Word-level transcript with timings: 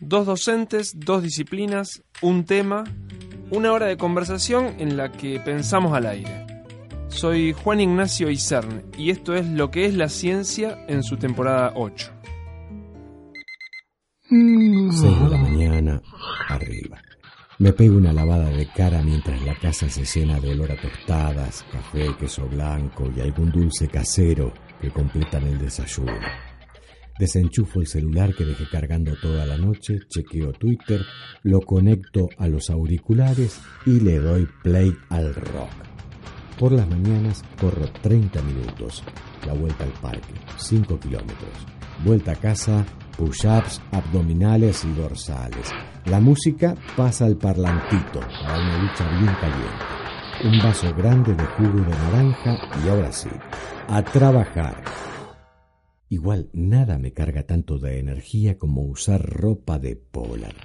Dos 0.00 0.24
docentes, 0.24 0.94
dos 0.96 1.22
disciplinas, 1.22 2.02
un 2.22 2.44
tema, 2.44 2.84
una 3.50 3.72
hora 3.72 3.86
de 3.86 3.98
conversación 3.98 4.76
en 4.78 4.96
la 4.96 5.12
que 5.12 5.40
pensamos 5.40 5.92
al 5.92 6.06
aire. 6.06 6.46
Soy 7.08 7.52
Juan 7.52 7.80
Ignacio 7.80 8.30
Isern 8.30 8.84
y 8.96 9.10
esto 9.10 9.34
es 9.34 9.46
lo 9.46 9.70
que 9.70 9.84
es 9.84 9.94
la 9.94 10.08
ciencia 10.08 10.78
en 10.88 11.02
su 11.02 11.18
temporada 11.18 11.72
8. 11.74 12.12
6 14.30 15.02
de 15.02 15.28
la 15.28 15.36
mañana, 15.36 16.00
arriba. 16.48 17.02
Me 17.58 17.74
pego 17.74 17.98
una 17.98 18.14
lavada 18.14 18.48
de 18.48 18.66
cara 18.68 19.02
mientras 19.02 19.42
la 19.42 19.54
casa 19.54 19.90
se 19.90 20.06
llena 20.06 20.40
de 20.40 20.52
olor 20.52 20.72
a 20.72 20.80
tostadas, 20.80 21.62
café, 21.70 22.16
queso 22.18 22.46
blanco 22.46 23.10
y 23.14 23.20
algún 23.20 23.50
dulce 23.50 23.86
casero 23.86 24.54
que 24.80 24.90
completan 24.90 25.46
el 25.46 25.58
desayuno. 25.58 26.49
Desenchufo 27.20 27.82
el 27.82 27.86
celular 27.86 28.34
que 28.34 28.46
dejé 28.46 28.64
cargando 28.66 29.14
toda 29.20 29.44
la 29.44 29.58
noche, 29.58 29.98
chequeo 30.08 30.54
Twitter, 30.54 31.02
lo 31.42 31.60
conecto 31.60 32.30
a 32.38 32.48
los 32.48 32.70
auriculares 32.70 33.60
y 33.84 34.00
le 34.00 34.18
doy 34.18 34.48
play 34.62 34.96
al 35.10 35.34
rock. 35.34 35.68
Por 36.58 36.72
las 36.72 36.88
mañanas 36.88 37.44
corro 37.60 37.92
30 38.00 38.40
minutos, 38.40 39.04
la 39.46 39.52
vuelta 39.52 39.84
al 39.84 39.92
parque, 40.00 40.32
5 40.56 40.98
kilómetros. 40.98 41.52
Vuelta 42.06 42.32
a 42.32 42.36
casa, 42.36 42.86
push-ups, 43.18 43.82
abdominales 43.92 44.82
y 44.86 44.92
dorsales. 44.94 45.70
La 46.06 46.20
música 46.20 46.74
pasa 46.96 47.26
al 47.26 47.36
parlantito 47.36 48.20
para 48.20 48.60
una 48.60 48.78
lucha 48.78 49.06
bien 49.18 49.34
caliente. 49.34 49.84
Un 50.42 50.58
vaso 50.66 50.94
grande 50.94 51.34
de 51.34 51.44
jugo 51.44 51.84
de 51.84 51.90
naranja 51.90 52.56
y 52.82 52.88
ahora 52.88 53.12
sí, 53.12 53.28
a 53.88 54.02
trabajar. 54.02 55.09
Igual 56.12 56.50
nada 56.52 56.98
me 56.98 57.12
carga 57.12 57.44
tanto 57.44 57.78
de 57.78 58.00
energía 58.00 58.58
como 58.58 58.82
usar 58.82 59.24
ropa 59.24 59.78
de 59.78 59.94
polar. 59.94 60.56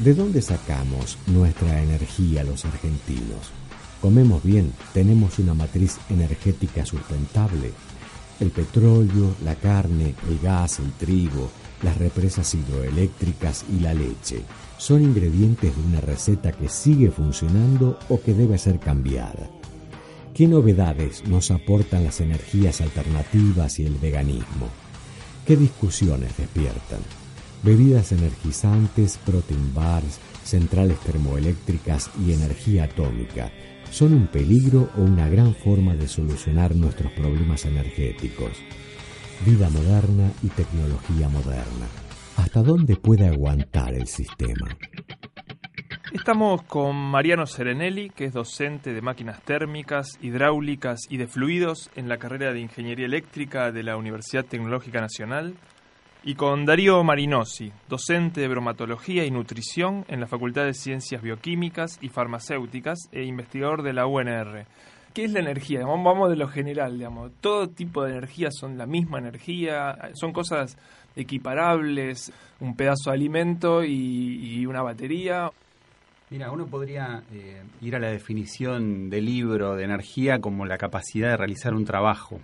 ¿De 0.00 0.12
dónde 0.12 0.42
sacamos 0.42 1.16
nuestra 1.28 1.80
energía 1.80 2.42
los 2.42 2.64
argentinos? 2.64 3.52
Comemos 4.00 4.42
bien, 4.42 4.72
tenemos 4.92 5.38
una 5.38 5.54
matriz 5.54 5.98
energética 6.10 6.84
sustentable. 6.84 7.70
El 8.40 8.50
petróleo, 8.50 9.36
la 9.44 9.54
carne, 9.54 10.16
el 10.28 10.40
gas, 10.40 10.80
el 10.80 10.90
trigo, 10.94 11.48
las 11.84 11.96
represas 11.96 12.52
hidroeléctricas 12.56 13.64
y 13.72 13.78
la 13.78 13.94
leche 13.94 14.42
son 14.78 15.02
ingredientes 15.02 15.76
de 15.76 15.82
una 15.82 16.00
receta 16.00 16.50
que 16.50 16.68
sigue 16.68 17.12
funcionando 17.12 18.00
o 18.08 18.20
que 18.20 18.34
debe 18.34 18.58
ser 18.58 18.80
cambiada. 18.80 19.48
¿Qué 20.36 20.46
novedades 20.46 21.26
nos 21.26 21.50
aportan 21.50 22.04
las 22.04 22.20
energías 22.20 22.82
alternativas 22.82 23.78
y 23.78 23.86
el 23.86 23.94
veganismo? 23.94 24.68
¿Qué 25.46 25.56
discusiones 25.56 26.36
despiertan? 26.36 27.00
Bebidas 27.62 28.12
energizantes, 28.12 29.18
protein 29.24 29.72
bars, 29.72 30.20
centrales 30.44 31.00
termoeléctricas 31.00 32.10
y 32.22 32.34
energía 32.34 32.84
atómica 32.84 33.50
son 33.90 34.12
un 34.12 34.26
peligro 34.26 34.90
o 34.98 35.00
una 35.00 35.26
gran 35.26 35.54
forma 35.54 35.94
de 35.94 36.06
solucionar 36.06 36.76
nuestros 36.76 37.12
problemas 37.12 37.64
energéticos. 37.64 38.58
Vida 39.46 39.70
moderna 39.70 40.30
y 40.42 40.48
tecnología 40.48 41.30
moderna. 41.30 41.88
¿Hasta 42.36 42.62
dónde 42.62 42.96
puede 42.96 43.26
aguantar 43.26 43.94
el 43.94 44.06
sistema? 44.06 44.68
Estamos 46.12 46.62
con 46.62 46.94
Mariano 46.94 47.46
Serenelli, 47.46 48.10
que 48.10 48.26
es 48.26 48.32
docente 48.32 48.94
de 48.94 49.02
máquinas 49.02 49.42
térmicas, 49.42 50.18
hidráulicas 50.22 51.00
y 51.10 51.16
de 51.16 51.26
fluidos 51.26 51.90
en 51.96 52.08
la 52.08 52.16
carrera 52.18 52.52
de 52.52 52.60
Ingeniería 52.60 53.06
Eléctrica 53.06 53.72
de 53.72 53.82
la 53.82 53.96
Universidad 53.96 54.44
Tecnológica 54.44 55.00
Nacional, 55.00 55.54
y 56.22 56.36
con 56.36 56.64
Darío 56.64 57.02
Marinosi, 57.02 57.72
docente 57.88 58.40
de 58.40 58.48
bromatología 58.48 59.24
y 59.24 59.32
nutrición 59.32 60.04
en 60.06 60.20
la 60.20 60.28
Facultad 60.28 60.64
de 60.64 60.74
Ciencias 60.74 61.22
Bioquímicas 61.22 61.98
y 62.00 62.08
Farmacéuticas 62.08 63.08
e 63.10 63.24
investigador 63.24 63.82
de 63.82 63.92
la 63.92 64.06
UNR. 64.06 64.64
¿Qué 65.12 65.24
es 65.24 65.32
la 65.32 65.40
energía? 65.40 65.84
Vamos 65.84 66.30
de 66.30 66.36
lo 66.36 66.46
general, 66.46 66.98
digamos. 66.98 67.32
Todo 67.40 67.68
tipo 67.68 68.04
de 68.04 68.12
energía 68.12 68.50
son 68.52 68.78
la 68.78 68.86
misma 68.86 69.18
energía, 69.18 69.96
son 70.14 70.32
cosas 70.32 70.78
equiparables, 71.16 72.32
un 72.60 72.76
pedazo 72.76 73.10
de 73.10 73.16
alimento 73.16 73.82
y, 73.82 74.60
y 74.60 74.66
una 74.66 74.82
batería. 74.82 75.50
Mira, 76.28 76.50
uno 76.50 76.66
podría 76.66 77.22
eh, 77.32 77.62
ir 77.80 77.94
a 77.94 78.00
la 78.00 78.08
definición 78.08 79.10
del 79.10 79.26
libro 79.26 79.76
de 79.76 79.84
energía 79.84 80.40
como 80.40 80.66
la 80.66 80.76
capacidad 80.76 81.30
de 81.30 81.36
realizar 81.36 81.72
un 81.72 81.84
trabajo. 81.84 82.40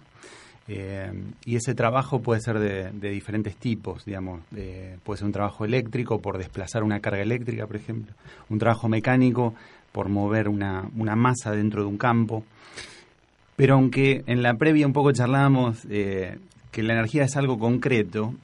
Eh, 0.69 1.13
y 1.45 1.57
ese 1.57 1.75
trabajo 1.75 2.21
puede 2.23 2.41
ser 2.41 2.61
de, 2.61 3.11
diferentes 3.11 3.57
tipos, 3.57 4.05
digamos. 4.05 4.43
puede 5.03 5.19
ser 5.19 5.27
un 5.27 5.33
trabajo 5.33 5.65
eléctrico 5.65 6.21
por 6.21 6.39
desplazar 6.39 6.85
una 6.85 7.01
carga 7.01 7.23
eléctrica, 7.23 7.67
por 7.67 7.75
ejemplo. 7.75 8.15
Un 8.49 8.61
trabajo 8.61 8.89
mecánico 8.89 9.55
por 9.91 10.09
mover 10.09 10.49
una, 10.49 10.89
una 10.97 11.17
masa 11.17 11.51
dentro 11.51 11.83
de 11.83 11.89
un 11.89 11.99
campo. 11.99 12.45
Pero 13.57 13.75
aunque 13.75 14.23
en 14.27 14.43
la 14.43 14.55
previa 14.55 14.87
un 14.87 14.93
poco 14.93 15.13
charlábamos 15.13 15.87
eh, 15.91 16.39
que 16.71 16.83
la 16.83 16.95
energía 16.95 17.25
es 17.25 17.37
algo 17.37 17.59
concreto, 17.59 18.35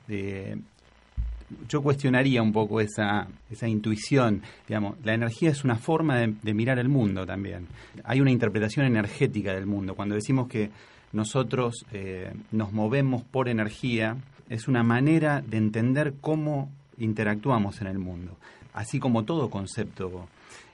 yo 1.69 1.83
cuestionaría 1.83 2.43
un 2.43 2.53
poco 2.53 2.81
esa, 2.81 3.29
esa 3.51 3.69
intuición. 3.69 4.43
Digamos, 4.67 4.97
la 5.05 5.15
energía 5.15 5.51
es 5.51 5.65
una 5.65 5.77
forma 5.77 6.19
de, 6.19 6.55
mirar 6.55 6.79
el 6.79 6.89
mundo 6.89 7.27
también. 7.27 7.67
Hay 8.05 8.21
una 8.21 8.31
interpretación 8.31 8.87
energética 8.87 9.55
del 9.55 9.67
mundo. 9.67 9.95
Cuando 9.95 10.15
decimos 10.15 10.49
que 10.49 10.71
nosotros 11.13 11.87
eh, 11.93 12.33
nos 12.53 12.73
movemos 12.73 13.23
por 13.23 13.49
energía, 13.49 14.17
es 14.49 14.69
una 14.69 14.83
manera 14.83 15.43
de 15.47 15.57
entender 15.57 16.15
cómo 16.21 16.71
interactuamos 16.99 17.81
en 17.81 17.87
el 17.87 17.99
mundo. 17.99 18.37
Así 18.75 18.99
como 18.99 19.25
todo 19.25 19.51
concepto 19.51 20.29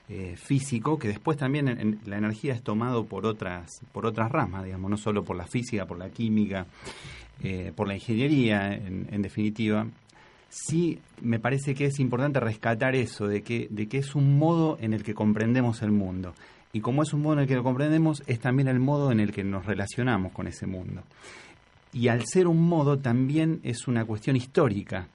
eh, 0.09 0.35
físico, 0.37 0.99
que 0.99 1.07
después 1.07 1.37
también 1.37 1.99
la 2.05 2.17
energía 2.17 2.53
es 2.53 2.61
tomado 2.61 3.05
por 3.05 3.25
otras, 3.25 3.81
por 3.91 4.05
otras 4.05 4.31
ramas, 4.31 4.65
digamos, 4.65 4.91
no 4.91 4.97
solo 4.97 5.23
por 5.23 5.35
la 5.35 5.47
física, 5.47 5.85
por 5.85 5.97
la 5.97 6.09
química, 6.09 6.67
eh, 7.41 7.71
por 7.75 7.87
la 7.87 7.95
ingeniería, 7.95 8.73
en 8.73 9.21
definitiva 9.21 9.87
sí 10.55 10.99
me 11.21 11.39
parece 11.39 11.75
que 11.75 11.85
es 11.85 11.99
importante 11.99 12.39
rescatar 12.39 12.95
eso, 12.95 13.27
de 13.27 13.41
que, 13.41 13.67
de 13.69 13.87
que 13.87 13.97
es 13.97 14.15
un 14.15 14.37
modo 14.37 14.77
en 14.79 14.93
el 14.93 15.03
que 15.03 15.13
comprendemos 15.13 15.81
el 15.81 15.91
mundo. 15.91 16.33
Y 16.71 16.79
como 16.79 17.03
es 17.03 17.13
un 17.13 17.21
modo 17.21 17.33
en 17.33 17.39
el 17.39 17.47
que 17.47 17.55
lo 17.55 17.63
comprendemos, 17.63 18.23
es 18.25 18.39
también 18.39 18.67
el 18.67 18.79
modo 18.79 19.11
en 19.11 19.19
el 19.19 19.31
que 19.31 19.43
nos 19.43 19.65
relacionamos 19.65 20.31
con 20.31 20.47
ese 20.47 20.65
mundo. 20.65 21.03
Y 21.93 22.07
al 22.07 22.25
ser 22.25 22.47
un 22.47 22.61
modo, 22.61 22.97
también 22.97 23.59
es 23.63 23.87
una 23.87 24.05
cuestión 24.05 24.35
histórica. 24.35 25.07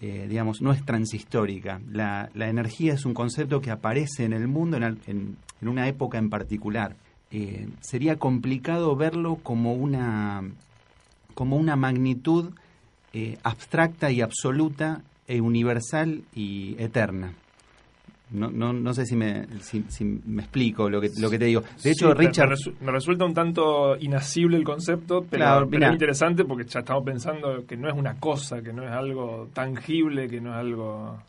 Eh, 0.00 0.26
digamos, 0.28 0.60
no 0.60 0.72
es 0.72 0.84
transhistórica. 0.84 1.80
La, 1.90 2.30
energía 2.34 2.94
es 2.94 3.06
un 3.06 3.14
concepto 3.14 3.60
que 3.60 3.70
aparece 3.70 4.24
en 4.24 4.32
el 4.32 4.48
mundo 4.48 4.76
en, 4.76 5.36
una 5.62 5.88
época 5.88 6.18
en 6.18 6.30
particular. 6.30 6.96
Eh, 7.30 7.68
sería 7.80 8.16
complicado 8.16 8.96
verlo 8.96 9.36
como 9.36 9.74
una, 9.74 10.42
como 11.34 11.56
una 11.56 11.76
magnitud 11.76 12.52
eh, 13.14 13.38
abstracta 13.44 14.10
y 14.10 14.20
absoluta 14.20 15.00
e 15.26 15.40
universal 15.40 16.22
y 16.34 16.74
eterna. 16.78 17.32
No, 18.30 18.50
no, 18.50 18.72
no 18.72 18.92
sé 18.92 19.06
si 19.06 19.14
me, 19.14 19.46
si, 19.60 20.04
me 20.04 20.42
explico 20.42 20.90
lo 20.90 21.00
que, 21.00 21.10
lo 21.18 21.30
que 21.30 21.38
te 21.38 21.44
digo. 21.44 21.62
De 21.82 21.92
hecho, 21.92 22.12
Richard... 22.12 22.56
Me, 22.80 22.90
resulta 22.90 23.24
un 23.24 23.32
tanto 23.32 23.96
inasible 24.00 24.56
el 24.56 24.64
concepto, 24.64 25.24
pero, 25.30 25.70
es 25.70 25.92
interesante 25.92 26.44
porque 26.44 26.64
ya 26.64 26.80
estamos 26.80 27.04
pensando 27.04 27.64
que 27.64 27.76
no 27.76 27.88
es 27.88 27.94
una 27.94 28.18
cosa, 28.18 28.60
que 28.60 28.72
no 28.72 28.82
es 28.82 28.90
algo 28.90 29.48
tangible, 29.52 30.28
que 30.28 30.40
no 30.40 30.50
es 30.50 30.56
algo... 30.56 31.22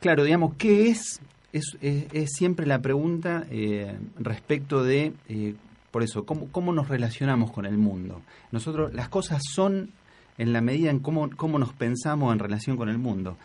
Claro, 0.00 0.24
digamos, 0.24 0.54
¿qué 0.54 0.88
es? 0.88 1.20
Es, 1.52 1.76
es, 1.82 2.32
siempre 2.32 2.64
la 2.64 2.80
pregunta 2.80 3.44
eh, 3.50 3.94
respecto 4.18 4.82
de, 4.82 5.12
eh, 5.28 5.54
por 5.90 6.02
eso, 6.02 6.24
¿cómo, 6.24 6.48
¿cómo 6.50 6.72
nos 6.72 6.88
relacionamos 6.88 7.50
con 7.50 7.66
el 7.66 7.76
mundo? 7.76 8.22
Nosotros, 8.50 8.94
las 8.94 9.10
cosas 9.10 9.42
son 9.52 9.90
en 10.38 10.52
la 10.52 10.60
medida 10.60 10.90
en 10.90 11.00
cómo, 11.00 11.30
cómo 11.36 11.58
nos 11.58 11.72
pensamos 11.72 12.32
en 12.32 12.38
relación 12.38 12.76
con 12.76 12.88
el 12.88 12.98
mundo. 12.98 13.36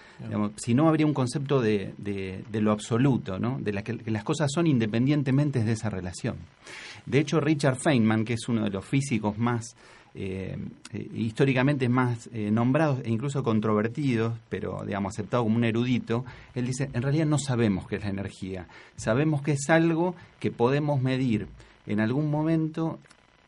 si 0.58 0.74
no, 0.74 0.88
habría 0.90 1.06
un 1.06 1.14
concepto 1.14 1.62
de, 1.62 1.94
de, 1.98 2.62
lo 2.62 2.72
absoluto, 2.72 3.40
¿no? 3.40 3.60
de 3.60 3.74
la 3.74 3.84
que, 3.84 3.98
las 4.06 4.24
cosas 4.24 4.52
son 4.54 4.68
independientemente 4.68 5.64
de 5.64 5.72
esa 5.72 5.90
relación. 5.90 6.36
De 7.06 7.20
hecho, 7.20 7.40
Richard 7.40 7.78
Feynman, 7.78 8.26
que 8.26 8.34
es 8.34 8.48
uno 8.48 8.64
de 8.64 8.70
los 8.70 8.86
físicos 8.86 9.38
más 9.38 9.76
eh, 10.14 10.58
eh, 10.92 11.10
históricamente 11.16 11.88
más 11.88 12.30
eh, 12.34 12.52
nombrados 12.52 13.00
e 13.06 13.10
incluso 13.10 13.44
controvertidos, 13.44 14.34
pero 14.50 14.84
digamos 14.86 15.14
aceptado 15.14 15.44
como 15.44 15.56
un 15.56 15.64
erudito, 15.64 16.26
él 16.54 16.68
dice, 16.68 16.90
en 16.92 17.02
realidad 17.02 17.26
no 17.26 17.38
sabemos 17.38 17.88
qué 17.88 17.96
es 17.96 18.04
la 18.04 18.10
energía, 18.10 18.68
sabemos 18.98 19.42
que 19.42 19.54
es 19.54 19.70
algo 19.70 20.14
que 20.42 20.52
podemos 20.52 21.02
medir 21.02 21.48
en 21.88 22.02
algún 22.02 22.30
momento 22.30 23.00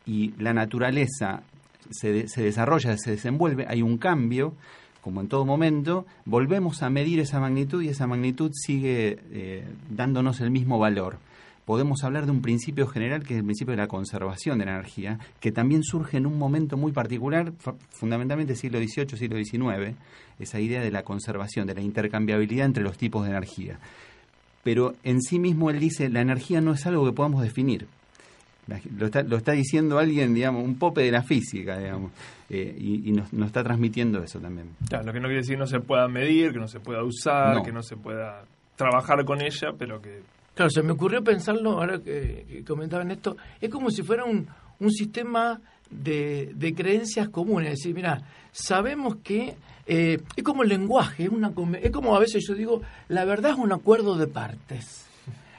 y 0.06 0.32
la 0.38 0.54
naturaleza 0.54 1.42
se, 1.90 2.26
desarrolla, 2.42 2.96
se 2.96 3.12
desenvuelve, 3.12 3.66
hay 3.68 3.82
un 3.82 3.98
cambio, 3.98 4.54
como 5.00 5.20
en 5.20 5.28
todo 5.28 5.44
momento, 5.44 6.06
volvemos 6.24 6.82
a 6.82 6.90
medir 6.90 7.20
esa 7.20 7.40
magnitud 7.40 7.82
y 7.82 7.88
esa 7.88 8.06
magnitud 8.06 8.50
sigue 8.54 9.64
dándonos 9.90 10.40
el 10.40 10.50
mismo 10.50 10.78
valor 10.78 11.18
podemos 11.64 12.04
hablar 12.04 12.26
de 12.26 12.32
un 12.32 12.42
principio 12.42 12.86
general 12.86 13.22
que 13.22 13.34
es 13.34 13.40
el 13.40 13.44
principio 13.44 13.72
de 13.72 13.78
la 13.78 13.88
conservación 13.88 14.58
de 14.58 14.66
la 14.66 14.72
energía, 14.72 15.18
que 15.40 15.52
también 15.52 15.82
surge 15.82 16.16
en 16.16 16.26
un 16.26 16.38
momento 16.38 16.76
muy 16.76 16.92
particular, 16.92 17.52
fundamentalmente 17.90 18.54
siglo 18.54 18.78
XVIII, 18.78 19.16
siglo 19.16 19.42
XIX, 19.42 19.96
esa 20.38 20.60
idea 20.60 20.82
de 20.82 20.90
la 20.90 21.02
conservación, 21.02 21.66
de 21.66 21.74
la 21.74 21.80
intercambiabilidad 21.80 22.66
entre 22.66 22.84
los 22.84 22.98
tipos 22.98 23.24
de 23.24 23.30
energía. 23.30 23.78
Pero 24.62 24.94
en 25.04 25.20
sí 25.20 25.38
mismo 25.38 25.70
él 25.70 25.80
dice, 25.80 26.08
la 26.08 26.20
energía 26.20 26.60
no 26.60 26.72
es 26.72 26.86
algo 26.86 27.04
que 27.04 27.12
podamos 27.12 27.42
definir. 27.42 27.86
Lo 28.66 29.36
está, 29.36 29.52
diciendo 29.52 29.98
alguien, 29.98 30.32
digamos, 30.34 30.64
un 30.64 30.78
pope 30.78 31.02
de 31.02 31.10
la 31.10 31.22
física, 31.22 31.78
digamos, 31.78 32.12
eh, 32.48 32.74
y, 32.78 33.12
nos, 33.12 33.32
está 33.32 33.62
transmitiendo 33.62 34.22
eso 34.22 34.38
también. 34.40 34.70
Claro, 34.88 35.04
lo 35.04 35.12
que 35.12 35.20
no 35.20 35.26
quiere 35.26 35.40
decir 35.40 35.56
que 35.56 35.60
no 35.60 35.66
se 35.66 35.80
pueda 35.80 36.08
medir, 36.08 36.52
que 36.52 36.58
no 36.58 36.68
se 36.68 36.80
pueda 36.80 37.02
usar, 37.02 37.62
que 37.62 37.72
no 37.72 37.82
se 37.82 37.96
pueda 37.96 38.44
trabajar 38.76 39.24
con 39.24 39.42
ella, 39.42 39.72
pero 39.78 40.00
que 40.00 40.22
Claro, 40.54 40.70
se 40.70 40.82
me 40.82 40.92
ocurrió 40.92 41.22
pensarlo, 41.22 41.72
ahora 41.72 41.98
que, 41.98 42.62
comentaban 42.66 43.10
esto, 43.10 43.36
es 43.60 43.68
como 43.68 43.90
si 43.90 44.02
fuera 44.02 44.24
un, 44.24 44.46
un 44.78 44.90
sistema 44.90 45.60
de, 45.90 46.52
de, 46.54 46.74
creencias 46.74 47.28
comunes. 47.28 47.72
Es 47.72 47.78
decir, 47.80 47.94
mira, 47.94 48.22
sabemos 48.52 49.16
que 49.16 49.56
eh, 49.86 50.18
es 50.36 50.44
como 50.44 50.62
el 50.62 50.68
lenguaje, 50.68 51.24
es, 51.24 51.28
una, 51.28 51.52
es 51.82 51.90
como 51.90 52.14
a 52.14 52.20
veces 52.20 52.44
yo 52.46 52.54
digo, 52.54 52.82
la 53.08 53.24
verdad 53.24 53.52
es 53.52 53.58
un 53.58 53.72
acuerdo 53.72 54.16
de 54.16 54.28
partes. 54.28 55.04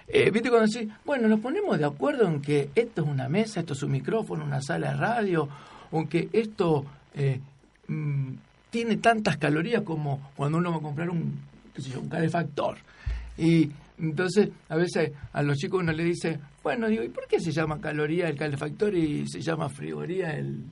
Eh, 0.07 0.29
¿Viste 0.29 0.49
cuando 0.49 0.71
decís, 0.71 0.91
bueno, 1.03 1.27
nos 1.27 1.39
ponemos 1.39 1.77
de 1.79 1.85
acuerdo 1.85 2.27
en 2.27 2.41
que 2.41 2.69
esto 2.75 3.01
es 3.01 3.07
una 3.07 3.27
mesa, 3.27 3.61
esto 3.61 3.73
es 3.73 3.83
un 3.83 3.91
micrófono, 3.91 4.45
una 4.45 4.61
sala 4.61 4.91
de 4.91 4.97
radio, 4.97 5.49
o 5.91 6.07
que 6.07 6.29
esto 6.31 6.85
eh, 7.15 7.39
mm, 7.87 8.33
tiene 8.69 8.97
tantas 8.97 9.37
calorías 9.37 9.81
como 9.81 10.31
cuando 10.35 10.57
uno 10.59 10.71
va 10.71 10.77
a 10.77 10.81
comprar 10.81 11.09
un, 11.09 11.39
qué 11.73 11.81
calefactor? 12.09 12.77
Y 13.37 13.71
entonces, 13.97 14.49
a 14.69 14.75
veces 14.75 15.11
a 15.33 15.41
los 15.41 15.57
chicos 15.57 15.81
uno 15.81 15.91
le 15.91 16.03
dice, 16.03 16.39
bueno, 16.61 16.87
digo, 16.87 17.03
¿y 17.03 17.09
por 17.09 17.27
qué 17.27 17.39
se 17.39 17.51
llama 17.51 17.79
caloría 17.79 18.27
el 18.27 18.37
calefactor 18.37 18.93
y 18.93 19.27
se 19.27 19.41
llama 19.41 19.69
frigoría 19.69 20.31
el, 20.37 20.63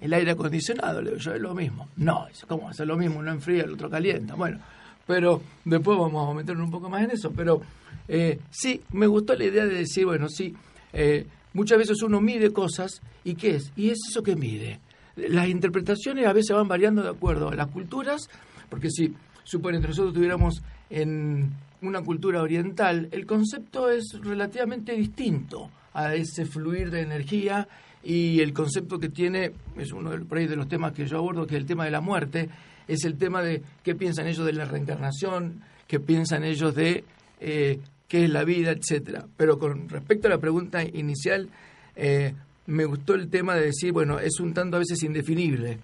el 0.00 0.12
aire 0.12 0.32
acondicionado? 0.32 1.00
Le 1.00 1.10
digo 1.10 1.22
yo, 1.22 1.34
es 1.34 1.40
lo 1.40 1.54
mismo. 1.54 1.88
No, 1.96 2.26
¿cómo 2.46 2.68
hacer 2.68 2.86
lo 2.86 2.96
mismo? 2.96 3.18
Uno 3.18 3.32
enfría, 3.32 3.64
el 3.64 3.72
otro 3.72 3.90
calienta. 3.90 4.34
Bueno, 4.34 4.58
pero 5.06 5.42
después 5.64 5.98
vamos 5.98 6.30
a 6.30 6.34
meternos 6.34 6.64
un 6.64 6.70
poco 6.70 6.90
más 6.90 7.02
en 7.02 7.12
eso. 7.12 7.30
Pero 7.34 7.60
eh, 8.08 8.38
sí, 8.50 8.82
me 8.92 9.06
gustó 9.06 9.34
la 9.34 9.44
idea 9.44 9.64
de 9.64 9.74
decir, 9.74 10.04
bueno, 10.06 10.28
sí, 10.28 10.54
eh, 10.92 11.26
muchas 11.52 11.78
veces 11.78 12.02
uno 12.02 12.20
mide 12.20 12.52
cosas 12.52 13.00
y 13.24 13.34
¿qué 13.34 13.56
es? 13.56 13.72
Y 13.76 13.90
es 13.90 13.98
eso 14.08 14.22
que 14.22 14.36
mide. 14.36 14.80
Las 15.16 15.48
interpretaciones 15.48 16.26
a 16.26 16.32
veces 16.32 16.54
van 16.54 16.68
variando 16.68 17.02
de 17.02 17.08
acuerdo 17.08 17.48
a 17.48 17.54
las 17.54 17.68
culturas, 17.68 18.28
porque 18.68 18.90
si, 18.90 19.14
supone, 19.44 19.76
entre 19.76 19.90
nosotros 19.90 20.14
tuviéramos 20.14 20.62
en 20.90 21.52
una 21.80 22.02
cultura 22.02 22.42
oriental, 22.42 23.08
el 23.12 23.26
concepto 23.26 23.90
es 23.90 24.18
relativamente 24.22 24.92
distinto 24.92 25.70
a 25.94 26.14
ese 26.14 26.44
fluir 26.44 26.90
de 26.90 27.00
energía 27.00 27.66
y 28.04 28.40
el 28.40 28.52
concepto 28.52 28.98
que 28.98 29.08
tiene, 29.08 29.52
es 29.78 29.92
uno 29.92 30.10
de 30.10 30.56
los 30.56 30.68
temas 30.68 30.92
que 30.92 31.06
yo 31.06 31.18
abordo, 31.18 31.46
que 31.46 31.56
es 31.56 31.60
el 31.62 31.66
tema 31.66 31.86
de 31.86 31.90
la 31.90 32.00
muerte, 32.00 32.48
es 32.88 33.04
el 33.04 33.16
tema 33.18 33.42
de 33.42 33.62
qué 33.82 33.94
piensan 33.94 34.26
ellos 34.26 34.46
de 34.46 34.52
la 34.52 34.64
reencarnación, 34.64 35.62
qué 35.86 36.00
piensan 36.00 36.44
ellos 36.44 36.74
de 36.74 37.04
eh, 37.40 37.80
qué 38.08 38.24
es 38.24 38.30
la 38.30 38.44
vida, 38.44 38.70
etcétera. 38.70 39.26
Pero 39.36 39.58
con 39.58 39.88
respecto 39.88 40.28
a 40.28 40.30
la 40.30 40.38
pregunta 40.38 40.82
inicial, 40.82 41.48
eh, 41.94 42.34
me 42.66 42.84
gustó 42.84 43.14
el 43.14 43.28
tema 43.28 43.54
de 43.54 43.66
decir, 43.66 43.92
bueno, 43.92 44.18
es 44.18 44.40
un 44.40 44.54
tanto 44.54 44.76
a 44.76 44.80
veces 44.80 45.02
indefinible, 45.02 45.78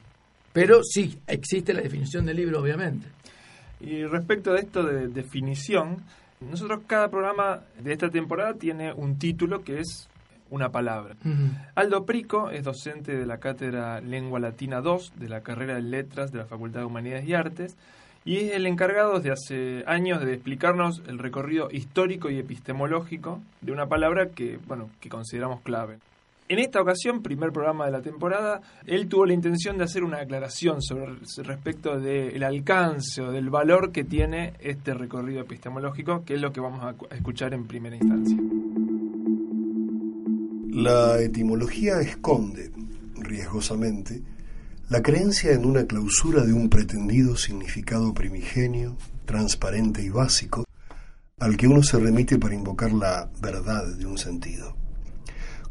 pero 0.52 0.82
sí, 0.82 1.18
existe 1.26 1.72
la 1.72 1.80
definición 1.80 2.26
del 2.26 2.36
libro, 2.36 2.60
obviamente. 2.60 3.06
Y 3.80 4.04
respecto 4.04 4.52
de 4.52 4.60
esto 4.60 4.82
de 4.84 5.08
definición, 5.08 6.04
nosotros 6.40 6.82
cada 6.86 7.08
programa 7.08 7.62
de 7.82 7.92
esta 7.92 8.10
temporada 8.10 8.54
tiene 8.54 8.92
un 8.92 9.18
título 9.18 9.62
que 9.62 9.80
es 9.80 10.08
una 10.52 10.70
palabra. 10.70 11.16
Aldo 11.74 12.04
Prico 12.04 12.50
es 12.50 12.62
docente 12.62 13.16
de 13.16 13.26
la 13.26 13.38
cátedra 13.38 14.00
Lengua 14.02 14.38
Latina 14.38 14.82
2 14.82 15.14
de 15.16 15.28
la 15.30 15.40
carrera 15.40 15.74
de 15.74 15.82
Letras 15.82 16.30
de 16.30 16.38
la 16.38 16.44
Facultad 16.44 16.80
de 16.80 16.86
Humanidades 16.86 17.26
y 17.26 17.34
Artes 17.34 17.76
y 18.26 18.36
es 18.36 18.52
el 18.52 18.66
encargado 18.66 19.18
desde 19.18 19.32
hace 19.32 19.84
años 19.86 20.22
de 20.22 20.34
explicarnos 20.34 21.02
el 21.08 21.18
recorrido 21.18 21.68
histórico 21.72 22.30
y 22.30 22.38
epistemológico 22.38 23.40
de 23.62 23.72
una 23.72 23.86
palabra 23.86 24.28
que, 24.28 24.58
bueno, 24.68 24.90
que 25.00 25.08
consideramos 25.08 25.62
clave. 25.62 25.98
En 26.48 26.58
esta 26.58 26.82
ocasión, 26.82 27.22
primer 27.22 27.50
programa 27.50 27.86
de 27.86 27.92
la 27.92 28.02
temporada, 28.02 28.60
él 28.86 29.08
tuvo 29.08 29.24
la 29.24 29.32
intención 29.32 29.78
de 29.78 29.84
hacer 29.84 30.04
una 30.04 30.18
aclaración 30.18 30.82
sobre 30.82 31.16
respecto 31.44 31.98
del 31.98 32.42
alcance 32.42 33.22
o 33.22 33.32
del 33.32 33.48
valor 33.48 33.90
que 33.90 34.04
tiene 34.04 34.52
este 34.60 34.92
recorrido 34.92 35.40
epistemológico, 35.40 36.24
que 36.26 36.34
es 36.34 36.42
lo 36.42 36.52
que 36.52 36.60
vamos 36.60 36.84
a 36.84 37.14
escuchar 37.14 37.54
en 37.54 37.66
primera 37.66 37.96
instancia. 37.96 38.36
La 40.72 41.20
etimología 41.20 42.00
esconde, 42.00 42.72
riesgosamente, 43.14 44.22
la 44.88 45.02
creencia 45.02 45.52
en 45.52 45.64
una 45.64 45.86
clausura 45.86 46.44
de 46.44 46.52
un 46.52 46.68
pretendido 46.68 47.36
significado 47.36 48.12
primigenio, 48.12 48.96
transparente 49.24 50.02
y 50.02 50.08
básico, 50.08 50.64
al 51.38 51.56
que 51.56 51.68
uno 51.68 51.82
se 51.82 51.98
remite 51.98 52.38
para 52.38 52.54
invocar 52.54 52.92
la 52.92 53.30
verdad 53.40 53.86
de 53.86 54.06
un 54.06 54.18
sentido 54.18 54.76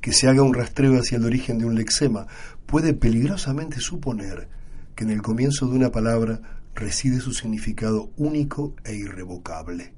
que 0.01 0.13
se 0.13 0.27
haga 0.27 0.41
un 0.41 0.53
rastreo 0.53 0.99
hacia 0.99 1.17
el 1.17 1.25
origen 1.25 1.59
de 1.59 1.65
un 1.65 1.75
lexema 1.75 2.25
puede 2.65 2.93
peligrosamente 2.93 3.79
suponer 3.79 4.49
que 4.95 5.03
en 5.03 5.11
el 5.11 5.21
comienzo 5.21 5.67
de 5.67 5.75
una 5.75 5.91
palabra 5.91 6.41
reside 6.73 7.19
su 7.19 7.33
significado 7.33 8.11
único 8.17 8.75
e 8.83 8.95
irrevocable. 8.95 9.93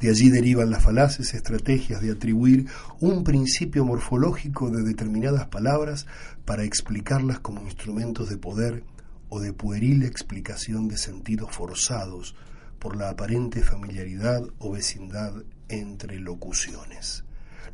De 0.00 0.10
allí 0.10 0.30
derivan 0.30 0.70
las 0.70 0.84
falaces 0.84 1.34
estrategias 1.34 2.00
de 2.00 2.12
atribuir 2.12 2.66
un 3.00 3.24
principio 3.24 3.84
morfológico 3.84 4.70
de 4.70 4.84
determinadas 4.84 5.46
palabras 5.48 6.06
para 6.44 6.62
explicarlas 6.62 7.40
como 7.40 7.62
instrumentos 7.62 8.28
de 8.28 8.38
poder 8.38 8.84
o 9.28 9.40
de 9.40 9.52
pueril 9.52 10.04
explicación 10.04 10.86
de 10.86 10.98
sentidos 10.98 11.54
forzados 11.54 12.36
por 12.78 12.96
la 12.96 13.10
aparente 13.10 13.62
familiaridad 13.62 14.42
o 14.58 14.70
vecindad 14.70 15.32
entre 15.68 16.20
locuciones. 16.20 17.24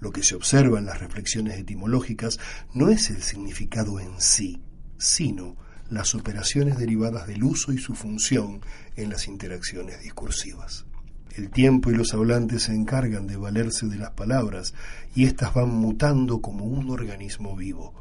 Lo 0.00 0.10
que 0.10 0.22
se 0.22 0.34
observa 0.34 0.78
en 0.78 0.86
las 0.86 1.00
reflexiones 1.00 1.58
etimológicas 1.58 2.38
no 2.72 2.88
es 2.88 3.10
el 3.10 3.22
significado 3.22 4.00
en 4.00 4.20
sí, 4.20 4.62
sino 4.98 5.56
las 5.90 6.14
operaciones 6.14 6.78
derivadas 6.78 7.26
del 7.26 7.44
uso 7.44 7.72
y 7.72 7.78
su 7.78 7.94
función 7.94 8.60
en 8.96 9.10
las 9.10 9.28
interacciones 9.28 10.02
discursivas. 10.02 10.86
El 11.36 11.50
tiempo 11.50 11.90
y 11.90 11.96
los 11.96 12.14
hablantes 12.14 12.64
se 12.64 12.74
encargan 12.74 13.26
de 13.26 13.36
valerse 13.36 13.86
de 13.86 13.96
las 13.96 14.10
palabras 14.10 14.72
y 15.16 15.24
éstas 15.24 15.52
van 15.52 15.70
mutando 15.70 16.40
como 16.40 16.64
un 16.64 16.90
organismo 16.90 17.56
vivo. 17.56 17.92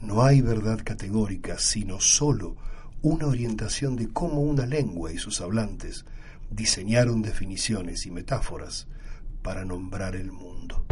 No 0.00 0.24
hay 0.24 0.40
verdad 0.40 0.80
categórica, 0.84 1.58
sino 1.58 2.00
sólo 2.00 2.56
una 3.02 3.28
orientación 3.28 3.94
de 3.94 4.08
cómo 4.08 4.40
una 4.40 4.66
lengua 4.66 5.12
y 5.12 5.18
sus 5.18 5.40
hablantes 5.40 6.04
diseñaron 6.50 7.22
definiciones 7.22 8.04
y 8.04 8.10
metáforas 8.10 8.88
para 9.42 9.64
nombrar 9.64 10.16
el 10.16 10.32
mundo. 10.32 10.84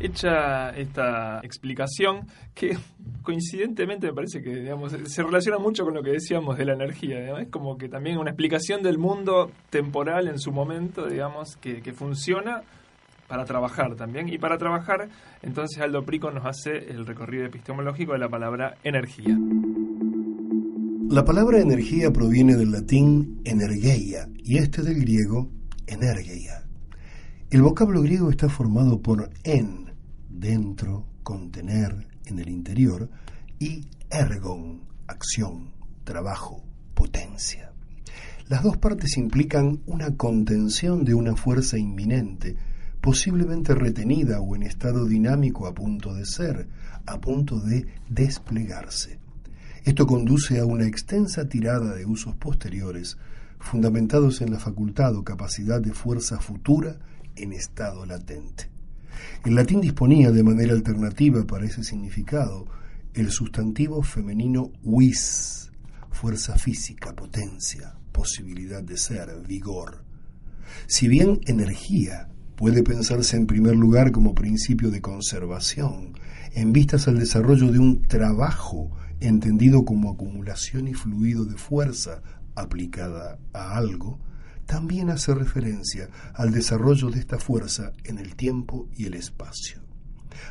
Hecha 0.00 0.70
esta 0.70 1.40
explicación, 1.42 2.26
que 2.54 2.76
coincidentemente 3.22 4.08
me 4.08 4.12
parece 4.12 4.42
que 4.42 4.70
se 5.06 5.22
relaciona 5.22 5.58
mucho 5.58 5.84
con 5.84 5.94
lo 5.94 6.02
que 6.02 6.10
decíamos 6.10 6.58
de 6.58 6.64
la 6.64 6.74
energía, 6.74 7.38
es 7.38 7.48
como 7.48 7.76
que 7.78 7.88
también 7.88 8.18
una 8.18 8.30
explicación 8.30 8.82
del 8.82 8.98
mundo 8.98 9.50
temporal 9.70 10.28
en 10.28 10.38
su 10.38 10.52
momento, 10.52 11.06
digamos, 11.06 11.56
que, 11.56 11.80
que 11.80 11.92
funciona 11.92 12.62
para 13.28 13.44
trabajar 13.44 13.94
también. 13.96 14.28
Y 14.28 14.38
para 14.38 14.58
trabajar, 14.58 15.08
entonces 15.42 15.80
Aldo 15.80 16.04
Prico 16.04 16.30
nos 16.30 16.44
hace 16.44 16.70
el 16.90 17.06
recorrido 17.06 17.46
epistemológico 17.46 18.12
de 18.12 18.18
la 18.18 18.28
palabra 18.28 18.76
energía. 18.84 19.36
La 21.08 21.24
palabra 21.24 21.60
energía 21.60 22.10
proviene 22.10 22.56
del 22.56 22.72
latín 22.72 23.40
energeia 23.44 24.28
y 24.42 24.58
este 24.58 24.82
del 24.82 25.00
griego 25.00 25.48
energeia. 25.86 26.64
El 27.50 27.62
vocablo 27.62 28.02
griego 28.02 28.30
está 28.30 28.48
formado 28.48 29.00
por 29.00 29.30
en, 29.44 29.83
dentro, 30.44 31.06
contener, 31.22 32.06
en 32.26 32.38
el 32.38 32.50
interior, 32.50 33.08
y 33.58 33.88
ergon, 34.10 34.82
acción, 35.06 35.72
trabajo, 36.04 36.62
potencia. 36.92 37.72
Las 38.48 38.62
dos 38.62 38.76
partes 38.76 39.16
implican 39.16 39.80
una 39.86 40.18
contención 40.18 41.02
de 41.02 41.14
una 41.14 41.34
fuerza 41.34 41.78
inminente, 41.78 42.56
posiblemente 43.00 43.74
retenida 43.74 44.40
o 44.40 44.54
en 44.54 44.64
estado 44.64 45.06
dinámico 45.06 45.66
a 45.66 45.72
punto 45.72 46.12
de 46.12 46.26
ser, 46.26 46.68
a 47.06 47.18
punto 47.22 47.58
de 47.58 47.86
desplegarse. 48.10 49.18
Esto 49.82 50.06
conduce 50.06 50.60
a 50.60 50.66
una 50.66 50.86
extensa 50.86 51.48
tirada 51.48 51.94
de 51.94 52.04
usos 52.04 52.34
posteriores 52.36 53.16
fundamentados 53.58 54.42
en 54.42 54.50
la 54.50 54.58
facultad 54.58 55.16
o 55.16 55.24
capacidad 55.24 55.80
de 55.80 55.94
fuerza 55.94 56.38
futura 56.38 56.98
en 57.34 57.54
estado 57.54 58.04
latente. 58.04 58.73
El 59.44 59.54
latín 59.54 59.80
disponía 59.80 60.30
de 60.30 60.42
manera 60.42 60.72
alternativa 60.72 61.44
para 61.44 61.66
ese 61.66 61.84
significado 61.84 62.66
el 63.14 63.30
sustantivo 63.30 64.02
femenino 64.02 64.72
vis, 64.82 65.70
fuerza 66.10 66.56
física, 66.58 67.14
potencia, 67.14 67.94
posibilidad 68.12 68.82
de 68.82 68.96
ser, 68.96 69.28
vigor. 69.46 70.04
Si 70.86 71.08
bien 71.08 71.40
energía 71.46 72.28
puede 72.56 72.82
pensarse 72.82 73.36
en 73.36 73.46
primer 73.46 73.76
lugar 73.76 74.12
como 74.12 74.34
principio 74.34 74.90
de 74.90 75.00
conservación, 75.00 76.14
en 76.52 76.72
vistas 76.72 77.08
al 77.08 77.18
desarrollo 77.18 77.70
de 77.70 77.78
un 77.78 78.02
trabajo 78.02 78.90
entendido 79.20 79.84
como 79.84 80.10
acumulación 80.10 80.88
y 80.88 80.94
fluido 80.94 81.44
de 81.44 81.56
fuerza 81.56 82.22
aplicada 82.54 83.38
a 83.52 83.76
algo, 83.76 84.18
también 84.66 85.10
hace 85.10 85.34
referencia 85.34 86.08
al 86.34 86.52
desarrollo 86.52 87.10
de 87.10 87.20
esta 87.20 87.38
fuerza 87.38 87.92
en 88.04 88.18
el 88.18 88.36
tiempo 88.36 88.88
y 88.96 89.06
el 89.06 89.14
espacio. 89.14 89.80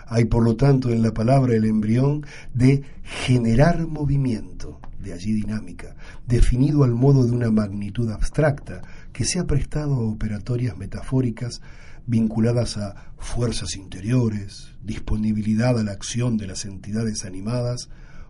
Hay, 0.08 0.25
por 0.25 0.43
lo 0.43 0.55
tanto, 0.55 0.89
en 0.89 1.01
la 1.01 1.13
palabra 1.13 1.55
el 1.55 1.65
embrión 1.65 2.25
de 2.53 2.84
generar 3.03 3.88
movimiento, 3.88 4.79
de 5.00 5.13
allí 5.13 5.34
dinámica, 5.34 5.96
definido 6.27 6.84
al 6.84 6.93
modo 6.93 7.25
de 7.25 7.32
una 7.32 7.51
magnitud 7.51 8.10
abstracta 8.10 8.82
que 9.12 9.25
se 9.25 9.39
ha 9.39 9.46
prestado 9.46 9.96
a 9.96 10.00
operatorias 10.00 10.77
metafóricas 10.77 11.62
vinculadas 12.05 12.77
a 12.77 13.13
fuerzas 13.17 13.75
interiores, 13.75 14.75
disponibilidad 14.84 15.77
a 15.79 15.84
la 15.84 15.91
acción 15.91 16.38
de 16.38 16.48
las 16.48 16.65
entidades 16.65 17.25
animadas 17.25 17.89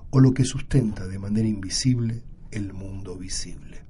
o 0.09 0.19
lo 0.19 0.33
que 0.33 0.45
sustenta 0.45 1.07
de 1.07 1.19
manera 1.19 1.47
invisible 1.47 2.23
el 2.51 2.73
mundo 2.73 3.17
visible. 3.17 3.82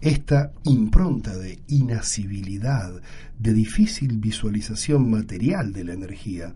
Esta 0.00 0.52
impronta 0.64 1.36
de 1.36 1.58
inasibilidad, 1.66 2.92
de 3.38 3.52
difícil 3.52 4.18
visualización 4.18 5.10
material 5.10 5.72
de 5.72 5.84
la 5.84 5.92
energía, 5.92 6.54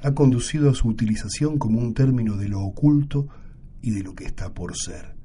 ha 0.00 0.14
conducido 0.14 0.70
a 0.70 0.74
su 0.74 0.88
utilización 0.88 1.58
como 1.58 1.80
un 1.80 1.94
término 1.94 2.36
de 2.36 2.48
lo 2.48 2.60
oculto 2.60 3.26
y 3.82 3.90
de 3.90 4.02
lo 4.04 4.14
que 4.14 4.26
está 4.26 4.54
por 4.54 4.76
ser. 4.76 5.16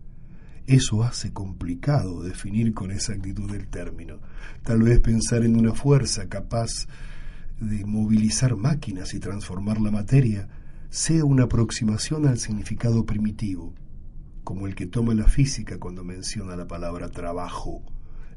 Eso 0.66 1.04
hace 1.04 1.32
complicado 1.32 2.24
definir 2.24 2.74
con 2.74 2.92
exactitud 2.92 3.54
el 3.54 3.68
término. 3.68 4.20
Tal 4.64 4.82
vez 4.82 5.00
pensar 5.00 5.44
en 5.44 5.56
una 5.56 5.74
fuerza 5.74 6.28
capaz 6.28 6.88
de 7.60 7.86
movilizar 7.86 8.56
máquinas 8.56 9.14
y 9.14 9.20
transformar 9.20 9.80
la 9.82 9.92
materia 9.92 10.48
sea 10.90 11.24
una 11.24 11.44
aproximación 11.44 12.28
al 12.28 12.40
significado 12.40 13.06
primitivo, 13.06 13.74
como 14.43 14.67
el 14.67 14.75
que 14.75 14.88
toma 14.88 15.13
la 15.13 15.27
física 15.27 15.77
cuando 15.79 16.03
menciona 16.03 16.55
la 16.55 16.67
palabra 16.67 17.10
trabajo, 17.10 17.84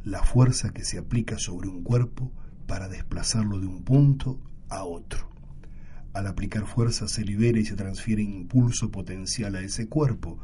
la 0.04 0.22
fuerza 0.22 0.72
que 0.72 0.84
se 0.84 0.98
aplica 0.98 1.38
sobre 1.38 1.68
un 1.68 1.82
cuerpo 1.82 2.32
para 2.66 2.88
desplazarlo 2.88 3.60
de 3.60 3.66
un 3.66 3.84
punto 3.84 4.40
a 4.68 4.84
otro. 4.84 5.28
Al 6.12 6.26
aplicar 6.26 6.66
fuerza 6.66 7.08
se 7.08 7.24
libera 7.24 7.58
y 7.58 7.64
se 7.64 7.76
transfiere 7.76 8.22
impulso 8.22 8.90
potencial 8.90 9.56
a 9.56 9.62
ese 9.62 9.88
cuerpo 9.88 10.38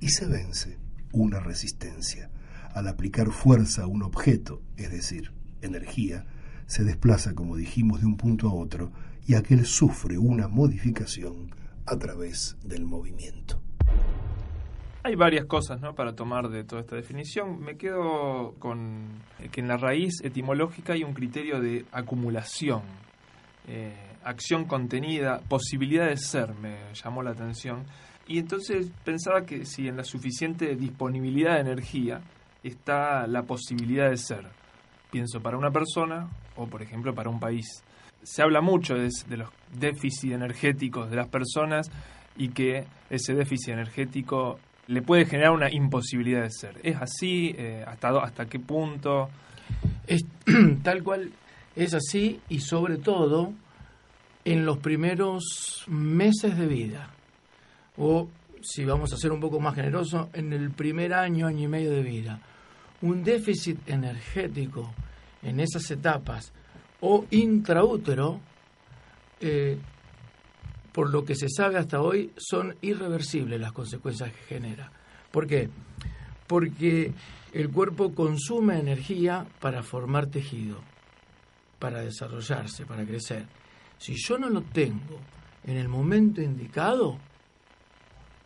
y 0.00 0.10
se 0.10 0.26
vence 0.26 0.78
una 1.12 1.40
resistencia. 1.40 2.30
Al 2.74 2.88
aplicar 2.88 3.30
fuerza 3.30 3.84
a 3.84 3.86
un 3.86 4.02
objeto, 4.02 4.62
es 4.76 4.90
decir, 4.90 5.32
energía, 5.62 6.26
se 6.66 6.84
desplaza, 6.84 7.34
como 7.34 7.56
dijimos, 7.56 8.00
de 8.00 8.06
un 8.06 8.16
punto 8.16 8.48
a 8.48 8.54
otro 8.54 8.92
y 9.26 9.34
aquel 9.34 9.64
sufre 9.64 10.18
una 10.18 10.48
modificación 10.48 11.54
a 11.86 11.96
través 11.96 12.56
del 12.62 12.84
movimiento. 12.84 13.62
Hay 15.06 15.14
varias 15.14 15.46
cosas 15.46 15.80
¿no? 15.80 15.94
para 15.94 16.16
tomar 16.16 16.48
de 16.48 16.64
toda 16.64 16.80
esta 16.80 16.96
definición. 16.96 17.60
Me 17.60 17.76
quedo 17.76 18.56
con 18.58 19.22
que 19.52 19.60
en 19.60 19.68
la 19.68 19.76
raíz 19.76 20.20
etimológica 20.24 20.94
hay 20.94 21.04
un 21.04 21.14
criterio 21.14 21.60
de 21.60 21.84
acumulación, 21.92 22.82
eh, 23.68 23.94
acción 24.24 24.64
contenida, 24.64 25.38
posibilidad 25.48 26.08
de 26.08 26.16
ser, 26.16 26.54
me 26.54 26.92
llamó 26.92 27.22
la 27.22 27.30
atención. 27.30 27.84
Y 28.26 28.40
entonces 28.40 28.90
pensaba 29.04 29.46
que 29.46 29.64
si 29.64 29.86
en 29.86 29.96
la 29.96 30.02
suficiente 30.02 30.74
disponibilidad 30.74 31.54
de 31.54 31.60
energía 31.60 32.20
está 32.64 33.28
la 33.28 33.44
posibilidad 33.44 34.10
de 34.10 34.16
ser, 34.16 34.48
pienso 35.12 35.40
para 35.40 35.56
una 35.56 35.70
persona 35.70 36.28
o 36.56 36.66
por 36.66 36.82
ejemplo 36.82 37.14
para 37.14 37.30
un 37.30 37.38
país. 37.38 37.84
Se 38.24 38.42
habla 38.42 38.60
mucho 38.60 38.94
de, 38.96 39.08
de 39.28 39.36
los 39.36 39.50
déficits 39.72 40.32
energéticos 40.32 41.08
de 41.08 41.14
las 41.14 41.28
personas 41.28 41.92
y 42.36 42.48
que 42.48 42.86
ese 43.08 43.34
déficit 43.34 43.74
energético 43.74 44.58
le 44.86 45.02
puede 45.02 45.26
generar 45.26 45.52
una 45.52 45.72
imposibilidad 45.72 46.42
de 46.42 46.50
ser. 46.50 46.80
¿Es 46.82 46.96
así? 46.96 47.54
Eh, 47.58 47.84
¿hasta, 47.86 48.10
¿Hasta 48.20 48.46
qué 48.46 48.58
punto? 48.58 49.28
Es, 50.06 50.24
tal 50.82 51.02
cual 51.02 51.30
es 51.74 51.94
así 51.94 52.40
y 52.48 52.60
sobre 52.60 52.98
todo 52.98 53.52
en 54.44 54.64
los 54.64 54.78
primeros 54.78 55.84
meses 55.88 56.56
de 56.56 56.66
vida. 56.66 57.10
O 57.96 58.28
si 58.62 58.84
vamos 58.84 59.12
a 59.12 59.16
ser 59.16 59.32
un 59.32 59.40
poco 59.40 59.60
más 59.60 59.74
generosos, 59.74 60.28
en 60.32 60.52
el 60.52 60.70
primer 60.70 61.14
año, 61.14 61.46
año 61.46 61.64
y 61.64 61.68
medio 61.68 61.90
de 61.92 62.02
vida. 62.02 62.40
Un 63.02 63.22
déficit 63.22 63.88
energético 63.88 64.92
en 65.42 65.60
esas 65.60 65.90
etapas 65.90 66.52
o 67.00 67.26
intraútero 67.30 68.40
eh, 69.40 69.78
por 70.96 71.10
lo 71.10 71.26
que 71.26 71.34
se 71.34 71.50
sabe 71.50 71.76
hasta 71.76 72.00
hoy, 72.00 72.32
son 72.38 72.74
irreversibles 72.80 73.60
las 73.60 73.72
consecuencias 73.72 74.32
que 74.32 74.54
genera. 74.54 74.90
¿Por 75.30 75.46
qué? 75.46 75.68
Porque 76.46 77.12
el 77.52 77.68
cuerpo 77.68 78.14
consume 78.14 78.78
energía 78.78 79.46
para 79.60 79.82
formar 79.82 80.28
tejido, 80.28 80.78
para 81.78 82.00
desarrollarse, 82.00 82.86
para 82.86 83.04
crecer. 83.04 83.44
Si 83.98 84.14
yo 84.16 84.38
no 84.38 84.48
lo 84.48 84.62
tengo 84.62 85.20
en 85.64 85.76
el 85.76 85.86
momento 85.86 86.40
indicado, 86.40 87.18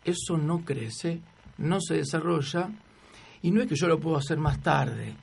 eso 0.03 0.37
no 0.37 0.65
crece, 0.65 1.21
no 1.57 1.79
se 1.79 1.93
desarrolla 1.99 2.69
y 3.43 3.51
no 3.51 3.61
es 3.61 3.67
que 3.67 3.77
yo 3.77 3.87
lo 3.87 3.97
puedo 3.97 4.17
hacer 4.17 4.37
más 4.37 4.61
tarde. 4.61 5.15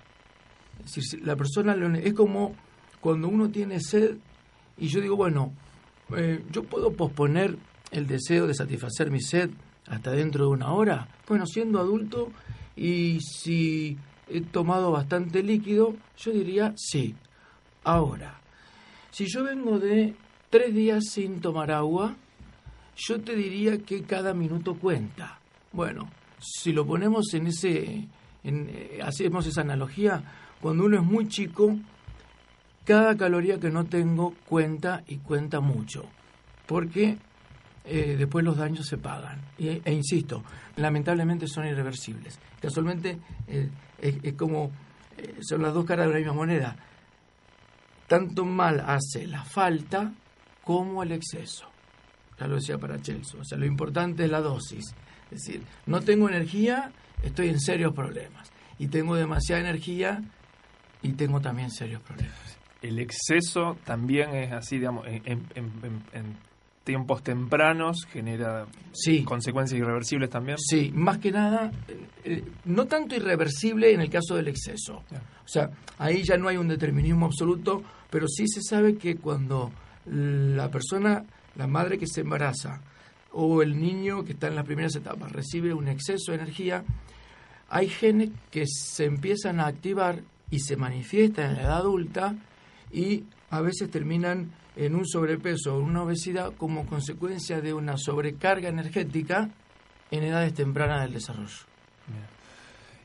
La 1.24 1.36
persona 1.36 1.76
es 1.98 2.14
como 2.14 2.56
cuando 3.02 3.28
uno 3.28 3.50
tiene 3.50 3.80
sed 3.80 4.16
y 4.78 4.88
yo 4.88 5.02
digo, 5.02 5.14
bueno, 5.14 5.52
eh, 6.16 6.42
¿yo 6.50 6.62
puedo 6.64 6.92
posponer 6.92 7.56
el 7.90 8.06
deseo 8.06 8.46
de 8.46 8.54
satisfacer 8.54 9.10
mi 9.10 9.20
sed 9.20 9.50
hasta 9.86 10.12
dentro 10.12 10.44
de 10.44 10.50
una 10.50 10.72
hora? 10.72 11.08
Bueno, 11.26 11.46
siendo 11.46 11.78
adulto 11.78 12.30
y 12.76 13.20
si 13.20 13.98
he 14.28 14.40
tomado 14.40 14.92
bastante 14.92 15.42
líquido, 15.42 15.94
yo 16.16 16.32
diría 16.32 16.72
sí. 16.76 17.14
Ahora, 17.84 18.40
si 19.10 19.26
yo 19.26 19.44
vengo 19.44 19.78
de 19.78 20.14
tres 20.50 20.74
días 20.74 21.04
sin 21.10 21.40
tomar 21.40 21.70
agua, 21.70 22.16
yo 22.96 23.20
te 23.20 23.34
diría 23.34 23.78
que 23.78 24.02
cada 24.02 24.34
minuto 24.34 24.74
cuenta. 24.74 25.38
Bueno, 25.72 26.10
si 26.38 26.72
lo 26.72 26.86
ponemos 26.86 27.32
en 27.34 27.46
ese, 27.46 28.08
en, 28.44 28.68
eh, 28.70 29.00
hacemos 29.02 29.46
esa 29.46 29.60
analogía, 29.62 30.22
cuando 30.60 30.84
uno 30.84 30.98
es 30.98 31.04
muy 31.04 31.28
chico, 31.28 31.76
cada 32.88 33.18
caloría 33.18 33.60
que 33.60 33.68
no 33.68 33.84
tengo 33.84 34.32
cuenta 34.48 35.04
y 35.06 35.18
cuenta 35.18 35.60
mucho, 35.60 36.06
porque 36.64 37.18
eh, 37.84 38.16
después 38.16 38.42
los 38.42 38.56
daños 38.56 38.86
se 38.86 38.96
pagan. 38.96 39.42
E, 39.58 39.82
insisto, 39.92 40.42
lamentablemente 40.76 41.46
son 41.48 41.66
irreversibles. 41.66 42.38
Casualmente 42.58 43.18
eh, 43.46 43.68
es, 44.00 44.32
como 44.32 44.70
eh, 45.18 45.36
son 45.42 45.60
las 45.60 45.74
dos 45.74 45.84
caras 45.84 46.06
de 46.06 46.14
la 46.14 46.18
misma 46.18 46.32
moneda. 46.32 46.76
Tanto 48.06 48.46
mal 48.46 48.82
hace 48.86 49.26
la 49.26 49.44
falta 49.44 50.10
como 50.64 51.02
el 51.02 51.12
exceso. 51.12 51.68
Ya 52.40 52.46
lo 52.46 52.54
decía 52.54 52.78
para 52.78 53.02
Chelsea. 53.02 53.38
O 53.38 53.44
sea, 53.44 53.58
lo 53.58 53.66
importante 53.66 54.24
es 54.24 54.30
la 54.30 54.40
dosis. 54.40 54.94
Es 55.30 55.44
decir, 55.44 55.62
no 55.84 56.00
tengo 56.00 56.26
energía, 56.30 56.90
estoy 57.22 57.50
en 57.50 57.60
serios 57.60 57.92
problemas. 57.92 58.50
Y 58.78 58.86
tengo 58.86 59.14
demasiada 59.14 59.60
energía 59.60 60.22
y 61.02 61.12
tengo 61.12 61.42
también 61.42 61.70
serios 61.70 62.00
problemas 62.00 62.57
el 62.82 62.98
exceso 62.98 63.76
también 63.84 64.34
es 64.34 64.52
así, 64.52 64.78
digamos, 64.78 65.06
en, 65.06 66.38
tiempos 66.84 67.22
tempranos 67.22 68.06
genera 68.10 68.64
consecuencias 69.26 69.78
irreversibles 69.78 70.30
también. 70.30 70.56
Sí, 70.58 70.90
más 70.94 71.18
que 71.18 71.30
nada, 71.30 71.70
eh, 72.24 72.42
no 72.64 72.86
tanto 72.86 73.14
irreversible 73.14 73.92
en 73.92 74.00
el 74.00 74.08
caso 74.08 74.36
del 74.36 74.48
exceso. 74.48 75.02
O 75.44 75.48
sea, 75.48 75.70
ahí 75.98 76.22
ya 76.22 76.38
no 76.38 76.48
hay 76.48 76.56
un 76.56 76.66
determinismo 76.66 77.26
absoluto, 77.26 77.82
pero 78.08 78.26
sí 78.26 78.48
se 78.48 78.62
sabe 78.62 78.96
que 78.96 79.16
cuando 79.16 79.70
la 80.06 80.70
persona, 80.70 81.24
la 81.56 81.66
madre 81.66 81.98
que 81.98 82.06
se 82.06 82.22
embaraza 82.22 82.80
o 83.32 83.60
el 83.60 83.78
niño 83.78 84.24
que 84.24 84.32
está 84.32 84.48
en 84.48 84.54
las 84.54 84.64
primeras 84.64 84.96
etapas 84.96 85.30
recibe 85.30 85.74
un 85.74 85.88
exceso 85.88 86.32
de 86.32 86.38
energía, 86.38 86.84
hay 87.68 87.90
genes 87.90 88.30
que 88.50 88.64
se 88.66 89.04
empiezan 89.04 89.60
a 89.60 89.66
activar 89.66 90.20
y 90.50 90.60
se 90.60 90.76
manifiestan 90.76 91.50
en 91.50 91.56
la 91.56 91.62
edad 91.64 91.76
adulta 91.76 92.34
y 92.92 93.24
a 93.50 93.60
veces 93.60 93.90
terminan 93.90 94.52
en 94.76 94.94
un 94.94 95.06
sobrepeso 95.06 95.74
o 95.74 95.80
una 95.80 96.02
obesidad 96.02 96.52
como 96.56 96.86
consecuencia 96.86 97.60
de 97.60 97.74
una 97.74 97.96
sobrecarga 97.96 98.68
energética 98.68 99.50
en 100.10 100.24
edades 100.24 100.54
tempranas 100.54 101.02
del 101.02 101.14
desarrollo. 101.14 101.66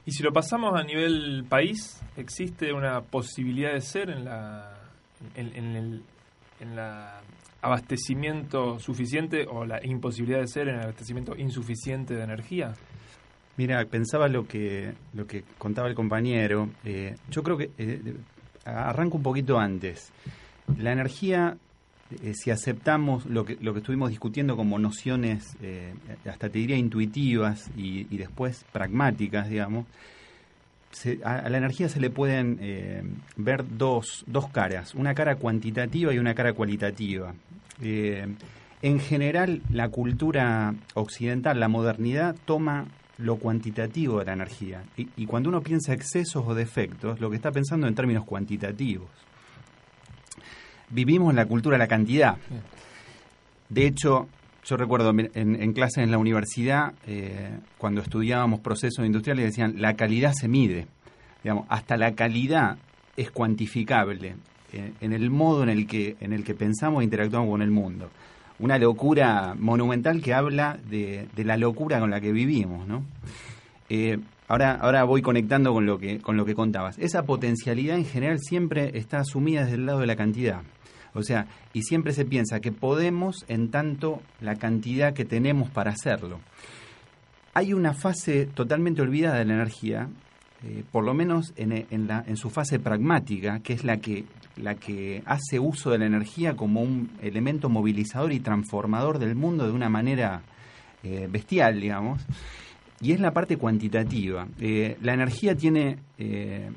Y 0.05 0.11
si 0.11 0.21
lo 0.21 0.33
pasamos 0.33 0.73
a 0.77 0.83
nivel 0.83 1.45
país, 1.47 2.01
¿existe 2.17 2.73
una 2.73 3.01
posibilidad 3.01 3.73
de 3.73 3.81
ser 3.81 4.09
en 4.09 4.25
la 4.25 4.77
en, 5.35 5.75
el 5.75 6.03
en 6.59 6.75
la 6.75 7.21
abastecimiento 7.61 8.77
suficiente 8.79 9.45
o 9.49 9.65
la 9.65 9.79
imposibilidad 9.85 10.41
de 10.41 10.47
ser 10.47 10.67
en 10.67 10.75
el 10.75 10.81
abastecimiento 10.81 11.35
insuficiente 11.37 12.15
de 12.15 12.23
energía? 12.23 12.73
Mira, 13.55 13.85
pensaba 13.85 14.27
lo 14.27 14.45
que 14.45 14.93
lo 15.13 15.25
que 15.25 15.43
contaba 15.57 15.87
el 15.87 15.95
compañero. 15.95 16.69
Eh, 16.83 17.15
yo 17.29 17.41
creo 17.41 17.57
que 17.57 17.71
eh, 17.77 18.01
arranco 18.65 19.17
un 19.17 19.23
poquito 19.23 19.59
antes. 19.59 20.11
La 20.77 20.91
energía, 20.91 21.57
eh, 22.23 22.33
si 22.33 22.51
aceptamos 22.51 23.25
lo 23.25 23.45
que, 23.45 23.57
lo 23.61 23.73
que 23.73 23.79
estuvimos 23.79 24.09
discutiendo 24.09 24.55
como 24.55 24.79
nociones, 24.79 25.55
eh, 25.61 25.93
hasta 26.25 26.49
te 26.49 26.59
diría 26.59 26.77
intuitivas 26.77 27.69
y, 27.75 28.03
después 28.17 28.65
pragmáticas, 28.71 29.49
digamos, 29.49 29.85
a, 31.23 31.49
la 31.49 31.57
energía 31.57 31.89
se 31.89 31.99
le 31.99 32.09
pueden 32.09 32.59
eh, 32.61 33.03
ver 33.35 33.65
dos, 33.77 34.23
dos 34.27 34.47
caras, 34.49 34.93
una 34.93 35.13
cara 35.13 35.35
cuantitativa 35.35 36.13
y 36.13 36.19
una 36.19 36.35
cara 36.35 36.53
cualitativa. 36.53 37.33
en 37.81 38.99
general, 38.99 39.61
la 39.69 39.89
cultura 39.89 40.75
occidental, 40.93 41.59
la 41.59 41.67
modernidad, 41.67 42.35
toma 42.45 42.85
lo 43.17 43.35
cuantitativo 43.37 44.19
de 44.19 44.25
la 44.25 44.33
energía. 44.33 44.83
Y, 44.97 45.25
cuando 45.25 45.49
uno 45.49 45.61
piensa 45.61 45.93
excesos 45.93 46.43
o 46.45 46.53
defectos, 46.53 47.19
lo 47.19 47.29
que 47.29 47.35
está 47.35 47.51
pensando 47.51 47.87
en 47.87 47.95
términos 47.95 48.25
cuantitativos. 48.25 49.09
Vivimos 50.89 51.29
en 51.29 51.35
la 51.35 51.45
cultura 51.45 51.75
de 51.75 51.79
la 51.79 51.87
cantidad. 51.87 52.37
De 53.69 53.87
hecho, 53.87 54.27
yo 54.65 54.77
recuerdo 54.77 55.11
en, 55.11 55.73
clases 55.73 56.03
en 56.03 56.11
la 56.11 56.17
universidad, 56.17 56.93
eh, 57.07 57.57
cuando 57.77 58.01
estudiábamos 58.01 58.59
procesos 58.59 59.05
industriales, 59.05 59.45
decían, 59.45 59.75
la 59.77 59.95
calidad 59.95 60.33
se 60.33 60.47
mide. 60.47 60.87
Digamos, 61.43 61.65
hasta 61.69 61.97
la 61.97 62.13
calidad 62.13 62.77
es 63.17 63.29
cuantificable 63.31 64.35
eh, 64.71 64.93
en, 65.01 65.13
el 65.13 65.29
modo 65.29 65.63
en 65.63 65.69
el 65.69 65.85
que, 65.85 66.15
en 66.19 66.33
el 66.33 66.43
que 66.43 66.55
pensamos 66.55 67.01
e 67.01 67.05
interactuamos 67.05 67.49
con 67.49 67.61
el 67.61 67.71
mundo 67.71 68.09
una 68.59 68.77
locura 68.77 69.55
monumental 69.57 70.21
que 70.21 70.33
habla 70.33 70.77
de, 70.89 71.27
de, 71.35 71.43
la 71.43 71.57
locura 71.57 71.99
con 71.99 72.11
la 72.11 72.21
que 72.21 72.31
vivimos, 72.31 72.87
¿no? 72.87 73.03
Eh, 73.89 74.19
ahora, 74.47 74.75
ahora 74.75 75.03
voy 75.03 75.21
conectando 75.21 75.73
con 75.73 75.85
lo, 75.85 75.97
que, 75.99 76.19
con 76.19 76.37
lo 76.37 76.45
que 76.45 76.55
contabas. 76.55 76.97
Esa 76.99 77.23
potencialidad 77.23 77.97
en 77.97 78.05
general 78.05 78.39
siempre 78.39 78.97
está 78.97 79.19
asumida 79.19 79.63
desde 79.63 79.75
el 79.75 79.85
lado 79.85 79.99
de 79.99 80.07
la 80.07 80.15
cantidad. 80.15 80.61
O 81.13 81.21
sea, 81.21 81.47
y 81.73 81.83
siempre 81.83 82.13
se 82.13 82.25
piensa 82.25 82.59
que 82.59 82.71
podemos 82.71 83.45
en 83.47 83.69
tanto 83.69 84.21
la 84.41 84.55
cantidad 84.55 85.13
que 85.13 85.25
tenemos 85.25 85.69
para 85.69 85.91
hacerlo. 85.91 86.39
Hay 87.53 87.73
una 87.73 87.93
fase 87.93 88.47
totalmente 88.47 89.01
olvidada 89.01 89.37
de 89.37 89.45
la 89.45 89.53
energía, 89.53 90.09
eh, 90.63 90.83
por 90.91 91.03
lo 91.03 91.13
menos 91.13 91.53
en, 91.55 91.85
en, 91.91 92.07
la, 92.07 92.23
en 92.25 92.35
su 92.35 92.49
fase 92.49 92.79
pragmática, 92.79 93.59
que 93.59 93.73
es 93.73 93.83
la 93.83 93.97
que 93.97 94.25
la 94.57 94.75
que 94.75 95.23
hace 95.25 95.59
uso 95.59 95.91
de 95.91 95.97
la 95.97 96.05
energía 96.05 96.55
como 96.55 96.81
un 96.81 97.11
elemento 97.21 97.69
movilizador 97.69 98.31
y 98.31 98.39
transformador 98.39 99.19
del 99.19 99.35
mundo 99.35 99.65
de 99.65 99.71
una 99.71 99.89
manera 99.89 100.41
eh, 101.03 101.27
bestial, 101.29 101.81
digamos, 101.81 102.21
y 103.01 103.11
es 103.11 103.19
la 103.19 103.31
parte 103.31 103.57
cuantitativa. 103.57 104.47
Eh, 104.59 104.97
la 105.01 105.13
energía 105.13 105.55
tiene, 105.55 105.97
eh, 106.17 106.69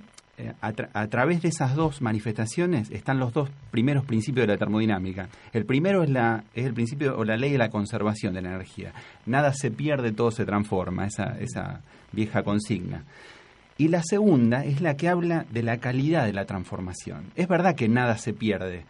a, 0.61 1.07
través 1.07 1.43
de 1.43 1.49
esas 1.49 1.77
dos 1.77 2.03
manifestaciones 2.03 2.91
están 2.91 3.19
los 3.19 3.33
dos 3.33 3.51
primeros 3.71 4.05
principios 4.05 4.47
de 4.47 4.55
la 4.55 4.59
termodinámica. 4.59 5.29
El 5.53 5.65
primero 5.65 6.03
es, 6.03 6.11
la, 6.11 6.45
es 6.55 6.67
el 6.67 6.75
principio 6.75 7.17
o 7.17 7.25
la 7.25 7.37
ley 7.37 7.53
de 7.53 7.59
la 7.59 7.71
conservación 7.71 8.35
de 8.35 8.43
la 8.43 8.51
energía. 8.51 8.93
Nada 9.27 9.53
se 9.53 9.71
pierde, 9.71 10.13
todo 10.13 10.31
se 10.31 10.45
transforma, 10.45 11.07
esa 11.07 11.81
vieja 12.13 12.43
consigna. 12.43 13.05
Y 13.79 13.89
la 13.89 14.03
segunda 14.03 14.65
es 14.65 14.81
la 14.81 14.97
que 14.97 15.09
habla 15.09 15.45
de 15.51 15.63
la 15.63 15.79
calidad 15.79 16.25
de 16.25 16.33
la 16.33 16.47
transformación. 16.47 17.31
Es 17.35 17.47
verdad 17.47 17.75
que 17.75 17.89
nada 17.89 18.17
se 18.17 18.33
pierde, 18.33 18.85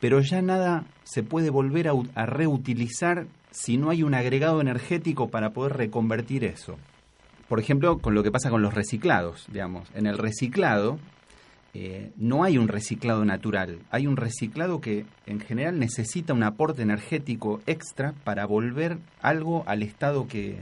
pero 0.00 0.20
ya 0.20 0.42
nada 0.42 0.84
se 1.04 1.22
puede 1.22 1.48
volver 1.48 1.88
a, 1.88 2.26
reutilizar 2.26 3.26
si 3.50 3.78
no 3.78 3.88
hay 3.88 4.02
un 4.02 4.14
agregado 4.14 4.60
energético 4.60 5.28
para 5.28 5.50
poder 5.50 5.78
reconvertir 5.78 6.44
eso. 6.44 6.76
Por 7.48 7.58
ejemplo, 7.58 7.98
con 7.98 8.14
lo 8.14 8.22
que 8.22 8.30
pasa 8.30 8.50
con 8.50 8.60
los 8.60 8.74
reciclados, 8.74 9.46
digamos. 9.50 9.88
En 9.94 10.06
el 10.06 10.18
reciclado 10.18 10.98
eh, 11.72 12.12
no 12.16 12.44
hay 12.44 12.58
un 12.58 12.68
reciclado 12.68 13.24
natural, 13.24 13.78
hay 13.90 14.06
un 14.06 14.18
reciclado 14.18 14.82
que 14.82 15.06
en 15.24 15.40
general 15.40 15.78
necesita 15.78 16.34
un 16.34 16.42
aporte 16.42 16.82
energético 16.82 17.62
extra 17.66 18.12
para 18.24 18.44
volver 18.44 18.98
algo 19.22 19.64
al 19.66 19.82
estado 19.82 20.28
que, 20.28 20.58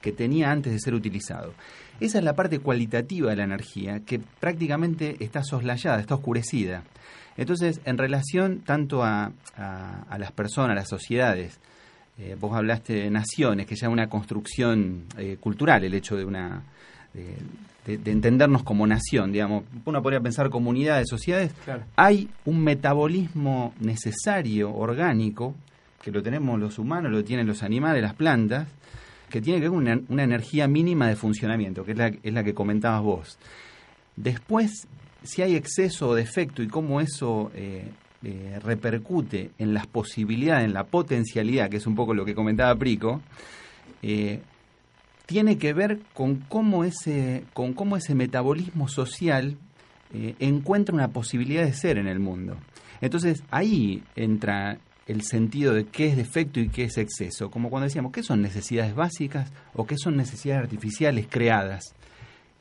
que 0.00 0.12
tenía 0.12 0.50
antes 0.50 0.72
de 0.72 0.78
ser 0.78 0.94
utilizado. 0.94 1.52
Esa 2.00 2.18
es 2.18 2.24
la 2.24 2.34
parte 2.34 2.58
cualitativa 2.58 3.30
de 3.30 3.36
la 3.36 3.44
energía 3.44 4.00
que 4.00 4.18
prácticamente 4.18 5.16
está 5.20 5.44
soslayada, 5.44 6.00
está 6.00 6.14
oscurecida. 6.14 6.82
Entonces, 7.36 7.80
en 7.84 7.98
relación 7.98 8.60
tanto 8.60 9.02
a, 9.04 9.32
a, 9.56 10.18
las 10.18 10.32
personas, 10.32 10.72
a 10.72 10.74
las 10.74 10.88
sociedades, 10.88 11.58
eh, 12.18 12.36
vos 12.38 12.54
hablaste 12.54 12.94
de 12.94 13.10
naciones, 13.10 13.66
que 13.66 13.76
ya 13.76 13.86
es 13.86 13.92
una 13.92 14.08
construcción 14.08 15.04
eh, 15.16 15.36
cultural 15.40 15.84
el 15.84 15.94
hecho 15.94 16.16
de 16.16 16.24
una... 16.24 16.62
De, 17.14 17.36
entendernos 17.86 18.62
como 18.62 18.86
nación, 18.86 19.32
digamos, 19.32 19.64
uno 19.84 20.00
podría 20.00 20.20
pensar 20.20 20.48
comunidades, 20.48 21.08
sociedades, 21.08 21.52
hay 21.96 22.28
un 22.44 22.62
metabolismo 22.62 23.74
necesario, 23.80 24.72
orgánico, 24.72 25.56
que 26.00 26.12
lo 26.12 26.22
tenemos 26.22 26.60
los 26.60 26.78
humanos, 26.78 27.10
lo 27.10 27.24
tienen 27.24 27.48
los 27.48 27.64
animales, 27.64 28.02
las 28.02 28.14
plantas, 28.14 28.68
que 29.30 29.40
tiene 29.40 29.60
que 29.60 29.68
ver 29.68 29.70
con 29.70 30.04
una, 30.08 30.22
energía 30.22 30.68
mínima 30.68 31.08
de 31.08 31.16
funcionamiento, 31.16 31.84
que 31.84 31.92
es 31.92 31.98
la, 31.98 32.08
es 32.08 32.34
la 32.34 32.44
que 32.44 32.52
comentabas 32.52 33.02
vos. 33.02 33.38
Después, 34.16 34.86
si 35.22 35.42
hay 35.42 35.56
exceso 35.56 36.08
o 36.08 36.14
defecto 36.14 36.62
y 36.62 36.68
cómo 36.68 37.00
eso 37.00 37.50
eh, 37.54 37.88
eh, 38.22 38.58
repercute 38.62 39.52
en 39.58 39.72
las 39.72 39.86
posibilidades, 39.86 40.64
en 40.64 40.74
la 40.74 40.84
potencialidad, 40.84 41.70
que 41.70 41.78
es 41.78 41.86
un 41.86 41.94
poco 41.94 42.12
lo 42.12 42.24
que 42.24 42.34
comentaba 42.34 42.74
Prico, 42.74 43.22
eh, 44.02 44.40
tiene 45.26 45.58
que 45.58 45.72
ver 45.72 46.00
con 46.12 46.36
cómo 46.36 46.84
ese, 46.84 47.44
con 47.52 47.72
cómo 47.72 47.96
ese 47.96 48.14
metabolismo 48.14 48.88
social 48.88 49.56
encuentra 50.40 50.92
una 50.92 51.06
posibilidad 51.06 51.62
de 51.62 51.72
ser 51.72 51.96
en 51.96 52.08
el 52.08 52.18
mundo. 52.18 52.56
Entonces 53.00 53.44
ahí 53.52 54.02
entra 54.16 54.80
el 55.10 55.22
sentido 55.22 55.74
de 55.74 55.86
qué 55.86 56.06
es 56.06 56.16
defecto 56.16 56.60
y 56.60 56.68
qué 56.68 56.84
es 56.84 56.96
exceso, 56.96 57.50
como 57.50 57.68
cuando 57.68 57.86
decíamos, 57.86 58.12
¿qué 58.12 58.22
son 58.22 58.42
necesidades 58.42 58.94
básicas 58.94 59.52
o 59.74 59.84
qué 59.84 59.96
son 59.98 60.16
necesidades 60.16 60.62
artificiales 60.62 61.26
creadas? 61.28 61.94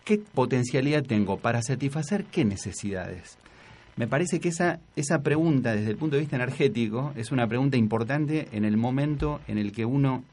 ¿Qué 0.03 0.17
potencialidad 0.17 1.03
tengo 1.03 1.38
para 1.38 1.62
satisfacer 1.62 2.25
qué 2.25 2.45
necesidades? 2.45 3.38
Me 3.97 4.07
parece 4.07 4.39
que 4.39 4.49
esa, 4.49 4.79
esa 4.95 5.21
pregunta 5.21 5.75
desde 5.75 5.91
el 5.91 5.97
punto 5.97 6.15
de 6.15 6.21
vista 6.21 6.38
energético 6.38 7.13
es 7.15 7.31
una 7.31 7.47
pregunta 7.47 7.77
importante 7.77 8.47
en 8.51 8.65
el 8.65 8.77
momento 8.77 9.41
en 9.47 9.59
el 9.59 9.71
que 9.71 9.85
uno 9.85 10.23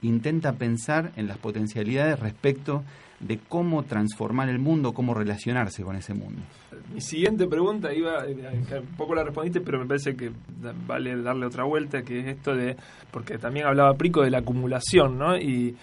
intenta 0.00 0.54
pensar 0.54 1.12
en 1.16 1.26
las 1.26 1.36
potencialidades 1.36 2.18
respecto 2.20 2.76
a 2.76 3.05
de 3.20 3.38
cómo 3.48 3.84
transformar 3.84 4.48
el 4.48 4.58
mundo, 4.58 4.92
cómo 4.92 5.14
relacionarse 5.14 5.82
con 5.82 5.96
ese 5.96 6.14
mundo. 6.14 6.42
Mi 6.92 7.00
siguiente 7.00 7.46
pregunta 7.46 7.92
iba, 7.92 8.24
un 8.24 8.96
poco 8.96 9.14
la 9.14 9.24
respondiste, 9.24 9.60
pero 9.60 9.78
me 9.78 9.86
parece 9.86 10.14
que 10.14 10.30
vale 10.86 11.20
darle 11.22 11.46
otra 11.46 11.64
vuelta, 11.64 12.02
que 12.02 12.20
es 12.20 12.26
esto 12.26 12.54
de, 12.54 12.76
porque 13.10 13.38
también 13.38 13.66
hablaba 13.66 13.94
Prico 13.94 14.22
de 14.22 14.30
la 14.30 14.38
acumulación, 14.38 15.18
¿no? 15.18 15.36
Y 15.36 15.74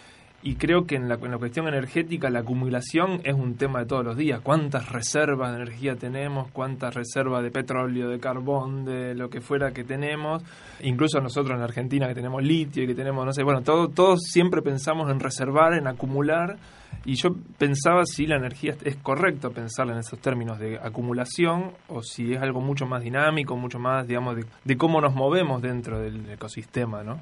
y 0.44 0.56
creo 0.56 0.86
que 0.86 0.96
en 0.96 1.08
la, 1.08 1.16
en 1.16 1.32
la, 1.32 1.38
cuestión 1.38 1.70
energética 1.70 2.30
la 2.30 2.40
acumulación 2.40 3.22
es 3.24 3.34
un 3.34 3.56
tema 3.56 3.80
de 3.80 3.86
todos 3.86 4.04
los 4.04 4.18
días. 4.18 4.42
¿Cuántas 4.42 4.92
reservas 4.92 5.52
de 5.52 5.64
energía 5.64 5.96
tenemos? 5.96 6.52
¿Cuántas 6.52 6.94
reservas 6.94 7.44
de 7.44 7.50
petróleo, 7.50 8.10
de 8.10 8.20
carbón, 8.20 8.84
de 8.84 9.16
lo 9.16 9.30
que 9.30 9.40
fuera 9.40 9.72
que 9.72 9.86
tenemos? 9.86 10.44
Incluso 10.82 11.22
nosotros 11.22 11.56
en 11.58 11.64
Argentina 11.64 12.10
que 12.10 12.14
tenemos 12.14 12.44
litio 12.44 12.84
y 12.84 12.88
que 12.88 12.94
tenemos, 12.94 13.26
no 13.26 13.32
sé, 13.32 13.42
bueno, 13.44 13.62
todo, 13.62 13.88
todos 13.88 14.20
siempre 14.24 14.62
pensamos 14.62 15.10
en 15.10 15.22
reservar, 15.22 15.76
en 15.76 15.88
acumular. 15.88 16.58
Y 17.06 17.16
yo 17.16 17.30
pensaba 17.58 18.04
si 18.06 18.26
la 18.26 18.36
energía 18.36 18.76
es 18.84 18.98
correcto 18.98 19.52
pensarla 19.52 19.94
en 19.94 20.00
esos 20.00 20.20
términos 20.20 20.60
de 20.60 20.78
acumulación 20.78 21.72
o 21.88 22.02
si 22.02 22.34
es 22.34 22.42
algo 22.42 22.60
mucho 22.60 22.86
más 22.86 23.02
dinámico, 23.02 23.56
mucho 23.56 23.80
más, 23.80 24.08
digamos, 24.08 24.36
de, 24.36 24.46
de 24.64 24.78
cómo 24.78 25.00
nos 25.00 25.14
movemos 25.14 25.62
dentro 25.62 26.00
del 26.00 26.30
ecosistema, 26.30 27.04
¿no? 27.04 27.20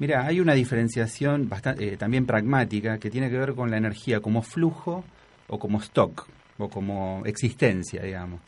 Mira, 0.00 0.26
hay 0.26 0.40
una 0.40 0.54
diferenciación 0.54 1.50
bastante, 1.50 1.92
eh, 1.92 1.96
también 1.98 2.24
pragmática 2.24 2.96
que 2.96 3.10
tiene 3.10 3.28
que 3.28 3.36
ver 3.36 3.54
con 3.54 3.70
la 3.70 3.76
energía 3.76 4.20
como 4.20 4.40
flujo 4.40 5.04
o 5.46 5.58
como 5.58 5.78
stock 5.78 6.26
o 6.56 6.70
como 6.70 7.22
existencia, 7.26 8.02
digamos. 8.02 8.40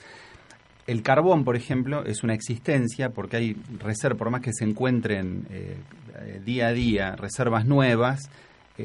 El 0.87 1.03
carbón, 1.03 1.45
por 1.45 1.55
ejemplo, 1.55 2.07
es 2.07 2.23
una 2.23 2.33
existencia 2.33 3.11
porque 3.11 3.37
hay 3.37 3.57
reservas, 3.79 4.19
por 4.19 4.31
más 4.31 4.41
que 4.41 4.55
se 4.55 4.65
encuentren 4.65 5.47
eh, 5.51 5.77
eh, 6.21 6.41
día 6.43 6.69
a 6.69 6.73
día 6.73 7.17
reservas 7.17 7.67
nuevas, 7.67 8.31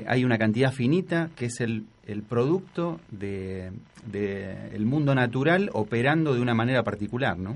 hay 0.06 0.26
una 0.26 0.38
cantidad 0.38 0.74
finita 0.74 1.30
que 1.36 1.46
es 1.46 1.62
el, 1.62 1.86
producto 2.28 3.00
del 3.10 3.72
mundo 4.86 5.16
natural 5.16 5.70
operando 5.74 6.36
de 6.36 6.42
una 6.42 6.54
manera 6.54 6.84
particular, 6.84 7.38
¿no? 7.40 7.56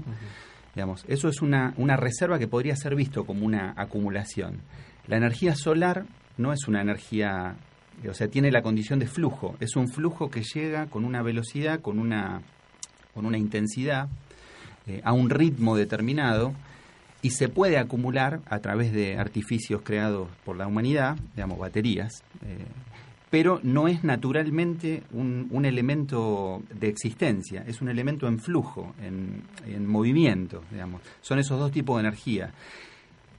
Digamos, 0.74 1.04
eso 1.10 1.28
es 1.28 1.42
una, 1.42 1.74
una 1.78 1.98
reserva 1.98 2.40
que 2.40 2.48
podría 2.48 2.76
ser 2.78 2.96
visto 2.96 3.26
como 3.26 3.46
una 3.46 3.74
acumulación. 3.76 4.62
La 5.08 5.18
energía 5.18 5.56
solar 5.56 6.06
no 6.38 6.54
es 6.54 6.68
una 6.68 6.82
energía, 6.82 7.56
eh, 8.04 8.10
o 8.10 8.14
sea, 8.14 8.28
tiene 8.28 8.52
la 8.52 8.62
condición 8.62 9.00
de 9.00 9.08
flujo, 9.08 9.56
es 9.60 9.76
un 9.76 9.88
flujo 9.90 10.30
que 10.30 10.44
llega 10.44 10.88
con 10.88 11.06
una 11.06 11.22
velocidad, 11.22 11.82
con 11.82 12.00
una, 12.00 12.42
con 13.14 13.26
una 13.26 13.38
intensidad, 13.38 14.08
eh, 14.88 15.02
a 15.04 15.14
un 15.14 15.30
ritmo 15.30 15.76
determinado 15.76 16.54
y 17.22 17.32
se 17.32 17.50
puede 17.50 17.78
acumular 17.78 18.42
a 18.48 18.60
través 18.60 18.92
de 18.92 19.18
artificios 19.18 19.82
creados 19.84 20.28
por 20.44 20.58
la 20.58 20.66
humanidad, 20.66 21.18
digamos, 21.36 21.60
baterías. 21.60 22.24
Eh, 22.44 22.66
pero 23.30 23.62
no 23.64 23.88
es 23.88 24.04
naturalmente 24.04 25.04
un, 25.12 25.48
un, 25.52 25.66
elemento 25.66 26.62
de 26.74 26.90
existencia, 26.90 27.64
es 27.66 27.82
un 27.82 27.88
elemento 27.88 28.28
en 28.28 28.40
flujo, 28.40 28.94
en, 29.02 29.44
en 29.66 29.88
movimiento, 29.88 30.64
digamos. 30.70 31.02
Son 31.22 31.40
esos 31.40 31.58
dos 31.58 31.72
tipos 31.72 31.96
de 31.96 32.08
energía. 32.08 32.52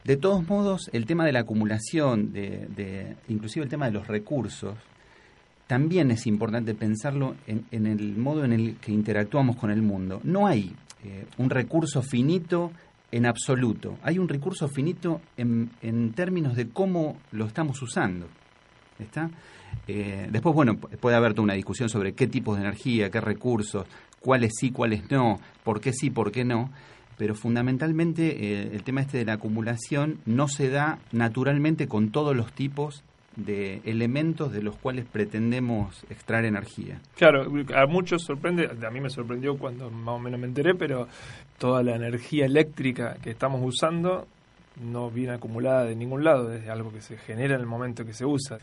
De 0.05 0.17
todos 0.17 0.49
modos, 0.49 0.91
el 0.93 1.07
tema 1.07 1.25
de 1.25 1.33
la 1.33 1.41
acumulación, 1.41 2.33
de, 2.33 2.67
de, 2.75 3.17
inclusive 3.29 3.65
el 3.65 3.71
tema 3.71 3.87
de 3.87 3.93
los 3.93 4.09
recursos, 4.09 4.77
también 5.69 6.11
es 6.11 6.27
importante 6.27 6.75
pensarlo 6.75 7.37
en, 7.47 7.65
en, 7.71 7.87
el 7.87 8.17
modo 8.17 8.45
en 8.45 8.53
el 8.53 8.77
que 8.77 8.91
interactuamos 8.91 9.57
con 9.57 9.71
el 9.71 9.81
mundo. 9.81 10.21
No 10.25 10.47
hay 10.47 10.75
eh, 11.05 11.25
un 11.39 11.51
recurso 11.51 12.03
finito 12.03 12.73
en 13.13 13.27
absoluto, 13.27 13.97
hay 14.03 14.19
un 14.19 14.29
recurso 14.29 14.67
finito 14.69 15.21
en, 15.37 15.71
en 15.83 16.13
términos 16.13 16.57
de 16.57 16.69
cómo 16.69 17.19
lo 17.31 17.47
estamos 17.47 17.81
usando. 17.81 18.27
¿Está? 18.99 19.31
Eh, 19.87 20.29
después, 20.31 20.55
bueno, 20.55 20.77
puede 20.77 21.17
haber 21.17 21.33
toda 21.33 21.45
una 21.45 21.55
discusión 21.55 21.89
sobre 21.89 22.13
qué 22.13 22.27
tipos 22.27 22.57
de 22.57 22.65
energía, 22.65 23.11
qué 23.11 23.21
recursos, 23.21 23.87
cuáles 24.21 24.53
sí, 24.59 24.73
cuáles 24.73 25.11
no, 25.11 25.41
por 25.63 25.81
qué 25.81 25.93
sí, 25.93 26.11
por 26.11 26.33
qué 26.33 26.45
no 26.45 26.71
pero 27.23 27.37
fundamentalmente 27.37 28.23
eh, 28.31 28.71
el 28.73 28.83
tema 28.83 29.01
este 29.01 29.17
de 29.17 29.25
la 29.25 29.35
acumulación 29.35 30.19
no 30.27 30.49
se 30.49 30.71
da 30.71 30.99
naturalmente 31.13 31.87
con 31.87 32.11
todos 32.11 32.35
los 32.35 32.53
tipos 32.53 33.05
de 33.37 33.81
elementos 33.85 34.51
de 34.51 34.61
los 34.61 34.75
cuales 34.75 35.05
pretendemos 35.05 36.05
extraer 36.11 36.47
energía. 36.47 37.01
Claro, 37.17 37.45
a 37.77 37.87
muchos 37.87 38.25
sorprende, 38.25 38.69
a 38.85 38.91
mí 38.91 39.01
me 39.01 39.09
sorprendió 39.09 39.57
cuando 39.57 39.89
más 39.89 40.17
o 40.17 40.19
menos 40.19 40.41
me 40.41 40.49
enteré, 40.49 40.75
pero 40.75 41.07
toda 41.59 41.85
la 41.85 41.95
energía 41.95 42.45
eléctrica 42.45 43.17
que 43.23 43.31
estamos 43.31 43.61
usando 43.63 44.27
no 44.81 45.11
viene 45.11 45.35
acumulada 45.35 45.85
de 45.85 45.95
ningún 45.95 46.25
lado, 46.25 46.53
es 46.53 46.69
algo 46.69 46.93
que 46.93 47.01
se 47.01 47.17
genera 47.19 47.55
en 47.55 47.61
el 47.61 47.67
momento 47.67 48.05
que 48.05 48.15
se 48.15 48.25
usa. 48.25 48.59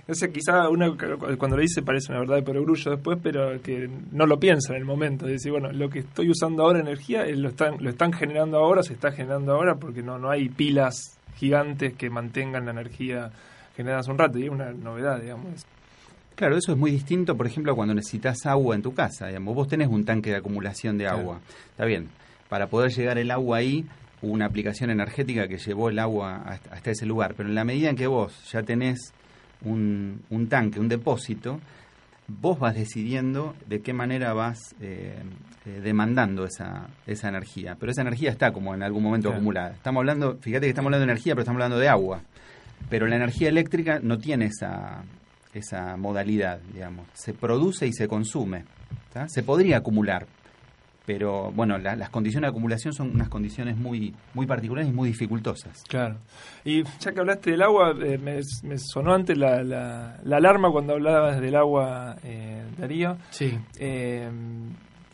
Entonces 0.00 0.30
quizá 0.30 0.68
uno 0.68 0.96
cuando 1.38 1.56
lo 1.56 1.62
dice 1.62 1.82
parece 1.82 2.12
una 2.12 2.20
verdad 2.20 2.36
de 2.36 2.42
perogrullo 2.42 2.90
después, 2.90 3.18
pero 3.22 3.60
que 3.62 3.88
no 4.12 4.26
lo 4.26 4.38
piensa 4.38 4.74
en 4.74 4.80
el 4.80 4.84
momento, 4.84 5.26
es 5.26 5.32
decir, 5.32 5.52
bueno, 5.52 5.72
lo 5.72 5.88
que 5.88 6.00
estoy 6.00 6.30
usando 6.30 6.64
ahora 6.64 6.80
energía 6.80 7.24
lo 7.26 7.48
están, 7.48 7.76
lo 7.80 7.90
están 7.90 8.12
generando 8.12 8.58
ahora, 8.58 8.82
se 8.82 8.92
está 8.92 9.12
generando 9.12 9.52
ahora 9.52 9.76
porque 9.76 10.02
no, 10.02 10.18
no 10.18 10.30
hay 10.30 10.48
pilas 10.48 11.18
gigantes 11.36 11.94
que 11.94 12.10
mantengan 12.10 12.66
la 12.66 12.72
energía 12.72 13.30
generada 13.76 14.00
hace 14.00 14.10
un 14.10 14.18
rato, 14.18 14.38
y 14.38 14.44
es 14.44 14.50
una 14.50 14.72
novedad, 14.72 15.20
digamos. 15.20 15.66
Claro, 16.36 16.56
eso 16.56 16.72
es 16.72 16.78
muy 16.78 16.90
distinto, 16.90 17.36
por 17.36 17.46
ejemplo, 17.46 17.74
cuando 17.74 17.94
necesitas 17.94 18.44
agua 18.46 18.74
en 18.74 18.82
tu 18.82 18.92
casa, 18.94 19.28
digamos, 19.28 19.54
vos 19.54 19.68
tenés 19.68 19.88
un 19.88 20.04
tanque 20.04 20.30
de 20.30 20.36
acumulación 20.36 20.98
de 20.98 21.06
agua, 21.06 21.40
está 21.70 21.84
bien, 21.84 22.08
para 22.48 22.68
poder 22.68 22.92
llegar 22.92 23.18
el 23.18 23.30
agua 23.30 23.58
ahí 23.58 23.84
una 24.30 24.46
aplicación 24.46 24.90
energética 24.90 25.48
que 25.48 25.58
llevó 25.58 25.90
el 25.90 25.98
agua 25.98 26.42
hasta 26.70 26.90
ese 26.90 27.06
lugar, 27.06 27.34
pero 27.36 27.48
en 27.48 27.54
la 27.54 27.64
medida 27.64 27.90
en 27.90 27.96
que 27.96 28.06
vos 28.06 28.50
ya 28.50 28.62
tenés 28.62 29.12
un, 29.64 30.22
un 30.30 30.48
tanque, 30.48 30.80
un 30.80 30.88
depósito, 30.88 31.60
vos 32.26 32.58
vas 32.58 32.74
decidiendo 32.74 33.54
de 33.66 33.80
qué 33.80 33.92
manera 33.92 34.32
vas 34.32 34.74
eh, 34.80 35.14
eh, 35.66 35.80
demandando 35.82 36.44
esa, 36.44 36.88
esa 37.06 37.28
energía. 37.28 37.76
Pero 37.78 37.92
esa 37.92 38.02
energía 38.02 38.30
está 38.30 38.52
como 38.52 38.74
en 38.74 38.82
algún 38.82 39.02
momento 39.02 39.28
claro. 39.28 39.36
acumulada. 39.36 39.70
Estamos 39.72 40.00
hablando, 40.00 40.36
fíjate 40.40 40.66
que 40.66 40.70
estamos 40.70 40.88
hablando 40.88 41.06
de 41.06 41.12
energía, 41.12 41.34
pero 41.34 41.42
estamos 41.42 41.58
hablando 41.58 41.78
de 41.78 41.88
agua. 41.88 42.22
Pero 42.88 43.06
la 43.06 43.16
energía 43.16 43.48
eléctrica 43.48 43.98
no 44.02 44.18
tiene 44.18 44.46
esa, 44.46 45.02
esa 45.52 45.96
modalidad, 45.96 46.60
digamos. 46.72 47.06
Se 47.14 47.32
produce 47.32 47.86
y 47.86 47.92
se 47.92 48.08
consume. 48.08 48.64
¿tá? 49.12 49.28
Se 49.28 49.42
podría 49.42 49.78
acumular, 49.78 50.26
pero 51.06 51.52
bueno, 51.52 51.78
la, 51.78 51.96
las 51.96 52.10
condiciones 52.10 52.48
de 52.48 52.50
acumulación 52.50 52.92
son 52.92 53.10
unas 53.10 53.28
condiciones 53.28 53.76
muy 53.76 54.14
muy 54.32 54.46
particulares 54.46 54.88
y 54.88 54.92
muy 54.92 55.08
dificultosas. 55.08 55.84
Claro. 55.88 56.16
Y 56.64 56.82
ya 57.00 57.12
que 57.12 57.20
hablaste 57.20 57.50
del 57.50 57.62
agua, 57.62 57.94
eh, 58.02 58.18
me, 58.18 58.40
me, 58.62 58.78
sonó 58.78 59.14
antes 59.14 59.36
la, 59.36 59.62
la, 59.62 60.18
la, 60.22 60.36
alarma 60.36 60.70
cuando 60.70 60.94
hablabas 60.94 61.40
del 61.40 61.56
agua, 61.56 62.16
eh, 62.22 62.64
Darío. 62.78 63.16
Sí. 63.30 63.58
Eh, 63.78 64.30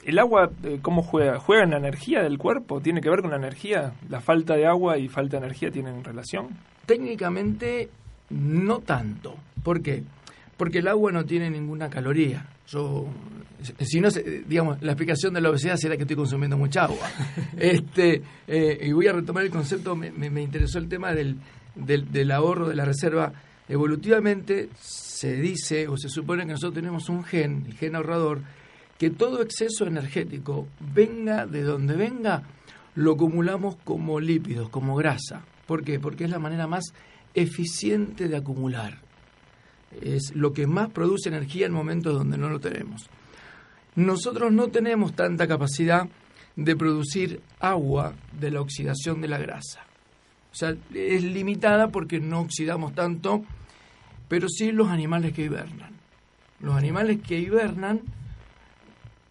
¿El 0.05 0.19
agua 0.19 0.51
eh, 0.63 0.79
cómo 0.81 1.03
juega? 1.03 1.39
¿Juega 1.39 1.65
en 1.65 1.71
la 1.71 1.77
energía 1.77 2.23
del 2.23 2.39
cuerpo? 2.39 2.81
¿Tiene 2.81 3.01
que 3.01 3.11
ver 3.11 3.21
con 3.21 3.31
la 3.31 3.37
energía? 3.37 3.93
¿La 4.09 4.21
falta 4.21 4.55
de 4.57 4.67
agua 4.67 4.99
y 4.99 5.09
falta 5.09 5.39
de 5.39 5.45
energía 5.45 5.71
tienen 5.71 6.03
relación? 6.03 6.49
Técnicamente 6.87 7.91
no 8.31 8.79
tanto. 8.81 9.37
¿Por 9.63 9.83
qué? 9.83 10.03
Porque 10.57 10.79
el 10.79 10.89
agua 10.89 11.13
no 11.13 11.25
tiene 11.25 11.51
ninguna 11.51 11.91
caloría. 11.91 12.47
Yo, 12.71 13.09
si 13.81 14.01
no, 14.01 14.09
digamos, 14.47 14.81
la 14.81 14.93
explicación 14.93 15.35
de 15.35 15.41
la 15.41 15.51
obesidad 15.51 15.77
será 15.77 15.97
que 15.97 16.03
estoy 16.03 16.17
consumiendo 16.17 16.57
mucha 16.57 16.85
agua. 16.85 17.11
este 17.57 18.23
eh, 18.47 18.79
Y 18.83 18.93
voy 18.93 19.09
a 19.09 19.13
retomar 19.13 19.45
el 19.45 19.51
concepto, 19.51 19.97
me, 19.97 20.13
me, 20.13 20.31
me 20.31 20.43
interesó 20.43 20.79
el 20.79 20.89
tema 20.89 21.13
del, 21.13 21.37
del, 21.75 22.13
del, 22.13 22.31
ahorro 22.31 22.69
de 22.69 22.77
la 22.77 22.85
reserva. 22.85 23.33
Evolutivamente 23.69 24.69
se 24.81 25.35
dice 25.35 25.89
o 25.89 25.97
se 25.97 26.09
supone 26.09 26.45
que 26.47 26.53
nosotros 26.53 26.75
tenemos 26.75 27.09
un 27.09 27.25
gen, 27.25 27.65
el 27.67 27.75
gen 27.75 27.97
ahorrador, 27.97 28.41
que 28.99 29.11
todo 29.11 29.43
exceso 29.43 29.87
energético, 29.87 30.69
venga 30.95 31.47
de 31.47 31.63
donde 31.63 31.97
venga, 31.97 32.45
lo 32.95 33.13
acumulamos 33.13 33.77
como 33.83 34.21
lípidos, 34.21 34.69
como 34.69 34.95
grasa. 34.95 35.45
¿Por 35.67 35.83
qué? 35.83 35.99
Porque 35.99 36.25
es 36.25 36.31
la 36.31 36.39
manera 36.39 36.69
más 36.69 36.85
eficiente 37.35 38.29
de 38.29 38.37
acumular 38.37 39.10
es 40.01 40.35
lo 40.35 40.53
que 40.53 40.67
más 40.67 40.91
produce 40.91 41.29
energía 41.29 41.67
en 41.67 41.73
momentos 41.73 42.15
donde 42.15 42.39
no 42.39 42.49
lo 42.49 42.61
tenemos. 42.61 43.09
Nosotros 43.97 44.53
no 44.53 44.69
tenemos 44.69 45.15
tanta 45.15 45.49
capacidad 45.49 46.09
de 46.57 46.77
producir 46.77 47.41
agua 47.59 48.15
de 48.39 48.51
la 48.51 48.61
oxidación 48.61 49.21
de 49.21 49.29
la 49.29 49.39
grasa. 49.39 49.81
O 50.53 50.55
sea, 50.55 50.77
es 50.95 51.23
limitada 51.23 51.89
porque 51.89 52.21
no 52.21 52.41
oxidamos 52.41 52.95
tanto, 52.95 53.45
pero 54.29 54.49
sí 54.49 54.73
los 54.73 54.89
animales 54.89 55.33
que 55.33 55.45
hibernan. 55.45 55.93
Los 56.61 56.75
animales 56.75 57.21
que 57.27 57.39
hibernan 57.39 58.01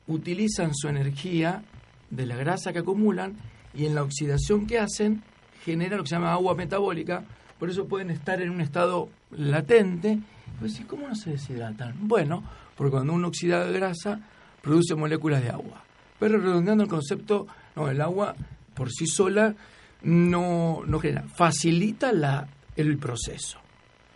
utilizan 0.07 0.73
su 0.73 0.87
energía 0.87 1.63
de 2.09 2.25
la 2.25 2.35
grasa 2.35 2.73
que 2.73 2.79
acumulan 2.79 3.35
y 3.73 3.85
en 3.85 3.95
la 3.95 4.03
oxidación 4.03 4.65
que 4.65 4.79
hacen 4.79 5.23
generan 5.63 5.97
lo 5.97 6.03
que 6.03 6.09
se 6.09 6.15
llama 6.15 6.33
agua 6.33 6.55
metabólica, 6.55 7.23
por 7.59 7.69
eso 7.69 7.85
pueden 7.85 8.09
estar 8.09 8.41
en 8.41 8.49
un 8.49 8.61
estado 8.61 9.09
latente 9.31 10.19
pues, 10.59 10.79
¿y 10.79 10.83
cómo 10.83 11.07
no 11.07 11.15
se 11.15 11.31
deshidratan? 11.31 11.95
Bueno, 12.01 12.43
porque 12.75 12.91
cuando 12.91 13.13
uno 13.13 13.27
oxida 13.29 13.65
grasa, 13.65 14.19
produce 14.61 14.95
moléculas 14.95 15.41
de 15.43 15.49
agua. 15.49 15.83
Pero 16.19 16.37
redondeando 16.37 16.83
el 16.83 16.89
concepto, 16.89 17.47
no, 17.75 17.89
el 17.89 18.01
agua 18.01 18.35
por 18.73 18.91
sí 18.91 19.07
sola 19.07 19.55
no, 20.01 20.81
no 20.85 20.99
genera, 20.99 21.23
facilita 21.23 22.11
la, 22.11 22.47
el 22.75 22.97
proceso. 22.97 23.59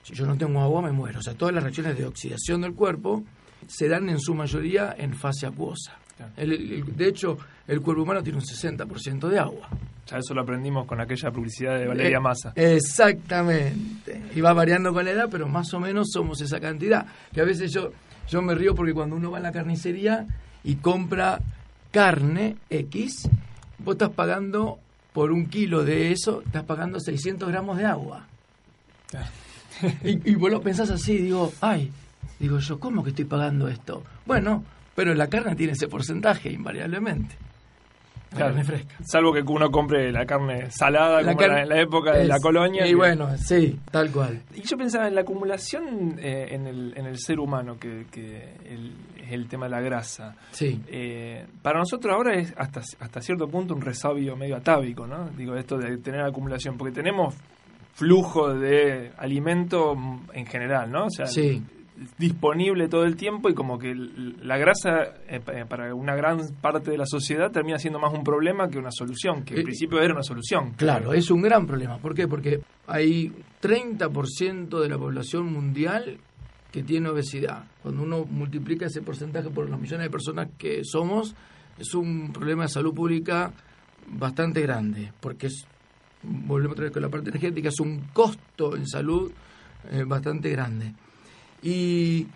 Si 0.03 0.13
yo 0.13 0.25
no 0.25 0.38
tengo 0.38 0.62
agua, 0.62 0.82
me 0.82 0.91
muero. 0.91 1.19
O 1.19 1.21
sea, 1.21 1.34
todas 1.34 1.53
las 1.53 1.63
reacciones 1.63 1.97
de 1.97 2.06
oxidación 2.06 2.62
del 2.62 2.73
cuerpo 2.73 3.23
se 3.67 3.88
dan 3.88 4.10
en 4.10 4.19
su 4.19 4.36
mayoría 4.36 4.93
en 4.97 5.13
fase 5.13 5.45
acuosa. 5.45 5.97
El, 6.38 6.51
el, 6.51 6.95
de 6.95 7.08
hecho, 7.08 7.38
el 7.67 7.82
cuerpo 7.82 8.04
humano 8.04 8.21
tiene 8.21 8.39
un 8.39 8.43
60% 8.43 9.30
de 9.30 9.39
agua. 9.39 9.69
Ya 10.08 10.17
eso 10.17 10.34
lo 10.34 10.41
aprendimos 10.41 10.86
con 10.86 10.99
aquella 10.99 11.32
publicidad 11.32 11.80
de 11.80 11.88
Valeria 11.88 12.19
Massa. 12.19 12.52
Eh, 12.56 12.76
exactamente. 12.76 14.21
Y 14.36 14.41
va 14.41 14.52
variando 14.54 14.93
con 14.93 15.06
la 15.06 15.12
edad, 15.12 15.30
pero 15.32 15.47
más 15.47 15.73
o 15.73 15.80
menos 15.80 16.10
somos 16.12 16.41
esa 16.41 16.60
cantidad. 16.60 17.06
Que 17.34 17.41
a 17.41 17.45
veces 17.45 17.71
yo, 17.71 17.91
yo 18.28 18.41
me 18.41 18.54
río 18.54 18.76
porque 18.76 18.93
cuando 18.93 19.15
uno 19.15 19.32
va 19.32 19.38
a 19.38 19.41
la 19.41 19.54
carnicería 19.54 20.28
y 20.63 20.76
compra 20.76 21.39
carne 21.91 22.58
X, 22.69 23.30
vos 23.80 23.93
estás 23.93 24.10
pagando 24.10 24.80
por 25.13 25.32
un 25.32 25.45
kilo 25.45 25.86
de 25.86 26.12
eso, 26.12 26.41
estás 26.45 26.63
pagando 26.63 26.99
600 26.99 27.47
gramos 27.47 27.78
de 27.78 27.86
agua. 27.86 28.28
Y, 30.04 30.32
y 30.32 30.36
vos 30.36 30.52
lo 30.52 30.62
pensás 30.62 30.89
así, 30.89 31.17
digo, 31.17 31.54
ay, 31.62 31.91
digo 32.39 32.60
yo, 32.60 32.80
¿cómo 32.80 33.04
que 33.04 33.12
estoy 33.12 33.26
pagando 33.26 33.69
esto? 33.69 34.04
Bueno, 34.26 34.65
pero 34.95 35.13
la 35.13 35.28
carne 35.28 35.56
tiene 35.56 35.73
ese 35.73 35.88
porcentaje 35.88 36.52
invariablemente. 36.52 37.36
Carne 38.33 38.63
fresca. 38.63 38.95
Salvo 39.03 39.33
que 39.33 39.41
uno 39.41 39.69
compre 39.69 40.11
la 40.11 40.25
carne 40.25 40.69
salada 40.71 41.21
la 41.21 41.33
como 41.33 41.37
carne, 41.37 41.61
en 41.61 41.69
la 41.69 41.81
época 41.81 42.13
de 42.13 42.23
es, 42.23 42.27
la 42.27 42.39
colonia. 42.39 42.85
Y 42.85 42.89
que... 42.89 42.95
bueno, 42.95 43.37
sí, 43.37 43.79
tal 43.91 44.11
cual. 44.11 44.41
Y 44.55 44.61
yo 44.61 44.77
pensaba 44.77 45.07
en 45.07 45.15
la 45.15 45.21
acumulación 45.21 46.17
eh, 46.19 46.47
en, 46.51 46.67
el, 46.67 46.93
en 46.95 47.05
el 47.05 47.17
ser 47.17 47.39
humano, 47.39 47.77
que, 47.79 48.05
que 48.11 48.55
el, 48.69 48.93
es 49.21 49.31
el 49.31 49.47
tema 49.47 49.65
de 49.65 49.71
la 49.71 49.81
grasa. 49.81 50.35
Sí. 50.51 50.81
Eh, 50.87 51.45
para 51.61 51.79
nosotros 51.79 52.13
ahora 52.13 52.35
es 52.35 52.53
hasta, 52.57 52.81
hasta 52.99 53.21
cierto 53.21 53.47
punto 53.47 53.73
un 53.73 53.81
resabio 53.81 54.35
medio 54.35 54.57
atávico, 54.57 55.07
¿no? 55.07 55.29
Digo, 55.29 55.55
esto 55.55 55.77
de 55.77 55.97
tener 55.97 56.21
acumulación, 56.21 56.77
porque 56.77 56.93
tenemos 56.93 57.35
flujo 57.93 58.53
de 58.53 59.11
alimento 59.17 59.95
en 60.33 60.45
general, 60.45 60.91
¿no? 60.91 61.05
O 61.05 61.09
sea, 61.09 61.27
sí 61.27 61.63
disponible 62.17 62.88
todo 62.88 63.06
el 63.06 63.15
tiempo 63.15 63.49
y 63.49 63.53
como 63.53 63.77
que 63.77 63.93
la 63.95 64.58
grasa 64.58 65.13
eh, 65.27 65.39
para 65.67 65.93
una 65.93 66.15
gran 66.15 66.39
parte 66.62 66.91
de 66.91 66.97
la 66.97 67.06
sociedad 67.06 67.51
termina 67.51 67.77
siendo 67.77 67.99
más 67.99 68.13
un 68.13 68.23
problema 68.23 68.69
que 68.69 68.79
una 68.79 68.91
solución, 68.91 69.43
que 69.43 69.53
en 69.56 69.62
eh, 69.62 69.63
principio 69.63 70.01
era 70.01 70.13
una 70.13 70.23
solución. 70.23 70.73
Claro, 70.75 71.13
es 71.13 71.29
un 71.29 71.41
gran 71.41 71.67
problema. 71.67 71.97
¿Por 71.97 72.15
qué? 72.15 72.27
Porque 72.27 72.62
hay 72.88 73.32
30% 73.62 74.79
de 74.79 74.89
la 74.89 74.97
población 74.97 75.51
mundial 75.53 76.17
que 76.71 76.84
tiene 76.84 77.10
obesidad. 77.10 77.65
Cuando 77.84 78.01
uno 78.01 78.25
multiplica 78.25 78.88
ese 78.88 79.01
porcentaje 79.01 79.49
por 79.49 79.69
los 79.69 79.79
millones 79.79 80.08
de 80.08 80.10
personas 80.10 80.49
que 80.58 80.84
somos, 80.84 81.36
es 81.77 81.93
un 81.93 82.34
problema 82.34 82.63
de 82.63 82.69
salud 82.69 82.93
pública 82.93 83.53
bastante 84.08 84.62
grande, 84.62 85.12
porque 85.19 85.47
es, 85.47 85.65
volvemos 86.23 86.73
otra 86.73 86.86
vez 86.86 86.93
con 86.93 87.03
la 87.03 87.10
parte 87.10 87.29
energética, 87.29 87.69
es 87.69 87.79
un 87.79 88.08
costo 88.12 88.75
en 88.75 88.88
salud 88.88 89.32
eh, 89.91 90.03
bastante 90.06 90.49
grande. 90.49 90.93
Y 91.63 92.28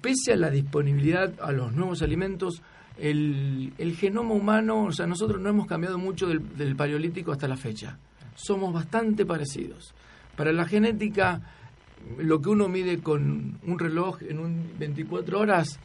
pese 0.00 0.32
a 0.32 0.36
la 0.36 0.50
disponibilidad 0.50 1.32
a 1.40 1.52
los 1.52 1.72
nuevos 1.72 2.02
alimentos, 2.02 2.62
el, 2.98 3.72
el 3.78 3.96
genoma 3.96 4.34
humano, 4.34 4.84
o 4.84 4.92
sea, 4.92 5.06
nosotros 5.06 5.40
no 5.40 5.48
hemos 5.48 5.66
cambiado 5.66 5.98
mucho 5.98 6.26
del, 6.26 6.56
del 6.56 6.74
paleolítico 6.74 7.30
hasta 7.30 7.46
la 7.46 7.56
fecha. 7.56 7.98
Somos 8.34 8.72
bastante 8.72 9.24
parecidos. 9.24 9.94
Para 10.36 10.52
la 10.52 10.64
genética, 10.64 11.40
lo 12.18 12.40
que 12.40 12.48
uno 12.48 12.68
mide 12.68 12.98
con 13.00 13.58
un 13.66 13.78
reloj 13.78 14.22
en 14.22 14.38
un 14.38 14.72
24 14.78 15.38
horas 15.38 15.78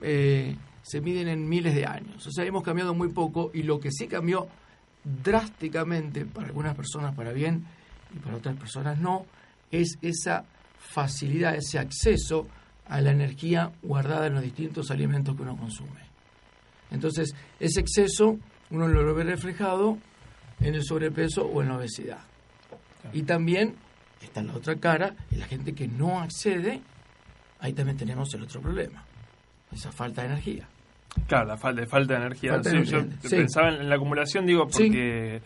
eh, 0.00 0.56
se 0.82 1.00
miden 1.00 1.28
en 1.28 1.48
miles 1.48 1.74
de 1.74 1.86
años. 1.86 2.26
O 2.26 2.30
sea, 2.30 2.44
hemos 2.44 2.62
cambiado 2.62 2.94
muy 2.94 3.08
poco 3.08 3.50
y 3.54 3.62
lo 3.62 3.80
que 3.80 3.90
sí 3.90 4.06
cambió 4.06 4.48
drásticamente 5.02 6.24
para 6.26 6.48
algunas 6.48 6.74
personas 6.74 7.14
para 7.14 7.32
bien 7.32 7.64
y 8.14 8.18
para 8.18 8.36
otras 8.36 8.56
personas 8.56 8.98
no, 8.98 9.26
es 9.70 9.98
esa 10.02 10.44
facilidad, 10.84 11.54
ese 11.56 11.78
acceso 11.78 12.46
a 12.86 13.00
la 13.00 13.10
energía 13.10 13.72
guardada 13.82 14.26
en 14.26 14.34
los 14.34 14.42
distintos 14.42 14.90
alimentos 14.90 15.34
que 15.34 15.42
uno 15.42 15.56
consume. 15.56 16.00
Entonces, 16.90 17.34
ese 17.58 17.80
exceso 17.80 18.38
uno 18.70 18.88
lo 18.88 19.14
ve 19.14 19.24
reflejado 19.24 19.98
en 20.60 20.74
el 20.74 20.84
sobrepeso 20.84 21.44
o 21.46 21.62
en 21.62 21.68
la 21.68 21.76
obesidad. 21.76 22.20
Y 23.12 23.22
también 23.22 23.74
está 24.20 24.40
en 24.40 24.48
la 24.48 24.54
otra 24.54 24.76
cara, 24.76 25.14
y 25.30 25.36
la 25.36 25.46
gente 25.46 25.74
que 25.74 25.86
no 25.86 26.20
accede, 26.20 26.80
ahí 27.60 27.72
también 27.72 27.96
tenemos 27.96 28.32
el 28.34 28.42
otro 28.42 28.60
problema, 28.60 29.04
esa 29.72 29.92
falta 29.92 30.22
de 30.22 30.28
energía. 30.28 30.68
Claro, 31.26 31.46
la 31.48 31.56
falta, 31.56 31.86
falta 31.86 32.14
de 32.14 32.20
energía. 32.20 32.52
Falta 32.52 32.70
Sí, 32.70 32.76
de 32.78 32.84
yo 32.84 33.02
sí. 33.22 33.36
pensaba 33.36 33.68
en 33.68 33.88
la 33.88 33.96
acumulación, 33.96 34.46
digo, 34.46 34.66
porque, 34.66 35.40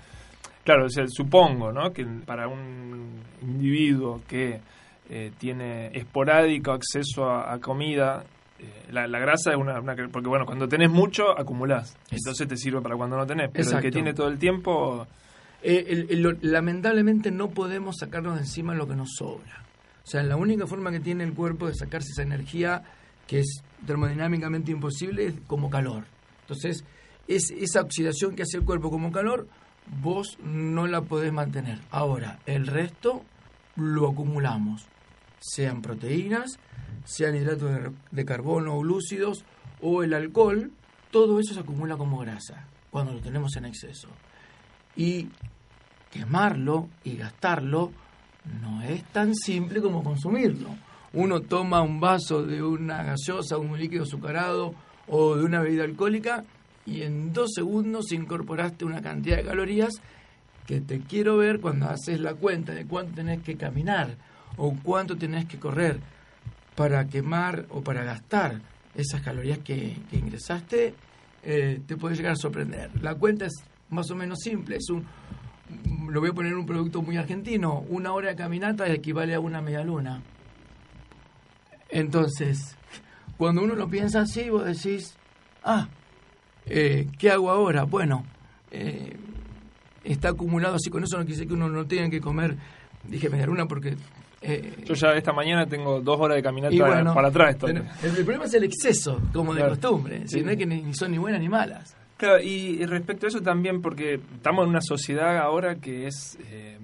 claro, 0.65 0.87
o 0.87 0.91
sea, 0.91 1.05
supongo, 1.09 1.73
¿no? 1.73 1.93
Que 1.93 2.05
para 2.25 2.49
un 2.49 3.21
individuo 3.43 4.23
que 4.27 4.61
eh, 5.09 5.33
tiene 5.39 5.89
esporádico 5.97 6.73
acceso 6.73 7.25
a, 7.31 7.53
a 7.53 7.59
comida, 7.61 8.25
eh, 8.59 8.87
la, 8.91 9.07
la 9.07 9.19
grasa 9.19 9.53
es 9.53 9.57
una, 9.57 9.81
una 9.81 9.95
que- 9.97 10.09
Porque, 10.09 10.29
bueno, 10.29 10.45
cuando 10.47 10.69
tenés 10.69 10.91
mucho, 10.91 11.39
acumulás. 11.39 11.97
Es- 12.11 12.19
Entonces 12.19 12.47
te 12.49 12.57
sirve 12.57 12.81
para 12.81 12.97
cuando 12.97 13.17
no 13.17 13.27
tenés. 13.27 13.51
Pero 13.53 13.65
el 13.71 13.83
que 13.83 13.91
tiene 13.91 14.15
todo 14.15 14.29
el 14.29 14.39
tiempo... 14.39 15.07
Eh, 15.63 15.87
el- 15.89 16.07
el- 16.11 16.23
lo- 16.23 16.37
lamentablemente 16.43 17.31
no 17.31 17.51
podemos 17.51 17.97
sacarnos 17.99 18.35
de 18.35 18.41
encima 18.43 18.75
lo 18.75 18.87
que 18.87 18.95
nos 18.95 19.15
sobra. 19.17 19.65
O 20.05 20.07
sea, 20.11 20.23
la 20.23 20.37
única 20.37 20.67
forma 20.67 20.91
que 20.91 21.01
tiene 21.01 21.25
el 21.25 21.35
cuerpo 21.35 21.67
de 21.67 21.75
sacarse 21.75 22.11
esa 22.13 22.23
energía 22.23 22.83
que 23.27 23.41
es 23.41 23.63
termodinámicamente 23.87 24.71
imposible 24.73 25.27
es 25.27 25.35
como 25.47 25.69
calor. 25.69 26.05
Entonces, 26.43 26.85
es 27.27 27.51
esa 27.51 27.83
oxidación 27.83 28.35
que 28.35 28.43
hace 28.43 28.57
el 28.57 28.65
cuerpo 28.65 28.91
como 28.91 29.13
calor, 29.13 29.47
vos 30.03 30.39
no 30.43 30.87
la 30.87 31.03
podés 31.03 31.33
mantener. 31.33 31.79
Ahora, 31.91 32.39
el 32.47 32.67
resto 32.67 33.23
lo 33.77 34.09
acumulamos, 34.09 34.87
sean 35.41 35.83
proteínas, 35.83 36.59
sean 37.05 37.37
hidratos 37.37 37.93
de, 38.11 38.25
carbono 38.25 38.77
o 38.77 38.81
glúcidos 38.81 39.45
o 39.81 40.03
el 40.03 40.15
alcohol, 40.15 40.71
todo 41.11 41.41
eso 41.41 41.55
se 41.55 41.61
acumula 41.61 41.97
como 41.97 42.19
grasa 42.19 42.67
cuando 42.91 43.13
lo 43.13 43.21
tenemos 43.21 43.57
en 43.57 43.65
exceso 43.67 44.09
y 44.97 45.29
quemarlo 46.11 46.89
y 47.05 47.17
gastarlo 47.17 47.93
no 48.63 48.83
es 48.83 49.05
tan 49.05 49.35
simple 49.35 49.81
como 49.81 50.03
consumirlo. 50.03 50.71
Uno 51.13 51.41
toma 51.41 51.83
un 51.83 52.01
vaso 52.01 52.43
de 52.43 52.63
una 52.63 53.03
gaseosa, 53.03 53.59
un 53.59 53.79
líquido 53.79 54.05
azucarado 54.05 54.75
o 55.07 55.37
de 55.37 55.45
una 55.45 55.61
bebida 55.61 55.85
alcohólica 55.85 56.45
y 56.85 57.03
en 57.03 57.33
dos 57.33 57.53
segundos 57.55 58.13
incorporaste 58.13 58.85
una 58.85 59.03
cantidad 59.03 59.37
de 59.37 59.45
calorías 59.45 59.95
que 60.67 60.81
te 60.81 61.01
quiero 61.01 61.37
ver 61.37 61.61
cuando 61.61 61.89
haces 61.89 62.21
la 62.21 62.35
cuenta 62.35 62.73
de 62.75 62.87
cuánto 62.87 63.15
tenés 63.15 63.43
que 63.43 63.57
caminar 63.57 64.17
o 64.57 64.75
cuánto 64.83 65.17
tenés 65.17 65.47
que 65.47 65.59
correr 65.59 66.01
para 66.75 67.07
quemar 67.09 67.67
o 67.71 67.83
para 67.83 68.05
gastar 68.05 68.61
esas 68.95 69.21
calorías 69.21 69.59
que, 69.59 69.97
ingresaste, 70.13 70.95
eh, 71.43 71.81
te 71.87 71.97
puede 71.97 72.17
llegar 72.17 72.33
a 72.33 72.37
sorprender. 72.37 72.91
La 73.03 73.15
cuenta 73.15 73.47
es 73.47 73.55
más 73.91 74.11
o 74.11 74.17
menos 74.17 74.39
simple, 74.41 74.77
es 74.77 74.91
un, 74.91 75.07
lo 76.09 76.21
voy 76.21 76.31
a 76.31 76.33
poner 76.33 76.53
en 76.53 76.59
un 76.59 76.67
producto 76.67 77.03
muy 77.03 77.17
argentino, 77.17 77.85
una 77.89 78.13
hora 78.13 78.31
de 78.31 78.37
caminata 78.37 78.87
equivale 78.89 79.35
a 79.35 79.41
una 79.41 79.61
media 79.61 79.83
luna. 79.85 80.23
Entonces, 81.91 82.77
cuando 83.37 83.63
uno 83.63 83.75
lo 83.75 83.89
piensa 83.89 84.23
así, 84.23 84.51
vos 84.51 84.65
decís, 84.65 85.17
ah, 85.65 85.89
eh, 86.67 87.09
¿qué 87.19 87.31
hago 87.31 87.51
ahora? 87.51 87.85
Bueno, 87.85 88.25
eh, 88.71 89.17
está 90.05 90.31
acumulado 90.31 90.77
así, 90.77 90.91
con 90.91 91.03
eso 91.03 91.19
no 91.19 91.25
quise 91.25 91.47
que 91.47 91.55
uno 91.55 91.69
no 91.69 91.87
tenga 91.87 92.11
que 92.11 92.21
comer, 92.21 92.57
dije 93.05 93.29
media 93.31 93.47
luna 93.47 93.67
porque... 93.67 93.97
eh, 94.43 94.85
Yo 94.85 94.95
ya 94.95 95.13
esta 95.15 95.33
mañana 95.33 95.67
tengo 95.67 96.01
dos 96.01 96.19
horas 96.21 96.37
de 96.37 96.43
caminata 96.43 96.75
bueno, 96.77 97.15
para 97.15 97.29
atrás. 97.29 97.57
el, 97.65 97.77
el 98.03 98.25
problema 98.25 98.45
es 98.45 98.55
el 98.55 98.65
exceso, 98.65 99.21
como 99.33 99.53
de 99.55 99.61
Claro. 99.61 99.75
costumbre, 99.75 100.23
si 100.29 100.39
Sí. 100.39 100.45
no 100.45 100.51
es 100.53 100.57
que 100.59 100.67
ni, 100.67 100.95
son 100.95 101.11
ni 101.11 101.19
buenas 101.19 101.41
ni 101.41 101.49
malas. 101.49 101.95
Claro, 102.17 102.41
y, 102.43 102.81
y 102.81 102.85
respecto 102.87 103.27
a 103.27 103.29
eso 103.29 103.41
también, 103.43 103.81
porque 103.81 104.15
estamos 104.37 104.65
en 104.65 104.71
una 104.71 104.81
sociedad 104.81 105.39
ahora 105.39 105.77
que 105.77 106.07
es 106.07 106.37
eh, 106.51 106.79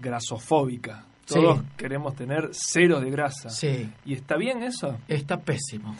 grasofóbica. 0.00 1.06
Sí. 1.26 1.34
Todos 1.36 1.60
queremos 1.78 2.14
tener 2.14 2.50
cero 2.52 3.00
de 3.00 3.10
grasa. 3.10 3.48
Sí. 3.48 3.90
¿Y 4.04 4.12
está 4.12 4.36
bien 4.36 4.62
eso? 4.62 4.98
Está 5.08 5.40
pésimo. 5.40 5.96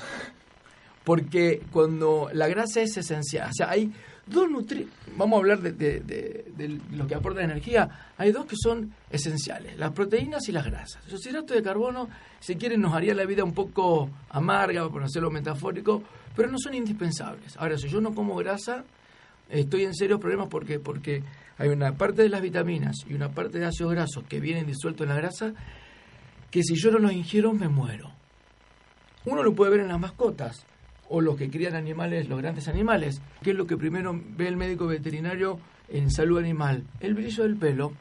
Porque 1.02 1.62
cuando 1.70 2.28
la 2.32 2.46
grasa 2.48 2.80
es 2.80 2.96
esencial, 2.96 3.48
o 3.50 3.52
sea, 3.54 3.70
hay 3.70 3.92
dos 4.26 4.50
nutrientes, 4.50 4.94
vamos 5.16 5.36
a 5.36 5.40
hablar 5.40 5.60
de, 5.60 5.72
de- 5.72 6.00
de- 6.00 6.44
de 6.56 6.80
lo 6.96 7.06
que 7.06 7.14
aporta 7.14 7.42
energía, 7.42 7.88
hay 8.16 8.32
dos 8.32 8.46
que 8.46 8.56
son 8.56 8.94
esenciales, 9.10 9.76
las 9.78 9.92
proteínas 9.92 10.48
y 10.48 10.52
las 10.52 10.64
grasas. 10.64 11.06
Los 11.10 11.24
hidratos 11.26 11.56
de 11.56 11.62
carbono, 11.62 12.08
si 12.40 12.56
quieren, 12.56 12.80
nos 12.80 12.94
haría 12.94 13.14
la 13.14 13.24
vida 13.26 13.44
un 13.44 13.52
poco 13.54 14.10
amarga, 14.30 14.88
por 14.88 15.02
hacerlo 15.02 15.30
metafórico, 15.30 16.02
pero 16.34 16.50
no 16.50 16.58
son 16.58 16.74
indispensables. 16.74 17.56
Ahora, 17.58 17.76
si 17.78 17.88
yo 17.88 18.00
no 18.00 18.14
como 18.14 18.34
grasa, 18.36 18.84
estoy 19.50 19.84
en 19.84 19.94
serios 19.94 20.20
problemas 20.20 20.48
porque 20.48 20.78
porque 20.78 21.22
hay 21.58 21.68
una 21.68 21.92
parte 21.92 22.22
de 22.22 22.28
las 22.28 22.40
vitaminas 22.40 22.96
y 23.08 23.14
una 23.14 23.30
parte 23.30 23.58
de 23.58 23.66
ácidos 23.66 23.92
grasos 23.92 24.24
que 24.28 24.40
vienen 24.40 24.66
disueltos 24.66 25.02
en 25.04 25.08
la 25.10 25.16
grasa 25.16 25.52
que 26.50 26.62
si 26.62 26.74
yo 26.76 26.90
no 26.90 26.98
los 26.98 27.12
ingiero 27.12 27.52
me 27.52 27.68
muero. 27.68 28.10
Uno 29.26 29.42
lo 29.42 29.54
puede 29.54 29.70
ver 29.72 29.80
en 29.80 29.88
las 29.88 30.00
mascotas 30.00 30.64
o 31.08 31.20
los 31.20 31.36
que 31.36 31.50
crían 31.50 31.74
animales, 31.74 32.28
los 32.28 32.40
grandes 32.40 32.68
animales, 32.68 33.20
que 33.42 33.50
es 33.50 33.56
lo 33.56 33.66
que 33.66 33.76
primero 33.76 34.18
ve 34.36 34.48
el 34.48 34.56
médico 34.56 34.86
veterinario 34.86 35.58
en 35.88 36.10
salud 36.10 36.38
animal, 36.38 36.84
el 37.00 37.14
brillo 37.14 37.42
del 37.42 37.56
pelo. 37.56 37.92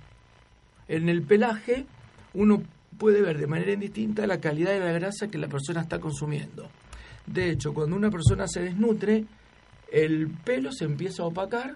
En 0.87 1.09
el 1.09 1.21
pelaje 1.21 1.85
uno 2.33 2.63
puede 2.97 3.21
ver 3.21 3.37
de 3.37 3.47
manera 3.47 3.73
indistinta 3.73 4.27
la 4.27 4.39
calidad 4.39 4.71
de 4.71 4.79
la 4.79 4.91
grasa 4.91 5.27
que 5.27 5.37
la 5.37 5.47
persona 5.47 5.81
está 5.81 5.99
consumiendo. 5.99 6.69
De 7.25 7.49
hecho, 7.49 7.73
cuando 7.73 7.95
una 7.95 8.09
persona 8.09 8.47
se 8.47 8.61
desnutre, 8.61 9.25
el 9.91 10.27
pelo 10.27 10.71
se 10.71 10.85
empieza 10.85 11.23
a 11.23 11.27
opacar 11.27 11.75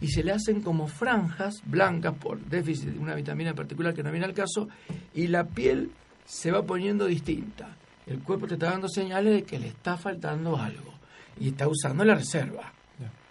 y 0.00 0.08
se 0.08 0.22
le 0.22 0.32
hacen 0.32 0.60
como 0.60 0.86
franjas 0.86 1.62
blancas 1.64 2.14
por 2.16 2.38
déficit 2.40 2.90
de 2.90 2.98
una 2.98 3.14
vitamina 3.14 3.54
particular 3.54 3.94
que 3.94 4.02
no 4.02 4.10
viene 4.10 4.26
al 4.26 4.34
caso 4.34 4.68
y 5.14 5.28
la 5.28 5.44
piel 5.44 5.90
se 6.24 6.50
va 6.50 6.62
poniendo 6.62 7.06
distinta. 7.06 7.76
El 8.06 8.22
cuerpo 8.22 8.46
te 8.46 8.54
está 8.54 8.70
dando 8.70 8.88
señales 8.88 9.32
de 9.32 9.42
que 9.44 9.58
le 9.58 9.68
está 9.68 9.96
faltando 9.96 10.56
algo 10.56 10.92
y 11.40 11.48
está 11.48 11.66
usando 11.66 12.04
la 12.04 12.14
reserva, 12.14 12.72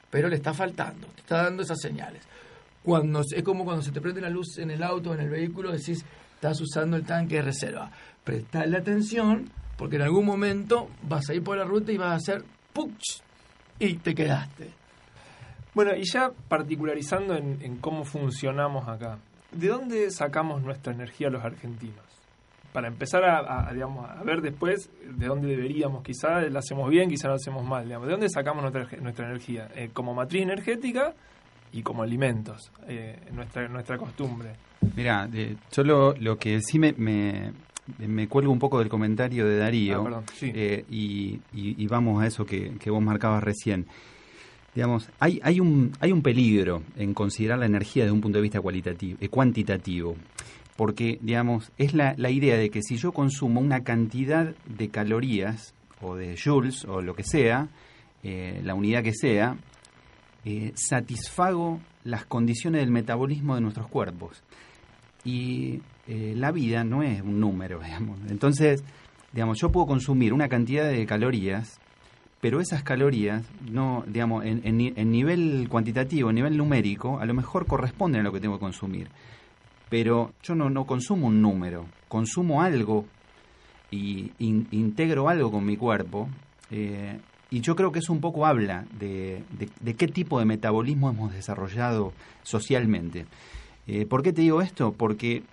pero 0.10 0.28
le 0.30 0.36
está 0.36 0.54
faltando, 0.54 1.08
te 1.08 1.22
está 1.22 1.44
dando 1.44 1.64
esas 1.64 1.80
señales. 1.80 2.24
Cuando 2.84 3.22
es 3.22 3.44
como 3.44 3.64
cuando 3.64 3.82
se 3.82 3.92
te 3.92 4.02
prende 4.02 4.22
la 4.22 4.30
luz 4.30 4.58
en 4.58 4.72
el 4.72 4.84
auto 4.84 5.12
o 5.12 5.14
en 5.14 5.22
el 5.22 5.30
vehículo, 5.30 5.72
decís, 5.72 6.04
estás 6.36 6.60
usando 6.60 6.98
el 6.98 7.06
tanque 7.06 7.36
de 7.36 7.44
reserva. 7.44 7.90
Prestale 8.24 8.78
atención 8.78 9.50
porque 9.78 9.96
en 9.96 10.02
algún 10.02 10.26
momento 10.26 10.90
vas 11.04 11.30
a 11.30 11.34
ir 11.34 11.44
por 11.44 11.58
la 11.58 11.64
ruta 11.64 11.92
y 11.92 11.98
vas 11.98 12.12
a 12.12 12.16
hacer 12.16 12.44
¡puch! 12.74 13.22
y 13.80 13.96
te 13.96 14.14
quedaste. 14.14 14.72
Bueno, 15.74 15.96
y 15.96 16.04
ya 16.04 16.32
particularizando 16.48 17.36
en, 17.36 17.60
en 17.62 17.78
cómo 17.78 18.04
funcionamos 18.04 18.88
acá, 18.88 19.18
¿de 19.52 19.68
dónde 19.68 20.12
sacamos 20.12 20.62
nuestra 20.62 20.94
energía 20.94 21.30
los 21.30 21.44
argentinos? 21.44 22.13
Para 22.74 22.88
empezar 22.88 23.24
a, 23.24 23.70
a, 23.70 23.74
digamos, 23.74 24.10
a 24.10 24.24
ver 24.24 24.42
después 24.42 24.90
de 25.08 25.28
dónde 25.28 25.48
deberíamos, 25.48 26.04
quizá 26.04 26.42
la 26.42 26.60
hacemos 26.60 26.90
bien, 26.90 27.08
quizá 27.10 27.28
la 27.30 27.36
hacemos 27.36 27.64
mal, 27.64 27.86
digamos. 27.86 28.08
¿de 28.08 28.12
dónde 28.14 28.30
sacamos 28.30 28.64
nuestra, 28.64 28.98
nuestra 29.00 29.28
energía? 29.28 29.70
Eh, 29.76 29.90
como 29.94 30.14
matriz 30.16 30.42
energética 30.42 31.14
y 31.72 31.84
como 31.84 32.02
alimentos, 32.04 32.72
eh, 32.88 33.20
nuestra, 33.32 33.68
nuestra 33.68 33.98
costumbre. 33.98 34.54
Mira, 34.96 35.30
eh, 35.34 35.56
yo 35.72 35.84
lo, 35.84 36.14
lo 36.18 36.38
que 36.38 36.60
sí 36.62 36.80
me, 36.80 36.94
me, 36.98 37.54
me 38.00 38.28
cuelgo 38.28 38.52
un 38.52 38.60
poco 38.60 38.80
del 38.80 38.90
comentario 38.90 39.46
de 39.48 39.58
Darío 39.58 40.02
Ah, 40.02 40.04
perdón, 40.04 40.24
sí. 40.34 40.52
eh, 40.54 40.84
y, 40.90 41.40
y- 41.54 41.76
y 41.84 41.88
vamos 41.88 42.24
a 42.24 42.28
eso 42.28 42.46
que, 42.46 42.74
que 42.80 42.90
vos 42.90 43.02
marcabas 43.04 43.44
recién. 43.44 43.86
Digamos, 44.76 45.08
hay, 45.20 45.40
hay, 45.44 45.60
un, 45.60 45.92
hay 46.00 46.12
un 46.12 46.24
peligro 46.24 46.82
en 46.98 47.14
considerar 47.14 47.60
la 47.60 47.68
energía 47.68 48.04
desde 48.06 48.14
un 48.16 48.22
punto 48.22 48.40
de 48.40 48.42
vista 48.42 48.60
cualitativo, 48.60 49.18
eh, 49.22 49.30
cuantitativo, 49.30 50.16
porque, 50.76 51.20
digamos, 51.22 51.72
es 51.78 51.94
la, 51.94 52.16
la 52.18 52.30
idea 52.30 52.58
de 52.58 52.70
que 52.70 52.82
si 52.82 52.98
yo 52.98 53.12
consumo 53.12 53.62
una 53.62 53.84
cantidad 53.84 54.56
de 54.66 54.90
calorías 54.90 55.74
o 56.02 56.16
de 56.16 56.36
joules 56.38 56.86
o 56.86 57.02
lo 57.02 57.16
que 57.16 57.24
sea, 57.24 57.70
eh, 58.24 58.62
la 58.64 58.74
unidad 58.74 59.04
que 59.04 59.14
sea, 59.14 59.58
eh, 60.46 60.72
satisfago 60.76 61.80
las 62.04 62.26
condiciones 62.26 62.82
del 62.82 62.92
metabolismo 62.92 63.56
de 63.56 63.62
nuestros 63.62 63.88
cuerpos. 63.88 64.44
Y 65.24 65.82
eh, 66.08 66.34
la 66.36 66.52
vida 66.52 66.84
no 66.84 67.04
es 67.04 67.22
un 67.22 67.40
número, 67.40 67.80
digamos. 67.84 68.20
Entonces, 68.30 68.84
digamos, 69.32 69.60
yo 69.60 69.72
puedo 69.72 69.88
consumir 69.88 70.34
una 70.34 70.50
cantidad 70.50 70.90
de 70.90 71.06
calorías, 71.06 71.80
pero 72.42 72.60
esas 72.60 72.84
calorías, 72.84 73.46
no, 73.70 74.04
digamos, 74.06 74.44
en, 74.44 74.62
en, 74.66 75.12
nivel 75.12 75.68
cuantitativo, 75.70 76.30
en 76.30 76.36
nivel 76.36 76.58
numérico, 76.58 77.20
a 77.20 77.26
lo 77.26 77.34
mejor 77.34 77.66
corresponden 77.66 78.20
a 78.20 78.24
lo 78.24 78.34
que 78.34 78.42
tengo 78.42 78.56
que 78.56 78.60
consumir. 78.60 79.08
Pero 79.94 80.34
yo 80.42 80.56
no, 80.56 80.72
no 80.72 80.88
consumo 80.88 81.28
un 81.28 81.40
número, 81.40 81.86
consumo 82.08 82.64
algo 82.64 83.06
y 83.92 84.32
integro 84.40 85.30
algo 85.30 85.52
con 85.52 85.64
mi 85.64 85.78
cuerpo. 85.78 86.28
Eh, 86.72 87.20
y 87.52 87.62
yo 87.62 87.76
creo 87.76 87.92
que 87.92 88.00
eso 88.00 88.12
un 88.12 88.20
poco 88.20 88.48
habla 88.48 88.88
de, 88.98 89.44
de, 89.52 89.94
qué 89.94 90.08
tipo 90.08 90.40
de 90.40 90.46
metabolismo 90.46 91.12
hemos 91.12 91.32
desarrollado 91.32 92.12
socialmente. 92.42 93.28
Eh, 93.86 94.08
¿Por 94.08 94.24
qué 94.24 94.34
te 94.34 94.42
digo 94.42 94.64
esto? 94.64 94.94
Porque, 94.94 95.44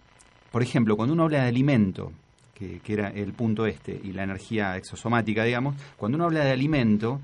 por 0.50 0.62
ejemplo, 0.62 0.96
cuando 0.96 1.12
uno 1.12 1.24
habla 1.24 1.42
de 1.42 1.48
alimento, 1.48 2.10
que, 2.54 2.80
que, 2.80 2.94
era 2.94 3.08
el 3.08 3.34
punto 3.34 3.66
este, 3.66 4.00
y 4.02 4.12
la 4.12 4.22
energía 4.22 4.74
exosomática, 4.78 5.44
digamos, 5.44 5.76
cuando 5.98 6.16
uno 6.16 6.24
habla 6.24 6.46
de 6.46 6.52
alimento, 6.52 7.20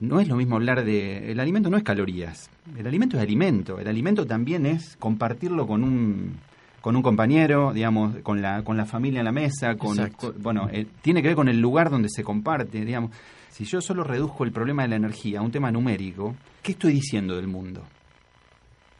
no 0.00 0.20
es 0.20 0.28
lo 0.28 0.36
mismo 0.36 0.56
hablar 0.56 0.84
de... 0.84 1.30
El 1.30 1.40
alimento 1.40 1.70
no 1.70 1.76
es 1.76 1.82
calorías, 1.82 2.50
el 2.78 2.86
alimento 2.86 3.16
es 3.16 3.22
alimento, 3.22 3.78
el 3.78 3.88
alimento 3.88 4.26
también 4.26 4.66
es 4.66 4.96
compartirlo 4.96 5.66
con 5.66 5.84
un 5.84 6.36
con 6.86 6.94
un 6.94 7.02
compañero, 7.02 7.72
digamos, 7.72 8.14
con 8.22 8.40
la, 8.40 8.62
con 8.62 8.76
la 8.76 8.86
familia 8.86 9.18
en 9.18 9.24
la 9.24 9.32
mesa, 9.32 9.74
con, 9.74 9.98
bueno, 10.38 10.68
eh, 10.70 10.86
tiene 11.02 11.20
que 11.20 11.26
ver 11.26 11.36
con 11.36 11.48
el 11.48 11.58
lugar 11.58 11.90
donde 11.90 12.08
se 12.08 12.22
comparte, 12.22 12.84
digamos. 12.84 13.10
Si 13.48 13.64
yo 13.64 13.80
solo 13.80 14.04
reduzco 14.04 14.44
el 14.44 14.52
problema 14.52 14.84
de 14.84 14.90
la 14.90 14.94
energía 14.94 15.40
a 15.40 15.42
un 15.42 15.50
tema 15.50 15.72
numérico, 15.72 16.36
¿qué 16.62 16.70
estoy 16.70 16.92
diciendo 16.92 17.34
del 17.34 17.48
mundo? 17.48 17.82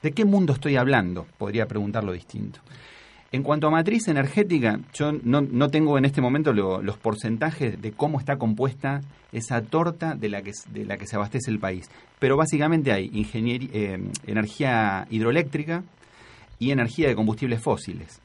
¿De 0.02 0.10
qué 0.10 0.24
mundo 0.24 0.54
estoy 0.54 0.74
hablando? 0.74 1.28
Podría 1.38 1.68
preguntarlo 1.68 2.10
distinto. 2.10 2.58
En 3.30 3.44
cuanto 3.44 3.68
a 3.68 3.70
matriz 3.70 4.08
energética, 4.08 4.80
yo 4.92 5.12
no, 5.22 5.68
tengo 5.68 5.96
en 5.96 6.06
este 6.06 6.20
momento 6.20 6.52
los 6.52 6.98
porcentajes 6.98 7.80
de 7.80 7.92
cómo 7.92 8.18
está 8.18 8.36
compuesta 8.36 9.00
esa 9.30 9.62
torta 9.62 10.16
de 10.16 10.28
la 10.28 10.42
que, 10.42 10.50
de 10.72 10.86
la 10.86 10.96
que 10.96 11.06
se 11.06 11.14
abastece 11.14 11.52
el 11.52 11.60
país. 11.60 11.88
Pero 12.18 12.36
básicamente 12.36 12.90
hay 12.90 13.12
eh, 13.14 14.10
energía 14.26 15.06
hidroeléctrica, 15.08 15.84
y 16.58 16.70
energía 16.70 17.08
de 17.08 17.14
combustibles 17.14 17.60
fósiles. 17.60 18.20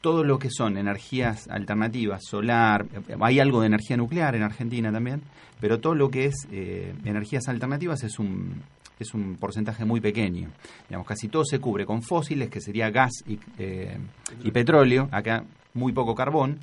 Todo 0.00 0.24
lo 0.24 0.38
que 0.38 0.50
son 0.50 0.76
energías 0.76 1.48
alternativas, 1.48 2.22
solar, 2.24 2.86
hay 3.20 3.40
algo 3.40 3.60
de 3.60 3.66
energía 3.66 3.96
nuclear 3.96 4.34
en 4.36 4.42
Argentina 4.42 4.92
también, 4.92 5.22
pero 5.60 5.80
todo 5.80 5.94
lo 5.94 6.10
que 6.10 6.26
es 6.26 6.46
eh, 6.52 6.94
energías 7.04 7.48
alternativas 7.48 8.04
es 8.04 8.18
un, 8.18 8.62
es 9.00 9.14
un 9.14 9.36
porcentaje 9.36 9.84
muy 9.84 10.00
pequeño. 10.00 10.50
Digamos, 10.88 11.06
casi 11.06 11.28
todo 11.28 11.44
se 11.44 11.58
cubre 11.58 11.86
con 11.86 12.02
fósiles, 12.02 12.50
que 12.50 12.60
sería 12.60 12.90
gas 12.90 13.12
y, 13.26 13.38
eh, 13.58 13.96
y 14.44 14.50
petróleo, 14.50 15.08
acá 15.10 15.44
muy 15.74 15.92
poco 15.92 16.14
carbón, 16.14 16.60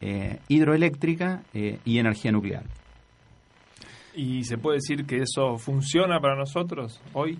eh, 0.00 0.38
hidroeléctrica 0.48 1.42
y 1.52 1.98
energía 1.98 2.30
nuclear. 2.30 2.64
¿Y 4.14 4.44
se 4.44 4.56
puede 4.56 4.78
decir 4.78 5.04
que 5.04 5.22
eso 5.22 5.58
funciona 5.58 6.20
para 6.20 6.36
nosotros 6.36 7.00
hoy? 7.12 7.38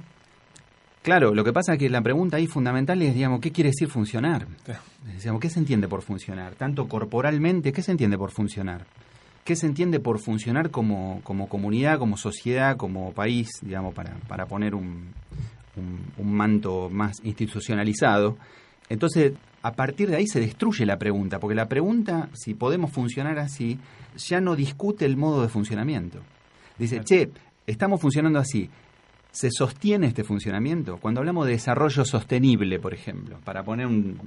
Claro, 1.07 1.33
lo 1.33 1.45
que 1.45 1.53
pasa 1.53 1.75
es 1.75 1.79
que 1.79 1.89
la 1.89 2.01
pregunta 2.01 2.37
ahí 2.37 2.49
fundamental 2.49 3.01
es, 3.01 3.15
digamos, 3.15 3.39
¿qué 3.39 3.53
quiere 3.53 3.71
decir 3.71 3.87
funcionar? 3.87 4.49
¿qué 5.41 5.49
se 5.49 5.61
entiende 5.61 5.87
por 5.87 6.03
funcionar? 6.03 6.57
Tanto 6.57 6.89
corporalmente, 6.89 7.73
¿qué 7.73 7.81
se 7.81 7.93
entiende 7.93 8.19
por 8.19 8.33
funcionar? 8.33 8.85
¿Qué 9.45 9.55
se 9.55 9.67
entiende 9.67 10.01
por 10.01 10.19
funcionar 10.19 10.73
como, 10.73 11.21
como 11.23 11.49
comunidad, 11.49 12.01
como 12.01 12.17
sociedad, 12.17 12.77
como 12.77 13.13
país, 13.13 13.51
digamos, 13.63 13.95
para, 13.95 14.17
para 14.27 14.47
poner 14.47 14.75
un, 14.75 15.13
un, 15.77 16.33
manto 16.33 16.91
más 16.91 17.21
institucionalizado? 17.23 18.37
Entonces, 18.89 19.35
a 19.63 19.75
partir 19.75 20.11
de 20.11 20.17
ahí 20.17 20.27
se 20.27 20.41
destruye 20.41 20.85
la 20.87 20.99
pregunta, 20.99 21.39
porque 21.39 21.55
la 21.55 21.69
pregunta, 21.69 22.31
si 22.33 22.55
podemos 22.55 22.91
funcionar 22.91 23.39
así, 23.39 23.79
ya 24.17 24.41
no 24.41 24.57
discute 24.57 25.05
el 25.05 25.17
modo 25.17 25.43
de 25.43 25.49
funcionamiento. 25.49 26.19
Dice, 26.77 27.01
che, 27.05 27.31
estamos 27.65 28.01
funcionando 28.01 28.41
así, 28.41 28.69
se 29.37 29.51
sostiene 29.51 30.07
este 30.07 30.25
funcionamiento? 30.25 30.97
Cuando 30.97 31.21
hablamos 31.21 31.45
de 31.45 31.53
desarrollo 31.53 32.07
sostenible, 32.07 32.79
por 32.79 32.95
ejemplo, 32.95 33.39
para 33.45 33.63
poner 33.63 33.87
un, 33.87 34.19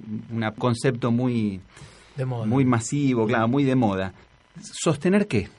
concepto 0.55 1.09
muy, 1.09 1.61
muy 2.45 2.63
masivo, 2.63 3.25
claro, 3.25 3.47
muy 3.47 3.63
de 3.63 3.75
moda, 3.75 4.13
¿sostener 4.61 5.27
qué? 5.27 5.49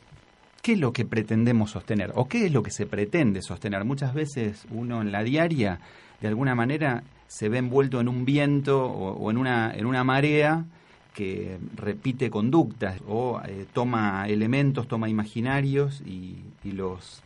¿Qué 0.62 0.74
es 0.74 0.78
lo 0.78 0.92
que 0.92 1.04
pretendemos 1.04 1.72
sostener? 1.72 2.12
¿O 2.14 2.28
qué 2.28 2.46
es 2.46 2.52
lo 2.52 2.62
que 2.62 2.70
se 2.70 2.86
pretende 2.86 3.42
sostener? 3.42 3.84
Muchas 3.84 4.14
veces 4.14 4.66
uno 4.70 5.02
en 5.02 5.10
la 5.10 5.24
diaria, 5.24 5.80
de 6.20 6.28
alguna 6.28 6.54
manera, 6.54 7.02
se 7.26 7.48
ve 7.48 7.58
envuelto 7.58 8.00
en 8.00 8.08
un 8.08 8.24
viento 8.24 8.84
o, 8.84 9.30
en, 9.32 9.36
una, 9.36 9.74
en 9.74 9.84
una 9.84 10.04
marea 10.04 10.64
que 11.12 11.58
repite 11.74 12.30
conductas 12.30 13.00
o 13.08 13.40
eh, 13.44 13.66
toma 13.72 14.28
elementos, 14.28 14.86
toma 14.86 15.08
imaginarios 15.08 16.02
y, 16.06 16.36
y 16.62 16.70
los, 16.70 17.20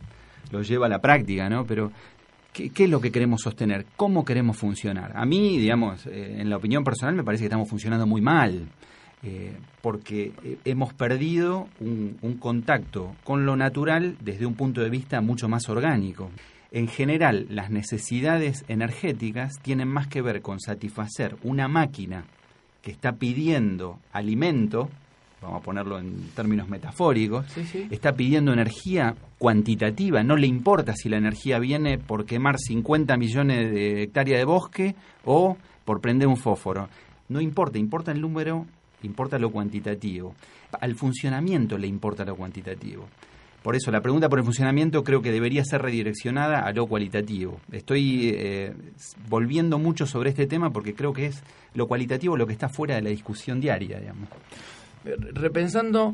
los 0.51 0.67
lleva 0.67 0.87
a 0.87 0.89
la 0.89 1.01
práctica, 1.01 1.49
¿no? 1.49 1.65
Pero 1.65 1.91
¿Qué, 2.55 2.85
es 2.85 2.89
lo 2.89 3.01
que 3.01 3.11
queremos 3.11 3.41
sostener? 3.41 3.85
¿Cómo 3.97 4.23
queremos 4.23 4.55
funcionar? 4.55 5.11
A 5.13 5.25
mí, 5.25 5.57
digamos, 5.57 6.05
eh, 6.05 6.37
en 6.39 6.49
la 6.49 6.55
opinión 6.55 6.85
personal 6.85 7.13
me 7.13 7.23
parece 7.23 7.41
que 7.41 7.47
estamos 7.47 7.67
funcionando 7.67 8.07
muy 8.07 8.21
mal, 8.21 8.69
eh, 9.23 9.57
porque 9.81 10.31
eh, 10.41 10.57
hemos 10.63 10.93
perdido 10.93 11.67
un, 11.81 12.17
un, 12.21 12.35
contacto 12.35 13.13
con 13.25 13.45
lo 13.45 13.57
natural 13.57 14.15
desde 14.21 14.45
un 14.45 14.53
punto 14.53 14.79
de 14.79 14.89
vista 14.89 15.19
mucho 15.19 15.49
más 15.49 15.67
orgánico. 15.67 16.31
En 16.71 16.87
general, 16.87 17.45
las 17.49 17.71
necesidades 17.71 18.63
energéticas 18.69 19.59
tienen 19.61 19.89
más 19.89 20.07
que 20.07 20.21
ver 20.21 20.41
con 20.41 20.61
satisfacer 20.61 21.35
una 21.43 21.67
máquina 21.67 22.23
que 22.81 22.91
está 22.91 23.17
pidiendo 23.17 23.99
alimento 24.13 24.89
vamos 25.41 25.61
a 25.61 25.63
ponerlo 25.63 25.99
en 25.99 26.29
términos 26.35 26.67
metafóricos, 26.67 27.45
está 27.91 28.13
pidiendo 28.13 28.51
energía 28.51 29.15
cuantitativa, 29.37 30.23
no 30.23 30.35
le 30.37 30.47
importa 30.47 30.93
si 30.95 31.09
la 31.09 31.17
energía 31.17 31.59
viene 31.59 31.97
por 31.97 32.25
quemar 32.25 32.57
50 32.57 33.17
millones 33.17 33.71
de 33.71 34.03
hectáreas 34.03 34.39
de 34.39 34.45
bosque 34.45 34.95
o 35.25 35.57
por 35.83 36.01
prender 36.01 36.27
un 36.27 36.37
fósforo. 36.37 36.89
No 37.27 37.41
importa, 37.41 37.77
importa 37.77 38.11
el 38.11 38.21
número, 38.21 38.65
importa 39.03 39.37
lo 39.37 39.51
cuantitativo. 39.51 40.35
Al 40.79 40.95
funcionamiento 40.95 41.77
le 41.77 41.87
importa 41.87 42.23
lo 42.25 42.35
cuantitativo. 42.35 43.07
Por 43.65 43.75
eso 43.75 43.89
la 43.89 44.01
pregunta 44.01 44.29
por 44.29 44.37
el 44.37 44.45
funcionamiento 44.45 45.03
creo 45.03 45.23
que 45.23 45.31
debería 45.31 45.65
ser 45.65 45.81
redireccionada 45.81 46.59
a 46.59 46.71
lo 46.71 46.85
cualitativo. 46.85 47.59
Estoy 47.71 48.29
eh, 48.35 48.73
volviendo 49.27 49.79
mucho 49.79 50.05
sobre 50.05 50.29
este 50.29 50.45
tema 50.45 50.69
porque 50.69 50.93
creo 50.93 51.13
que 51.13 51.25
es 51.25 51.41
lo 51.73 51.87
cualitativo 51.87 52.37
lo 52.37 52.45
que 52.45 52.53
está 52.53 52.69
fuera 52.69 52.93
de 52.93 53.01
la 53.01 53.09
discusión 53.09 53.59
diaria, 53.59 53.99
repensando, 55.33 56.13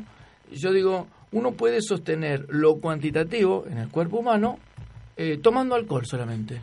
yo 0.50 0.72
digo, 0.72 1.06
uno 1.32 1.52
puede 1.52 1.80
sostener 1.82 2.46
lo 2.48 2.76
cuantitativo 2.76 3.64
en 3.68 3.78
el 3.78 3.88
cuerpo 3.88 4.18
humano 4.18 4.58
eh, 5.16 5.38
tomando 5.42 5.74
alcohol 5.74 6.06
solamente. 6.06 6.60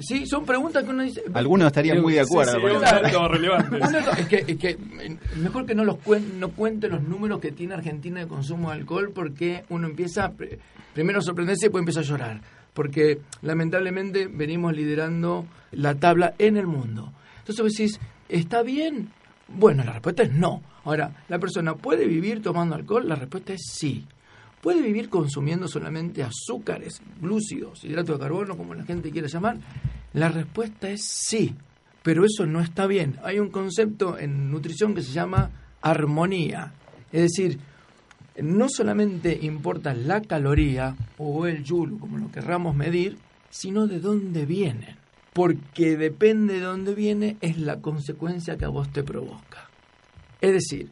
Sí, 0.00 0.26
son 0.26 0.46
preguntas 0.46 0.82
que 0.82 0.90
uno 0.90 1.02
dice. 1.02 1.22
Algunos 1.34 1.66
estarían 1.66 2.00
muy 2.00 2.14
de 2.14 2.20
acuerdo. 2.20 2.58
es, 4.16 4.26
que, 4.26 4.44
es 4.46 4.56
que 4.56 4.78
mejor 5.36 5.66
que 5.66 5.74
no 5.74 5.84
los 5.84 5.98
no 6.38 6.48
cuente 6.50 6.88
los 6.88 7.02
números 7.02 7.38
que 7.40 7.52
tiene 7.52 7.74
Argentina 7.74 8.20
de 8.20 8.26
consumo 8.26 8.70
de 8.70 8.76
alcohol 8.76 9.10
porque 9.14 9.64
uno 9.68 9.88
empieza 9.88 10.32
primero 10.94 11.18
a 11.18 11.22
sorprenderse 11.22 11.66
y 11.66 11.68
después 11.68 11.82
empieza 11.82 12.00
a 12.00 12.04
llorar. 12.04 12.40
Porque 12.72 13.20
lamentablemente 13.42 14.26
venimos 14.26 14.74
liderando 14.74 15.44
la 15.72 15.94
tabla 15.96 16.34
en 16.38 16.56
el 16.56 16.66
mundo. 16.66 17.12
Entonces 17.40 17.62
vos 17.62 17.72
decís, 17.72 18.00
¿está 18.28 18.62
bien? 18.62 19.10
Bueno, 19.56 19.84
la 19.84 19.92
respuesta 19.92 20.22
es 20.22 20.32
no. 20.32 20.62
Ahora, 20.84 21.24
¿la 21.28 21.38
persona 21.38 21.74
puede 21.74 22.06
vivir 22.06 22.40
tomando 22.42 22.76
alcohol? 22.76 23.08
La 23.08 23.16
respuesta 23.16 23.52
es 23.52 23.62
sí. 23.70 24.06
¿Puede 24.60 24.82
vivir 24.82 25.08
consumiendo 25.08 25.66
solamente 25.68 26.22
azúcares, 26.22 27.00
glúcidos, 27.20 27.82
hidratos 27.84 28.18
de 28.18 28.22
carbono, 28.22 28.56
como 28.56 28.74
la 28.74 28.84
gente 28.84 29.10
quiere 29.10 29.28
llamar? 29.28 29.58
La 30.12 30.28
respuesta 30.28 30.90
es 30.90 31.02
sí, 31.02 31.54
pero 32.02 32.24
eso 32.24 32.46
no 32.46 32.60
está 32.60 32.86
bien. 32.86 33.16
Hay 33.24 33.38
un 33.38 33.48
concepto 33.48 34.18
en 34.18 34.50
nutrición 34.50 34.94
que 34.94 35.02
se 35.02 35.12
llama 35.12 35.50
armonía. 35.80 36.72
Es 37.10 37.22
decir, 37.22 37.58
no 38.40 38.68
solamente 38.68 39.38
importa 39.42 39.94
la 39.94 40.20
caloría 40.20 40.94
o 41.18 41.46
el 41.46 41.64
joule, 41.66 41.98
como 41.98 42.18
lo 42.18 42.30
querramos 42.30 42.76
medir, 42.76 43.16
sino 43.48 43.86
de 43.86 43.98
dónde 43.98 44.46
vienen 44.46 44.99
porque 45.32 45.96
depende 45.96 46.54
de 46.54 46.60
dónde 46.60 46.94
viene, 46.94 47.36
es 47.40 47.58
la 47.58 47.80
consecuencia 47.80 48.56
que 48.56 48.64
a 48.64 48.68
vos 48.68 48.90
te 48.90 49.02
provoca. 49.02 49.68
Es 50.40 50.52
decir, 50.52 50.90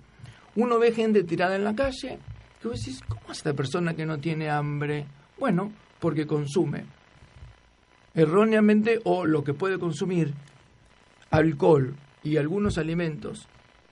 uno 0.57 0.79
ve 0.79 0.93
gente 0.93 1.25
tirada 1.25 1.57
en 1.57 1.65
la 1.65 1.75
calle, 1.75 2.19
y 2.63 2.69
vos 2.69 2.79
decís, 2.79 3.01
¿cómo 3.09 3.33
es 3.33 3.39
esta 3.39 3.55
persona 3.55 3.95
que 3.95 4.07
no 4.07 4.19
tiene 4.19 4.51
hambre? 4.51 5.07
Bueno, 5.39 5.73
porque 5.99 6.27
consume 6.27 6.85
erróneamente 8.15 9.01
o 9.05 9.27
lo 9.27 9.45
que 9.45 9.55
puede 9.55 9.79
consumir 9.79 10.35
alcohol 11.31 11.95
y 12.25 12.37
algunos 12.37 12.79
alimentos 12.79 13.47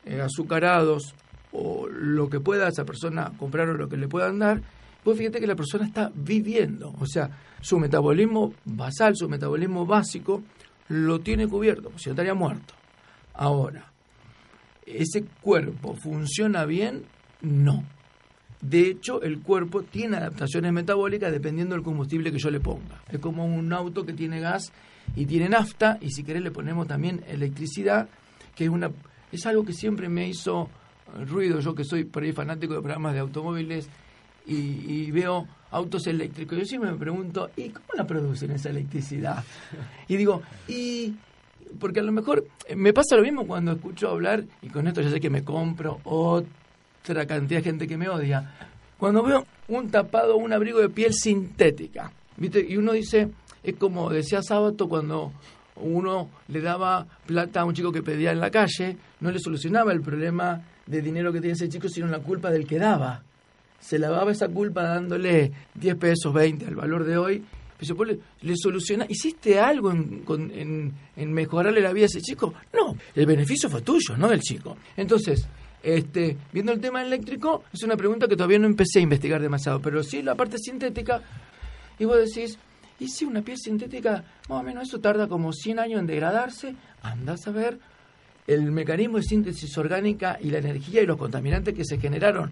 eh, 0.05 0.21
azucarados 0.21 1.15
o 1.53 1.87
lo 1.89 2.29
que 2.29 2.41
pueda 2.41 2.69
esa 2.69 2.85
persona 2.85 3.33
comprar 3.39 3.69
o 3.69 3.75
lo 3.75 3.89
que 3.89 3.97
le 3.97 4.09
puedan 4.09 4.39
dar, 4.39 4.63
pues 5.07 5.19
fíjate 5.19 5.39
que 5.39 5.47
la 5.47 5.55
persona 5.55 5.87
está 5.87 6.11
viviendo, 6.13 6.93
o 6.99 7.07
sea, 7.07 7.31
su 7.61 7.79
metabolismo 7.79 8.55
basal, 8.65 9.15
su 9.15 9.29
metabolismo 9.29 9.87
básico, 9.87 10.43
lo 10.89 11.21
tiene 11.21 11.47
cubierto, 11.47 11.93
si 11.97 12.09
no 12.09 12.15
estaría 12.15 12.35
muerto. 12.35 12.75
Ahora, 13.33 13.93
¿ese 14.85 15.23
cuerpo 15.41 15.95
funciona 15.95 16.65
bien? 16.65 17.05
No. 17.41 17.85
De 18.61 18.81
hecho, 18.89 19.23
el 19.23 19.43
cuerpo 19.43 19.85
tiene 19.85 20.17
adaptaciones 20.17 20.73
metabólicas 20.73 21.31
dependiendo 21.31 21.77
del 21.77 21.85
combustible 21.85 22.33
que 22.33 22.41
yo 22.41 22.51
le 22.51 22.59
ponga. 22.59 23.01
Es 23.09 23.21
como 23.21 23.47
un 23.47 23.73
auto 23.73 24.05
que 24.05 24.13
tiene 24.13 24.41
gas 24.41 24.73
y 25.15 25.27
tiene 25.27 25.49
nafta, 25.49 25.99
y 26.01 26.11
si 26.11 26.25
querés 26.25 26.43
le 26.43 26.51
ponemos 26.51 26.89
también 26.89 27.23
electricidad, 27.29 28.09
que 28.57 28.65
es 28.65 28.71
una 28.71 28.91
es 29.31 29.47
algo 29.47 29.65
que 29.65 29.73
siempre 29.73 30.09
me 30.09 30.27
hizo 30.27 30.69
ruido, 31.29 31.61
yo 31.61 31.77
que 31.77 31.85
soy 31.85 32.11
fanático 32.35 32.75
de 32.75 32.81
programas 32.81 33.15
de 33.15 33.21
automóviles 33.21 33.89
y, 34.47 35.11
veo 35.11 35.47
autos 35.71 36.07
eléctricos. 36.07 36.59
Yo 36.59 36.65
siempre 36.65 36.91
me 36.91 36.97
pregunto, 36.97 37.51
¿y 37.57 37.71
cómo 37.71 37.87
la 37.95 38.07
producen 38.07 38.53
esa 38.53 38.71
electricidad? 38.71 39.45
Y 40.09 40.17
digo, 40.17 40.43
y 40.69 41.15
porque 41.81 42.01
a 42.01 42.03
lo 42.03 42.13
mejor 42.13 42.47
me 42.75 42.93
pasa 42.93 43.17
lo 43.17 43.23
mismo 43.23 43.47
cuando 43.47 43.73
escucho 43.73 44.09
hablar, 44.09 44.45
y 44.63 44.69
con 44.69 44.87
esto 44.87 45.01
ya 45.01 45.11
sé 45.11 45.21
que 45.21 45.31
me 45.31 45.43
compro 45.43 46.01
otra 46.05 47.27
cantidad 47.27 47.61
de 47.61 47.65
gente 47.65 47.89
que 47.89 47.97
me 47.97 48.09
odia, 48.09 48.55
cuando 48.99 49.23
veo 49.23 49.47
un 49.69 49.91
tapado, 49.91 50.37
un 50.37 50.53
abrigo 50.53 50.81
de 50.81 50.89
piel 50.89 51.13
sintética, 51.13 52.13
¿viste? 52.37 52.65
Y 52.67 52.77
uno 52.77 52.93
dice, 52.93 53.29
es 53.63 53.75
como 53.75 54.11
decía 54.11 54.43
Sábato 54.43 54.89
cuando 54.89 55.33
uno 55.77 56.31
le 56.49 56.61
daba 56.61 57.07
plata 57.27 57.61
a 57.61 57.65
un 57.65 57.75
chico 57.75 57.93
que 57.93 58.03
pedía 58.03 58.33
en 58.33 58.41
la 58.41 58.51
calle, 58.51 58.97
no 59.21 59.31
le 59.31 59.39
solucionaba 59.39 59.93
el 59.93 60.01
problema 60.01 60.63
de 60.87 61.03
dinero 61.03 61.33
que 61.33 61.41
tiene 61.41 61.55
ese 61.55 61.69
chico, 61.69 61.89
sino 61.89 62.07
la 62.07 62.21
culpa 62.21 62.51
del 62.51 62.67
que 62.67 62.79
daba. 62.79 63.23
Se 63.87 64.01
lavaba 64.01 64.33
esa 64.33 64.49
culpa 64.49 64.83
dándole 64.83 65.53
10 65.75 65.95
pesos, 65.95 66.35
20 66.35 66.67
al 66.67 66.75
valor 66.75 67.05
de 67.05 67.17
hoy. 67.17 67.45
Pero 67.79 67.95
pues 67.95 68.19
le, 68.41 68.57
soluciona, 68.57 69.07
¿hiciste 69.09 69.61
algo 69.61 69.93
en, 69.93 70.93
en, 71.15 71.33
mejorarle 71.33 71.81
la 71.81 71.93
vida 71.93 72.05
a 72.05 72.07
ese 72.07 72.21
chico? 72.21 72.53
No, 72.73 72.97
el 73.15 73.27
beneficio 73.27 73.71
fue 73.71 73.83
tuyo, 73.83 74.17
no 74.17 74.29
del 74.29 74.41
chico. 74.41 74.77
Entonces, 74.97 75.47
este, 75.85 76.37
viendo 76.53 76.73
el 76.73 76.81
tema 76.81 77.01
eléctrico, 77.01 77.63
es 77.73 77.81
una 77.85 77.97
pregunta 77.97 78.27
que 78.27 78.35
todavía 78.35 78.59
no 78.59 78.67
empecé 78.67 78.99
a 78.99 79.03
investigar 79.03 79.41
demasiado, 79.41 79.81
pero 79.81 80.03
sí 80.03 80.21
la 80.21 80.35
parte 80.35 80.59
sintética, 80.59 81.23
y 81.97 82.07
vos 82.07 82.17
decís, 82.17 82.59
y 82.99 83.07
si 83.07 83.25
una 83.25 83.43
piel 83.43 83.59
sintética, 83.59 84.25
más 84.49 84.61
o 84.61 84.63
menos 84.65 84.89
eso 84.89 84.99
tarda 84.99 85.29
como 85.29 85.53
100 85.53 85.79
años 85.79 86.01
en 86.01 86.07
degradarse, 86.07 86.75
andás 87.03 87.47
a 87.47 87.53
ver 87.53 87.79
el 88.49 88.73
mecanismo 88.73 89.19
de 89.19 89.23
síntesis 89.23 89.79
orgánica 89.79 90.39
y 90.41 90.51
la 90.51 90.59
energía 90.59 91.03
y 91.03 91.07
los 91.07 91.19
contaminantes 91.19 91.75
que 91.75 91.85
se 91.85 91.99
generaron 91.99 92.51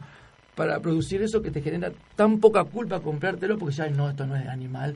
para 0.54 0.80
producir 0.80 1.22
eso 1.22 1.42
que 1.42 1.50
te 1.50 1.60
genera 1.60 1.92
tan 2.16 2.38
poca 2.38 2.64
culpa 2.64 3.00
comprártelo 3.00 3.58
porque 3.58 3.74
ya 3.74 3.88
no, 3.88 4.10
esto 4.10 4.26
no 4.26 4.36
es 4.36 4.46
animal. 4.46 4.94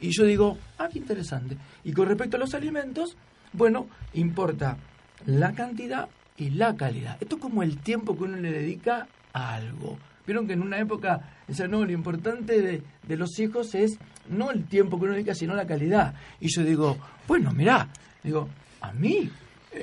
Y 0.00 0.10
yo 0.10 0.24
digo, 0.24 0.56
ah, 0.78 0.88
qué 0.90 0.98
interesante. 0.98 1.56
Y 1.84 1.92
con 1.92 2.08
respecto 2.08 2.36
a 2.36 2.40
los 2.40 2.54
alimentos, 2.54 3.16
bueno, 3.52 3.88
importa 4.14 4.78
la 5.26 5.52
cantidad 5.52 6.08
y 6.36 6.50
la 6.50 6.74
calidad. 6.74 7.18
Esto 7.20 7.36
es 7.36 7.42
como 7.42 7.62
el 7.62 7.78
tiempo 7.78 8.16
que 8.16 8.24
uno 8.24 8.36
le 8.36 8.52
dedica 8.52 9.06
a 9.32 9.54
algo. 9.54 9.98
Vieron 10.26 10.46
que 10.46 10.54
en 10.54 10.62
una 10.62 10.78
época, 10.78 11.20
o 11.48 11.66
no, 11.66 11.84
lo 11.84 11.92
importante 11.92 12.62
de, 12.62 12.82
de, 13.06 13.16
los 13.16 13.38
hijos 13.38 13.74
es 13.74 13.98
no 14.28 14.50
el 14.50 14.64
tiempo 14.64 14.98
que 14.98 15.04
uno 15.04 15.14
dedica, 15.14 15.34
sino 15.34 15.54
la 15.54 15.66
calidad. 15.66 16.14
Y 16.40 16.48
yo 16.48 16.62
digo, 16.62 16.96
bueno, 17.26 17.52
mirá, 17.52 17.88
digo, 18.22 18.48
a 18.80 18.92
mí 18.92 19.28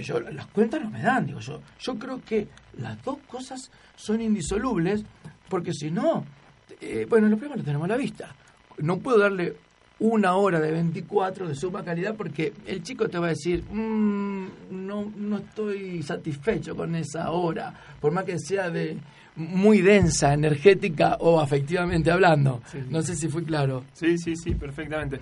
yo, 0.01 0.19
las 0.19 0.47
cuentas 0.47 0.81
no 0.81 0.89
me 0.89 1.01
dan, 1.01 1.25
digo 1.25 1.39
yo. 1.39 1.61
Yo 1.79 1.97
creo 1.97 2.21
que 2.23 2.47
las 2.77 3.01
dos 3.03 3.17
cosas 3.27 3.71
son 3.95 4.21
indisolubles, 4.21 5.03
porque 5.49 5.73
si 5.73 5.91
no, 5.91 6.25
eh, 6.81 7.05
bueno, 7.09 7.27
lo 7.27 7.37
primero 7.37 7.57
lo 7.57 7.63
tenemos 7.63 7.85
a 7.85 7.89
la 7.89 7.97
vista. 7.97 8.35
No 8.79 8.99
puedo 8.99 9.19
darle 9.19 9.55
una 9.99 10.35
hora 10.35 10.59
de 10.59 10.71
24 10.71 11.47
de 11.47 11.55
suma 11.55 11.83
calidad 11.83 12.15
porque 12.15 12.53
el 12.67 12.83
chico 12.83 13.07
te 13.09 13.17
va 13.17 13.27
a 13.27 13.29
decir, 13.29 13.63
mm, 13.63 14.47
no, 14.69 15.11
no 15.15 15.37
estoy 15.37 16.03
satisfecho 16.03 16.75
con 16.75 16.95
esa 16.95 17.31
hora, 17.31 17.73
por 17.99 18.11
más 18.11 18.25
que 18.25 18.37
sea 18.37 18.69
de 18.69 18.97
muy 19.35 19.81
densa, 19.81 20.33
energética 20.33 21.17
o 21.19 21.39
afectivamente 21.39 22.11
hablando. 22.11 22.61
No 22.89 23.01
sé 23.01 23.15
si 23.15 23.27
fui 23.27 23.43
claro. 23.43 23.85
Sí, 23.93 24.17
sí, 24.17 24.35
sí, 24.35 24.55
perfectamente. 24.55 25.19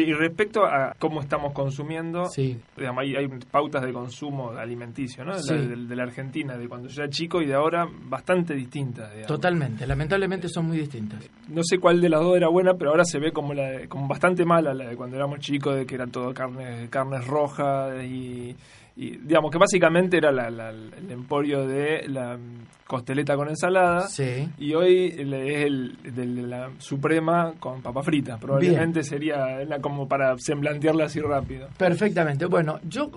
Y 0.00 0.12
respecto 0.12 0.64
a 0.64 0.94
cómo 0.98 1.20
estamos 1.20 1.52
consumiendo, 1.52 2.24
hay, 2.36 3.28
pautas 3.50 3.82
de 3.82 3.92
consumo 3.92 4.50
alimenticio, 4.50 5.24
¿no? 5.24 5.36
De, 5.36 5.96
la 5.96 6.02
Argentina, 6.02 6.56
de 6.56 6.68
cuando 6.68 6.88
yo 6.88 7.02
era 7.02 7.10
chico 7.10 7.40
y 7.40 7.46
de 7.46 7.54
ahora, 7.54 7.88
bastante 8.04 8.54
distintas. 8.54 9.26
Totalmente, 9.26 9.86
lamentablemente 9.86 10.48
son 10.48 10.66
muy 10.66 10.78
distintas. 10.78 11.28
No 11.48 11.62
sé 11.62 11.78
cuál 11.78 12.00
de 12.00 12.08
las 12.08 12.20
dos 12.20 12.36
era 12.36 12.48
buena, 12.48 12.74
pero 12.74 12.90
ahora 12.90 13.04
se 13.04 13.18
ve 13.18 13.32
como, 13.32 13.54
la 13.54 13.86
como 13.88 14.08
bastante 14.08 14.44
mala 14.44 14.74
la 14.74 14.88
de 14.88 14.96
cuando 14.96 15.16
éramos 15.16 15.40
chicos, 15.40 15.76
de 15.76 15.86
que 15.86 15.94
eran 15.94 16.10
todo 16.10 16.32
carnes, 16.34 16.88
carnes 16.90 17.26
rojas 17.26 18.02
y 18.04 18.54
y 18.96 19.18
digamos 19.18 19.50
que 19.50 19.58
básicamente 19.58 20.16
era 20.16 20.30
el 20.30 21.10
emporio 21.10 21.66
de 21.66 22.08
la 22.08 22.38
costeleta 22.86 23.36
con 23.36 23.48
ensalada 23.48 24.08
y 24.58 24.72
hoy 24.74 25.08
es 25.08 25.18
el 25.18 25.96
de 26.02 26.26
la 26.26 26.70
suprema 26.78 27.52
con 27.58 27.82
papa 27.82 28.02
frita 28.02 28.38
probablemente 28.38 29.02
sería 29.02 29.58
como 29.82 30.08
para 30.08 30.34
semblantearla 30.38 31.04
así 31.04 31.20
rápido 31.20 31.68
perfectamente 31.76 32.46
bueno 32.46 32.80
yo 32.88 33.10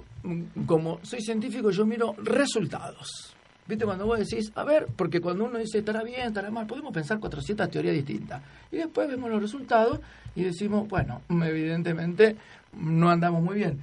como 0.66 1.00
soy 1.04 1.22
científico 1.22 1.72
yo 1.72 1.86
miro 1.86 2.14
resultados 2.18 3.36
¿Viste? 3.70 3.86
Cuando 3.86 4.08
vos 4.08 4.18
decís, 4.18 4.52
a 4.56 4.64
ver, 4.64 4.88
porque 4.96 5.22
cuando 5.22 5.46
uno 5.46 5.60
dice 5.60 5.78
estará 5.78 6.02
bien, 6.02 6.22
estará 6.22 6.50
mal, 6.50 6.66
podemos 6.66 6.92
pensar 6.92 7.20
400 7.20 7.70
teorías 7.70 7.94
distintas. 7.94 8.42
Y 8.72 8.78
después 8.78 9.08
vemos 9.08 9.30
los 9.30 9.40
resultados 9.40 10.00
y 10.34 10.44
decimos, 10.44 10.88
bueno, 10.88 11.22
evidentemente 11.30 12.36
no 12.74 13.12
andamos 13.12 13.44
muy 13.44 13.58
bien. 13.58 13.80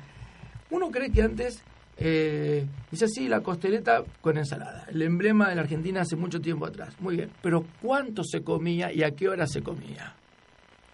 Uno 0.71 0.91
cree 0.91 1.13
que 1.13 1.23
antes 1.23 1.63
eh, 1.99 2.67
dice 2.91 3.07
así, 3.07 3.29
la 3.29 3.41
costeleta 3.41 4.05
con 4.21 4.37
ensalada, 4.37 4.87
el 4.91 5.01
emblema 5.03 5.49
de 5.49 5.55
la 5.55 5.63
Argentina 5.63 6.03
hace 6.03 6.17
mucho 6.17 6.41
tiempo 6.41 6.67
atrás. 6.67 6.95
Muy 7.01 7.17
bien, 7.17 7.31
pero 7.43 7.65
¿cuánto 7.81 8.23
se 8.23 8.43
comía 8.43 8.93
y 8.93 9.03
a 9.03 9.13
qué 9.13 9.29
hora 9.29 9.47
se 9.47 9.63
comía? 9.63 10.15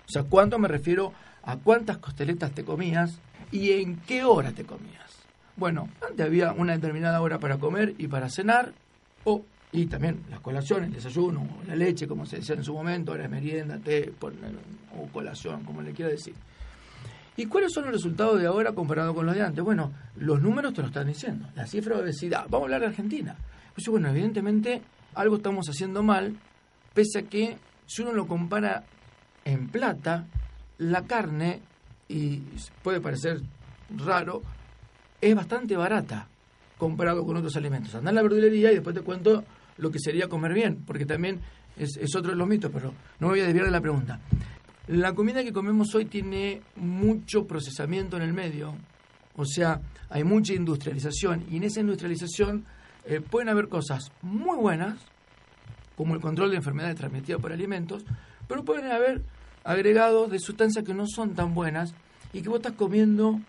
O 0.07 0.12
sea, 0.12 0.24
¿cuánto 0.24 0.59
me 0.59 0.68
refiero 0.68 1.12
a 1.42 1.57
cuántas 1.57 1.98
costeletas 1.98 2.53
te 2.53 2.64
comías 2.64 3.18
y 3.50 3.72
en 3.72 3.96
qué 3.96 4.24
hora 4.24 4.53
te 4.53 4.64
comías? 4.64 5.11
Bueno, 5.57 5.88
antes 6.09 6.24
había 6.24 6.53
una 6.53 6.74
determinada 6.74 7.20
hora 7.20 7.38
para 7.38 7.59
comer 7.59 7.94
y 7.98 8.07
para 8.07 8.30
cenar, 8.30 8.72
o, 9.24 9.42
y 9.72 9.86
también 9.86 10.22
las 10.30 10.40
colaciones, 10.40 10.88
el 10.88 10.94
desayuno, 10.94 11.46
la 11.66 11.74
leche, 11.74 12.07
como 12.07 12.26
se 12.26 12.36
decía 12.36 12.55
en 12.55 12.64
su 12.64 12.72
momento, 12.74 13.16
la 13.16 13.28
merienda, 13.28 13.78
té, 13.78 14.12
o 14.20 15.07
colación, 15.12 15.64
como 15.64 15.82
le 15.82 15.92
quiera 15.92 16.11
decir. 16.11 16.34
¿Y 17.37 17.47
cuáles 17.47 17.72
son 17.72 17.85
los 17.85 17.95
resultados 17.95 18.39
de 18.39 18.47
ahora 18.47 18.72
comparado 18.72 19.14
con 19.14 19.24
los 19.24 19.35
de 19.35 19.43
antes? 19.43 19.64
Bueno, 19.64 19.93
los 20.16 20.41
números 20.41 20.74
te 20.74 20.83
lo 20.83 20.89
están 20.89 21.07
diciendo. 21.07 21.49
La 21.55 21.66
cifra 21.66 21.97
de 21.97 22.03
obesidad. 22.03 22.45
Vamos 22.49 22.62
a 22.62 22.64
hablar 22.64 22.80
de 22.83 22.87
Argentina. 22.89 23.37
Pues 23.74 23.87
bueno, 23.89 24.09
evidentemente 24.11 24.83
algo 25.14 25.37
estamos 25.37 25.66
haciendo 25.68 26.03
mal, 26.03 26.37
pese 26.95 27.20
a 27.20 27.22
que 27.22 27.57
si 27.87 28.03
uno 28.03 28.12
lo 28.12 28.26
compara 28.26 28.85
en 29.45 29.68
plata, 29.68 30.26
la 30.78 31.03
carne, 31.03 31.61
y 32.09 32.43
puede 32.83 33.01
parecer 33.01 33.41
raro, 33.97 34.43
es 35.20 35.35
bastante 35.35 35.76
barata 35.76 36.28
comparado 36.76 37.24
con 37.24 37.37
otros 37.37 37.57
alimentos. 37.57 37.95
Andá 37.95 38.11
en 38.11 38.16
la 38.16 38.22
verdulería 38.22 38.72
y 38.72 38.74
después 38.74 38.95
te 38.95 39.03
cuento 39.03 39.45
lo 39.78 39.91
que 39.91 39.99
sería 39.99 40.28
comer 40.28 40.53
bien, 40.53 40.85
porque 40.87 41.07
también 41.07 41.41
es, 41.76 41.97
es 41.97 42.14
otro 42.14 42.33
de 42.33 42.37
los 42.37 42.47
mitos, 42.47 42.70
pero 42.72 42.93
no 43.20 43.28
me 43.28 43.35
voy 43.35 43.41
a 43.41 43.45
desviar 43.45 43.66
de 43.66 43.70
la 43.70 43.80
pregunta. 43.80 44.20
La 44.89 45.14
comida 45.14 45.45
que 45.45 45.53
comemos 45.53 45.95
hoy 45.95 46.07
tiene 46.07 46.61
mucho 46.74 47.47
procesamiento 47.47 48.16
en 48.16 48.24
el 48.24 48.33
medio, 48.33 48.74
o 49.37 49.45
sea, 49.45 49.80
hay 50.11 50.24
mucha 50.24 50.55
industrialización 50.55 51.45
y 51.49 51.59
en 51.59 51.64
esa 51.64 51.80
industrialización 51.80 52.64
eh, 53.05 53.20
pueden 53.20 53.49
haber 53.49 53.68
cosas 53.68 54.11
muy 54.22 54.57
buenas, 54.57 54.99
como 55.97 56.14
el 56.14 56.20
control 56.20 56.51
de 56.51 56.57
enfermedades 56.57 56.97
transmitidas 56.97 57.41
por 57.41 57.53
alimentos, 57.53 58.05
pero 58.49 58.64
pueden 58.64 58.91
haber 58.91 59.22
agregados 59.62 60.30
de 60.33 60.41
sustancias 60.41 60.85
que 60.85 60.95
no 60.95 61.07
son 61.07 61.35
tan 61.35 61.55
buenas 61.55 61.95
y 62.33 62.43
que 62.43 62.49
vos 62.49 62.59
estás 62.59 62.72
comiendo 62.72 63.41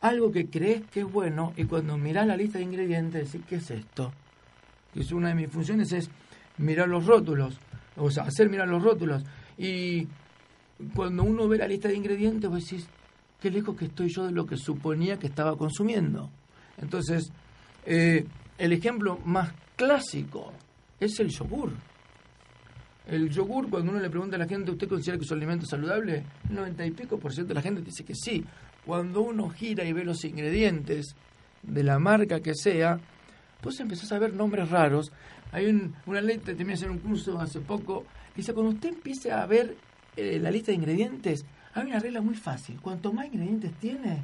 algo 0.00 0.32
que 0.32 0.48
crees 0.48 0.82
que 0.90 1.00
es 1.00 1.10
bueno 1.10 1.52
y 1.56 1.64
cuando 1.64 1.96
mirás 1.96 2.26
la 2.26 2.36
lista 2.36 2.58
de 2.58 2.64
ingredientes 2.64 3.32
decís, 3.32 3.46
¿qué 3.48 3.56
es 3.56 3.70
esto? 3.70 4.12
Que 4.92 5.00
es 5.00 5.12
una 5.12 5.28
de 5.28 5.36
mis 5.36 5.48
funciones 5.48 5.92
es 5.92 6.10
mirar 6.58 6.88
los 6.88 7.06
rótulos, 7.06 7.60
o 7.96 8.10
sea, 8.10 8.24
hacer 8.24 8.50
mirar 8.50 8.66
los 8.66 8.82
rótulos 8.82 9.22
y 9.56 10.08
cuando 10.94 11.24
uno 11.24 11.48
ve 11.48 11.58
la 11.58 11.66
lista 11.66 11.88
de 11.88 11.96
ingredientes, 11.96 12.48
vos 12.48 12.64
decís, 12.64 12.86
qué 13.40 13.50
lejos 13.50 13.76
que 13.76 13.86
estoy 13.86 14.08
yo 14.08 14.26
de 14.26 14.32
lo 14.32 14.46
que 14.46 14.56
suponía 14.56 15.18
que 15.18 15.26
estaba 15.26 15.56
consumiendo. 15.56 16.30
Entonces, 16.78 17.32
eh, 17.84 18.24
el 18.58 18.72
ejemplo 18.72 19.18
más 19.24 19.52
clásico 19.76 20.52
es 21.00 21.18
el 21.20 21.28
yogur. 21.28 21.72
El 23.06 23.28
yogur, 23.30 23.68
cuando 23.68 23.90
uno 23.90 24.00
le 24.00 24.10
pregunta 24.10 24.36
a 24.36 24.38
la 24.38 24.46
gente, 24.46 24.70
¿usted 24.70 24.88
considera 24.88 25.18
que 25.18 25.24
es 25.24 25.30
un 25.30 25.38
alimento 25.38 25.66
saludable? 25.66 26.24
El 26.48 26.54
90 26.54 26.86
y 26.86 26.90
pico 26.92 27.18
por 27.18 27.32
ciento 27.32 27.48
de 27.48 27.54
la 27.54 27.62
gente 27.62 27.82
dice 27.82 28.04
que 28.04 28.14
sí. 28.14 28.44
Cuando 28.86 29.22
uno 29.22 29.48
gira 29.50 29.84
y 29.84 29.92
ve 29.92 30.04
los 30.04 30.24
ingredientes, 30.24 31.16
de 31.62 31.82
la 31.82 31.98
marca 31.98 32.40
que 32.40 32.54
sea, 32.54 32.98
pues 33.60 33.78
empezás 33.80 34.12
a 34.12 34.18
ver 34.18 34.34
nombres 34.34 34.68
raros. 34.70 35.12
Hay 35.52 35.66
un, 35.66 35.94
una 36.06 36.20
ley, 36.20 36.38
terminé 36.38 36.68
de 36.68 36.74
hacer 36.74 36.90
un 36.90 36.98
curso 36.98 37.38
hace 37.38 37.60
poco, 37.60 38.04
dice, 38.34 38.52
cuando 38.52 38.72
usted 38.72 38.90
empiece 38.90 39.30
a 39.30 39.46
ver 39.46 39.76
eh, 40.16 40.38
la 40.40 40.50
lista 40.50 40.72
de 40.72 40.76
ingredientes, 40.76 41.44
hay 41.74 41.86
una 41.86 41.98
regla 41.98 42.20
muy 42.20 42.34
fácil. 42.34 42.80
Cuanto 42.80 43.12
más 43.12 43.26
ingredientes 43.26 43.72
tiene, 43.80 44.20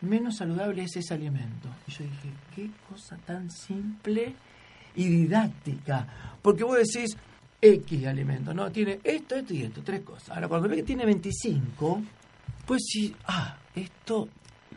menos 0.00 0.36
saludable 0.36 0.82
es 0.82 0.96
ese 0.96 1.14
alimento. 1.14 1.68
Y 1.86 1.92
yo 1.92 2.04
dije, 2.04 2.28
qué 2.54 2.70
cosa 2.88 3.16
tan 3.18 3.50
simple 3.50 4.34
y 4.94 5.08
didáctica. 5.08 6.06
Porque 6.42 6.64
vos 6.64 6.76
decís, 6.76 7.16
X 7.60 8.06
alimento, 8.06 8.52
¿no? 8.52 8.70
Tiene 8.72 8.98
esto, 9.04 9.36
esto 9.36 9.54
y 9.54 9.62
esto, 9.62 9.82
tres 9.82 10.00
cosas. 10.00 10.30
Ahora, 10.30 10.48
cuando 10.48 10.68
ve 10.68 10.76
que 10.76 10.82
tiene 10.82 11.04
25, 11.06 12.02
pues 12.66 12.82
sí, 12.86 13.14
ah, 13.26 13.56
esto, 13.74 14.28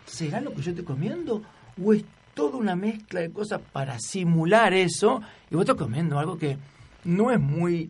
¿será 0.05 0.39
lo 0.39 0.53
que 0.53 0.61
yo 0.61 0.69
estoy 0.69 0.85
comiendo? 0.85 1.41
¿O 1.83 1.93
es 1.93 2.05
toda 2.35 2.57
una 2.57 2.75
mezcla 2.75 3.21
de 3.21 3.31
cosas 3.31 3.59
para 3.73 3.97
simular 3.99 4.73
eso? 4.73 5.21
Y 5.49 5.55
vos 5.55 5.63
estás 5.63 5.77
comiendo 5.77 6.19
algo 6.19 6.37
que 6.37 6.57
no 7.05 7.31
es 7.31 7.39
muy 7.39 7.89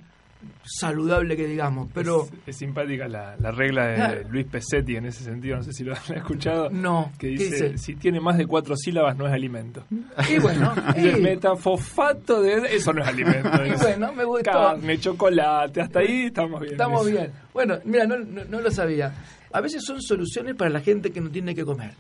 saludable 0.64 1.38
que 1.38 1.48
digamos, 1.48 1.89
pero... 1.93 2.28
Es, 2.46 2.58
simpática 2.58 3.08
la, 3.08 3.36
regla 3.52 3.88
de 3.88 4.26
Luis 4.26 4.46
Pesetti 4.48 4.96
en 4.96 5.06
ese 5.06 5.24
sentido, 5.24 5.58
no 5.58 5.64
sé 5.64 5.74
si 5.74 5.84
lo 5.84 5.93
han 6.10 6.18
escuchado. 6.18 6.70
No. 6.70 7.12
Que 7.18 7.28
dice, 7.28 7.78
si 7.78 7.96
tiene 7.96 8.20
más 8.20 8.38
de 8.38 8.46
cuatro 8.46 8.76
sílabas 8.76 9.18
no 9.18 9.28
es 9.28 9.34
alimento. 9.34 9.86
Y 10.30 10.39
bueno... 10.39 10.74
El 10.96 11.22
metafosfato 11.22 12.41
de... 12.41 12.76
Eso 12.76 12.93
no 12.93 13.02
es 13.02 13.08
alimento. 13.08 13.50
y 13.66 13.72
bueno, 13.82 14.14
me 14.14 14.24
gustó. 14.24 14.52
Carne, 14.52 15.00
chocolate, 15.00 15.82
hasta 15.82 16.00
ahí 16.00 16.26
estamos 16.26 16.60
bien. 16.62 16.74
Estamos 16.74 17.12
bien. 17.12 17.32
Bueno, 17.54 17.80
mira, 17.86 18.06
no, 18.06 18.18
no, 18.18 18.62
lo 18.62 18.72
sabía. 18.72 19.14
A 19.52 19.62
veces 19.62 19.84
son 19.86 20.02
soluciones 20.02 20.56
para 20.56 20.70
la 20.70 20.82
gente 20.82 21.12
que 21.12 21.22
no 21.22 21.30
tiene 21.30 21.54
que 21.54 21.64
comer. 21.64 21.93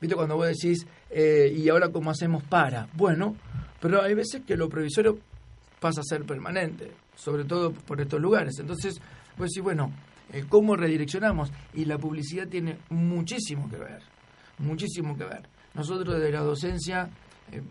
¿Viste 0.00 0.16
cuando 0.16 0.36
vos 0.36 0.48
decís, 0.48 0.86
eh, 1.10 1.52
y 1.56 1.68
ahora 1.68 1.90
cómo 1.90 2.10
hacemos 2.10 2.42
para? 2.42 2.88
Bueno, 2.94 3.36
pero 3.80 4.02
hay 4.02 4.14
veces 4.14 4.42
que 4.46 4.56
lo 4.56 4.68
provisorio 4.68 5.18
pasa 5.78 6.00
a 6.00 6.04
ser 6.04 6.24
permanente 6.24 6.90
sobre 7.14 7.44
todo 7.44 7.72
por 7.72 8.00
estos 8.00 8.20
lugares. 8.20 8.58
Entonces, 8.58 9.00
pues 9.36 9.52
sí, 9.52 9.60
bueno, 9.60 9.92
eh, 10.32 10.44
¿cómo 10.48 10.76
redireccionamos? 10.76 11.50
Y 11.74 11.84
la 11.84 11.98
publicidad 11.98 12.48
tiene 12.48 12.78
muchísimo 12.90 13.68
que 13.68 13.76
ver, 13.76 14.02
muchísimo 14.58 15.16
que 15.16 15.24
ver. 15.24 15.42
Nosotros 15.74 16.16
desde 16.16 16.32
la 16.32 16.40
docencia 16.40 17.08
eh, 17.50 17.62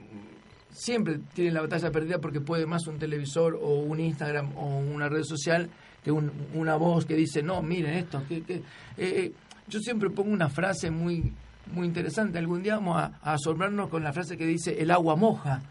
siempre 0.72 1.20
tienen 1.34 1.54
la 1.54 1.62
batalla 1.62 1.92
perdida 1.92 2.20
porque 2.20 2.42
puede 2.42 2.66
más 2.66 2.88
un 2.88 2.98
televisor 2.98 3.60
o 3.62 3.80
un 3.80 4.00
Instagram 4.00 4.56
o 4.58 4.80
una 4.80 5.10
red 5.10 5.24
social 5.24 5.70
que 6.04 6.12
una 6.12 6.76
voz 6.76 7.06
que 7.06 7.16
dice, 7.16 7.44
no, 7.44 7.62
miren 7.62 7.94
esto. 7.94 8.24
Que, 8.28 8.42
que 8.42 8.64
eh, 8.98 9.32
yo 9.68 9.80
siempre 9.80 10.10
pongo 10.10 10.32
una 10.32 10.50
frase 10.50 10.90
muy 10.90 11.32
muy 11.72 11.88
interesante. 11.88 12.38
Algún 12.38 12.64
día 12.64 12.76
vamos 12.76 12.98
a, 12.98 13.20
asombrarnos 13.22 13.90
con 13.90 14.04
la 14.04 14.14
frase 14.14 14.38
que 14.38 14.46
dice 14.46 14.82
el 14.82 14.92
agua 14.92 15.16
moja, 15.16 15.62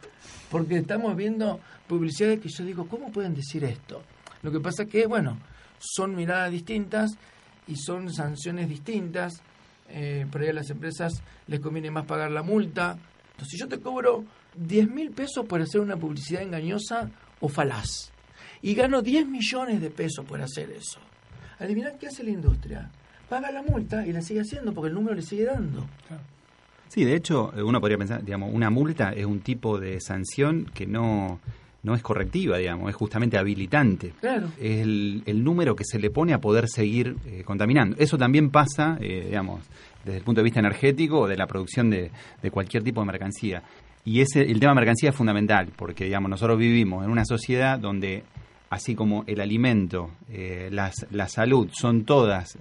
porque 0.51 0.77
estamos 0.77 1.17
viendo 1.17 1.61
publicidades 1.87 2.41
que 2.41 2.49
yo 2.49 2.65
digo, 2.65 2.87
¿cómo 2.87 3.11
pueden 3.11 3.35
decir 3.35 3.65
esto? 3.65 4.03
Lo 4.43 4.51
que 4.51 4.61
pasa 4.61 4.87
que, 4.87 5.07
bueno, 5.07 5.39
son 5.79 6.15
miradas 6.15 6.51
distintas 6.51 7.13
y 7.67 7.77
son 7.77 8.13
sanciones 8.13 8.69
distintas. 8.69 9.43
Eh, 9.89 10.27
por 10.31 10.41
ahí 10.41 10.49
a 10.49 10.53
las 10.53 10.71
empresas 10.71 11.23
les 11.47 11.61
conviene 11.61 11.91
más 11.91 12.07
pagar 12.07 12.31
la 12.31 12.43
multa. 12.43 12.97
Entonces, 13.33 13.49
si 13.51 13.59
yo 13.59 13.69
te 13.69 13.81
cobro 13.81 14.25
10 14.57 14.91
mil 14.91 15.11
pesos 15.11 15.47
por 15.47 15.61
hacer 15.61 15.81
una 15.81 15.97
publicidad 15.97 16.43
engañosa 16.43 17.11
o 17.41 17.49
falaz 17.49 18.13
y 18.63 18.75
gano 18.75 19.03
10 19.03 19.27
millones 19.27 19.81
de 19.81 19.91
pesos 19.91 20.25
por 20.25 20.41
hacer 20.41 20.71
eso, 20.71 21.01
adivinan 21.59 21.99
qué 21.99 22.09
hace 22.09 22.23
la 22.23 22.31
industria? 22.31 22.91
Paga 23.31 23.51
la 23.51 23.63
multa 23.63 24.07
y 24.07 24.13
la 24.13 24.21
sigue 24.21 24.41
haciendo 24.41 24.75
porque 24.75 24.89
el 24.89 24.95
número 24.95 25.15
le 25.15 25.23
sigue 25.23 25.45
dando. 25.45 25.87
Sí, 26.89 27.05
de 27.05 27.15
hecho, 27.15 27.53
uno 27.65 27.81
podría 27.81 27.97
pensar, 27.97 28.25
digamos, 28.25 28.53
una 28.53 28.69
multa 28.69 29.13
es 29.13 29.25
un 29.25 29.41
tipo 29.41 29.79
de 29.79 30.01
sanción 30.01 30.67
que 30.75 30.87
no 30.87 31.41
no 31.83 31.95
es 31.95 32.03
correctiva, 32.03 32.59
digamos, 32.59 32.91
es 32.91 32.97
justamente 32.97 33.39
habilitante. 33.39 34.13
Claro. 34.21 34.49
Es 34.61 34.83
el, 34.83 35.45
número 35.45 35.75
que 35.75 35.85
se 35.85 35.99
le 35.99 36.11
pone 36.11 36.35
a 36.35 36.39
poder 36.39 36.69
seguir 36.69 37.17
eh, 37.27 37.43
contaminando. 37.45 37.97
Eso 37.99 38.19
también 38.19 38.51
pasa, 38.51 38.99
eh, 39.01 39.25
digamos, 39.27 39.65
desde 40.05 40.19
el 40.19 40.25
punto 40.25 40.41
de 40.41 40.45
vista 40.45 40.61
energético 40.61 41.21
o 41.21 41.29
de 41.29 41.37
la 41.37 41.47
producción 41.47 41.91
de, 41.91 42.11
cualquier 42.51 42.83
tipo 42.83 43.01
de 43.01 43.07
mercancía. 43.07 43.63
Y 44.05 44.21
ese, 44.21 44.43
el 44.43 44.61
tema 44.61 44.73
de 44.73 44.77
mercancía 44.77 45.11
es 45.11 45.17
fundamental, 45.17 45.71
porque, 45.77 46.05
digamos, 46.05 46.31
nosotros 46.31 46.59
vivimos 46.59 47.05
en 47.05 47.11
una 47.11 47.25
sociedad 47.25 47.79
donde 47.79 48.25
así 48.71 48.95
como 48.95 49.25
el 49.27 49.41
alimento, 49.41 50.11
eh, 50.31 50.69
las, 50.73 51.07
la 51.11 51.29
salud, 51.29 51.69
son 51.73 52.05
todas 52.05 52.57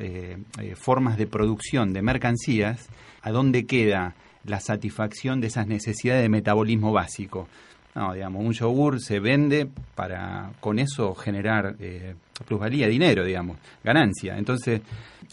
formas 0.76 1.18
de 1.18 1.28
producción 1.28 1.94
de 1.94 2.02
mercancías, 2.02 2.90
¿a 3.22 3.32
dónde 3.32 3.66
queda 3.66 4.16
la 4.46 4.60
satisfacción 4.60 5.40
de 5.42 5.48
esas 5.48 5.68
necesidades 5.68 6.24
de 6.24 6.30
metabolismo 6.30 6.92
básico? 6.92 7.48
No, 7.96 8.14
digamos, 8.14 8.46
un 8.46 8.54
yogur 8.54 9.02
se 9.02 9.20
vende 9.20 9.68
para 9.96 10.52
con 10.60 10.80
eso 10.80 11.16
generar 11.16 11.76
eh, 11.80 12.16
plusvalía, 12.48 12.88
dinero, 12.88 13.26
digamos, 13.26 13.58
ganancia. 13.84 14.38
Entonces, 14.38 14.82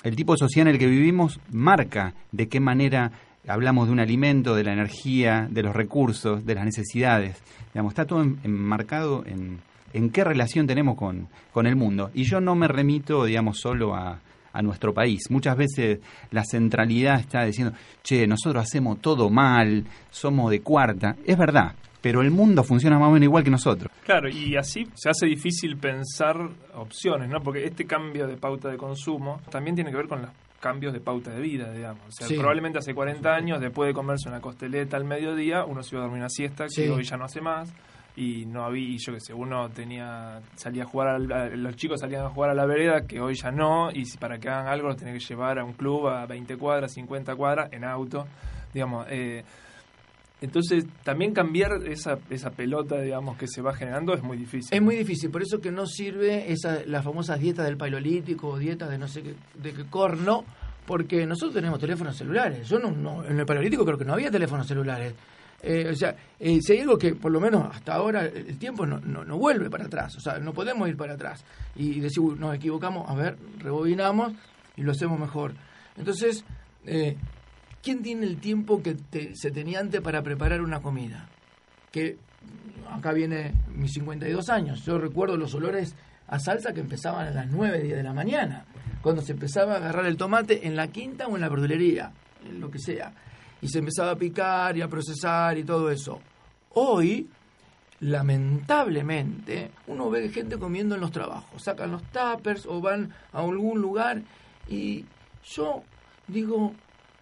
el 0.02 0.16
tipo 0.16 0.32
de 0.32 0.38
sociedad 0.38 0.68
en 0.68 0.74
el 0.74 0.78
que 0.80 0.86
vivimos 0.86 1.38
marca 1.52 2.14
de 2.32 2.48
qué 2.48 2.58
manera 2.58 3.12
hablamos 3.46 3.86
de 3.86 3.92
un 3.92 4.00
alimento, 4.00 4.54
de 4.54 4.64
la 4.64 4.72
energía, 4.72 5.46
de 5.50 5.62
los 5.62 5.76
recursos, 5.76 6.44
de 6.44 6.54
las 6.54 6.64
necesidades. 6.64 7.36
Digamos, 7.72 7.92
está 7.92 8.06
todo 8.06 8.22
enmarcado 8.22 9.22
en, 9.26 9.60
en 9.96 10.10
qué 10.10 10.24
relación 10.24 10.66
tenemos 10.66 10.96
con, 10.96 11.28
con 11.52 11.66
el 11.66 11.74
mundo. 11.74 12.10
Y 12.12 12.24
yo 12.24 12.40
no 12.40 12.54
me 12.54 12.68
remito, 12.68 13.24
digamos, 13.24 13.58
solo 13.58 13.94
a, 13.94 14.20
a 14.52 14.62
nuestro 14.62 14.92
país. 14.92 15.30
Muchas 15.30 15.56
veces 15.56 16.00
la 16.30 16.44
centralidad 16.44 17.18
está 17.18 17.44
diciendo, 17.44 17.74
che, 18.02 18.26
nosotros 18.26 18.62
hacemos 18.62 19.00
todo 19.00 19.30
mal, 19.30 19.84
somos 20.10 20.50
de 20.50 20.60
cuarta. 20.60 21.16
Es 21.24 21.38
verdad, 21.38 21.74
pero 22.02 22.20
el 22.20 22.30
mundo 22.30 22.62
funciona 22.62 22.98
más 22.98 23.08
o 23.08 23.12
menos 23.12 23.24
igual 23.24 23.42
que 23.42 23.50
nosotros. 23.50 23.90
Claro, 24.04 24.28
y 24.28 24.54
así 24.56 24.86
se 24.94 25.08
hace 25.08 25.26
difícil 25.26 25.78
pensar 25.78 26.36
opciones, 26.74 27.30
¿no? 27.30 27.40
Porque 27.40 27.64
este 27.64 27.86
cambio 27.86 28.26
de 28.26 28.36
pauta 28.36 28.68
de 28.68 28.76
consumo 28.76 29.40
también 29.50 29.76
tiene 29.76 29.90
que 29.90 29.96
ver 29.96 30.08
con 30.08 30.20
los 30.20 30.30
cambios 30.60 30.92
de 30.92 31.00
pauta 31.00 31.30
de 31.30 31.40
vida, 31.40 31.72
digamos. 31.72 32.02
O 32.08 32.12
sea, 32.12 32.28
probablemente 32.36 32.78
hace 32.78 32.92
40 32.94 33.34
años, 33.34 33.60
después 33.60 33.88
de 33.88 33.94
comerse 33.94 34.28
una 34.28 34.40
costeleta 34.40 34.98
al 34.98 35.04
mediodía, 35.04 35.64
uno 35.64 35.82
se 35.82 35.94
iba 35.94 36.00
a 36.00 36.04
dormir 36.04 36.20
una 36.20 36.28
siesta, 36.28 36.66
que 36.74 36.90
hoy 36.90 37.02
ya 37.02 37.16
no 37.16 37.24
hace 37.24 37.40
más 37.40 37.72
y 38.16 38.46
no 38.46 38.64
había, 38.64 38.96
yo 38.98 39.12
qué 39.12 39.20
sé, 39.20 39.34
uno 39.34 39.68
tenía, 39.68 40.40
salía 40.56 40.84
a 40.84 40.86
jugar, 40.86 41.20
los 41.20 41.76
chicos 41.76 42.00
salían 42.00 42.24
a 42.24 42.30
jugar 42.30 42.50
a 42.50 42.54
la 42.54 42.64
vereda, 42.64 43.06
que 43.06 43.20
hoy 43.20 43.34
ya 43.34 43.50
no, 43.50 43.90
y 43.92 44.06
si 44.06 44.16
para 44.16 44.38
que 44.38 44.48
hagan 44.48 44.68
algo 44.68 44.88
los 44.88 44.96
tienen 44.96 45.18
que 45.18 45.24
llevar 45.24 45.58
a 45.58 45.64
un 45.64 45.74
club 45.74 46.08
a 46.08 46.24
20 46.26 46.56
cuadras, 46.56 46.92
50 46.94 47.36
cuadras, 47.36 47.70
en 47.72 47.84
auto, 47.84 48.26
digamos, 48.72 49.06
eh, 49.10 49.44
entonces, 50.40 50.84
también 51.02 51.32
cambiar 51.32 51.72
esa, 51.86 52.18
esa 52.28 52.50
pelota, 52.50 53.00
digamos, 53.00 53.38
que 53.38 53.46
se 53.48 53.62
va 53.62 53.74
generando 53.74 54.12
es 54.12 54.22
muy 54.22 54.36
difícil. 54.36 54.68
Es 54.74 54.82
muy 54.82 54.94
difícil, 54.96 55.30
por 55.30 55.42
eso 55.42 55.60
que 55.60 55.70
no 55.70 55.86
sirve 55.86 56.52
esa, 56.52 56.80
las 56.86 57.02
famosas 57.02 57.40
dietas 57.40 57.64
del 57.64 57.78
paleolítico 57.78 58.48
o 58.48 58.58
dietas 58.58 58.90
de 58.90 58.98
no 58.98 59.08
sé 59.08 59.22
qué, 59.22 59.34
de 59.54 59.72
qué 59.72 59.86
corno, 59.86 60.44
porque 60.86 61.26
nosotros 61.26 61.54
tenemos 61.54 61.80
teléfonos 61.80 62.16
celulares. 62.16 62.68
Yo 62.68 62.78
no, 62.78 63.24
en 63.24 63.38
el 63.38 63.46
paleolítico 63.46 63.84
creo 63.84 63.96
que 63.96 64.04
no 64.04 64.12
había 64.12 64.30
teléfonos 64.30 64.66
celulares. 64.66 65.14
Eh, 65.68 65.90
o 65.90 65.96
sea, 65.96 66.14
eh, 66.38 66.60
si 66.62 66.74
hay 66.74 66.78
algo 66.78 66.96
que 66.96 67.16
por 67.16 67.32
lo 67.32 67.40
menos 67.40 67.74
hasta 67.74 67.94
ahora 67.94 68.24
el 68.24 68.56
tiempo 68.56 68.86
no, 68.86 69.00
no, 69.00 69.24
no, 69.24 69.36
vuelve 69.36 69.68
para 69.68 69.86
atrás, 69.86 70.14
o 70.14 70.20
sea, 70.20 70.38
no 70.38 70.52
podemos 70.52 70.88
ir 70.88 70.96
para 70.96 71.14
atrás 71.14 71.44
y 71.74 71.98
decir, 71.98 72.22
nos 72.38 72.54
equivocamos, 72.54 73.10
a 73.10 73.14
ver, 73.16 73.36
rebobinamos 73.58 74.32
y 74.76 74.82
lo 74.82 74.92
hacemos 74.92 75.18
mejor. 75.18 75.54
Entonces, 75.96 76.44
eh, 76.84 77.16
¿quién 77.82 78.00
tiene 78.00 78.26
el 78.26 78.36
tiempo 78.36 78.80
que 78.80 78.96
se 79.34 79.50
tenía 79.50 79.80
antes 79.80 80.00
para 80.02 80.22
preparar 80.22 80.60
una 80.60 80.80
comida? 80.80 81.28
Que 81.90 82.16
acá 82.88 83.12
viene 83.12 83.52
mis 83.74 83.92
52 83.94 84.48
años. 84.48 84.84
Yo 84.84 84.98
recuerdo 84.98 85.36
los 85.36 85.52
olores 85.54 85.96
a 86.28 86.38
salsa 86.38 86.72
que 86.74 86.80
empezaban 86.80 87.26
a 87.26 87.30
las 87.32 87.48
9, 87.48 87.82
10 87.82 87.96
de 87.96 88.02
la 88.04 88.12
mañana, 88.12 88.66
cuando 89.02 89.20
se 89.20 89.32
empezaba 89.32 89.74
a 89.74 89.76
agarrar 89.78 90.06
el 90.06 90.16
tomate 90.16 90.64
en 90.68 90.76
la 90.76 90.86
quinta 90.86 91.26
o 91.26 91.34
en 91.34 91.40
la 91.40 91.48
verdulería, 91.48 92.12
en 92.48 92.60
lo 92.60 92.70
que 92.70 92.78
sea, 92.78 93.12
y 93.66 93.68
se 93.68 93.80
empezaba 93.80 94.12
a 94.12 94.16
picar 94.16 94.76
y 94.76 94.82
a 94.82 94.88
procesar 94.88 95.58
y 95.58 95.64
todo 95.64 95.90
eso. 95.90 96.20
Hoy, 96.74 97.28
lamentablemente, 98.00 99.70
uno 99.88 100.10
ve 100.10 100.28
gente 100.28 100.58
comiendo 100.58 100.94
en 100.94 101.00
los 101.00 101.10
trabajos, 101.10 101.62
sacan 101.62 101.90
los 101.90 102.02
tuppers 102.04 102.66
o 102.66 102.80
van 102.80 103.12
a 103.32 103.40
algún 103.40 103.80
lugar 103.80 104.22
y 104.68 105.04
yo 105.44 105.82
digo, 106.26 106.74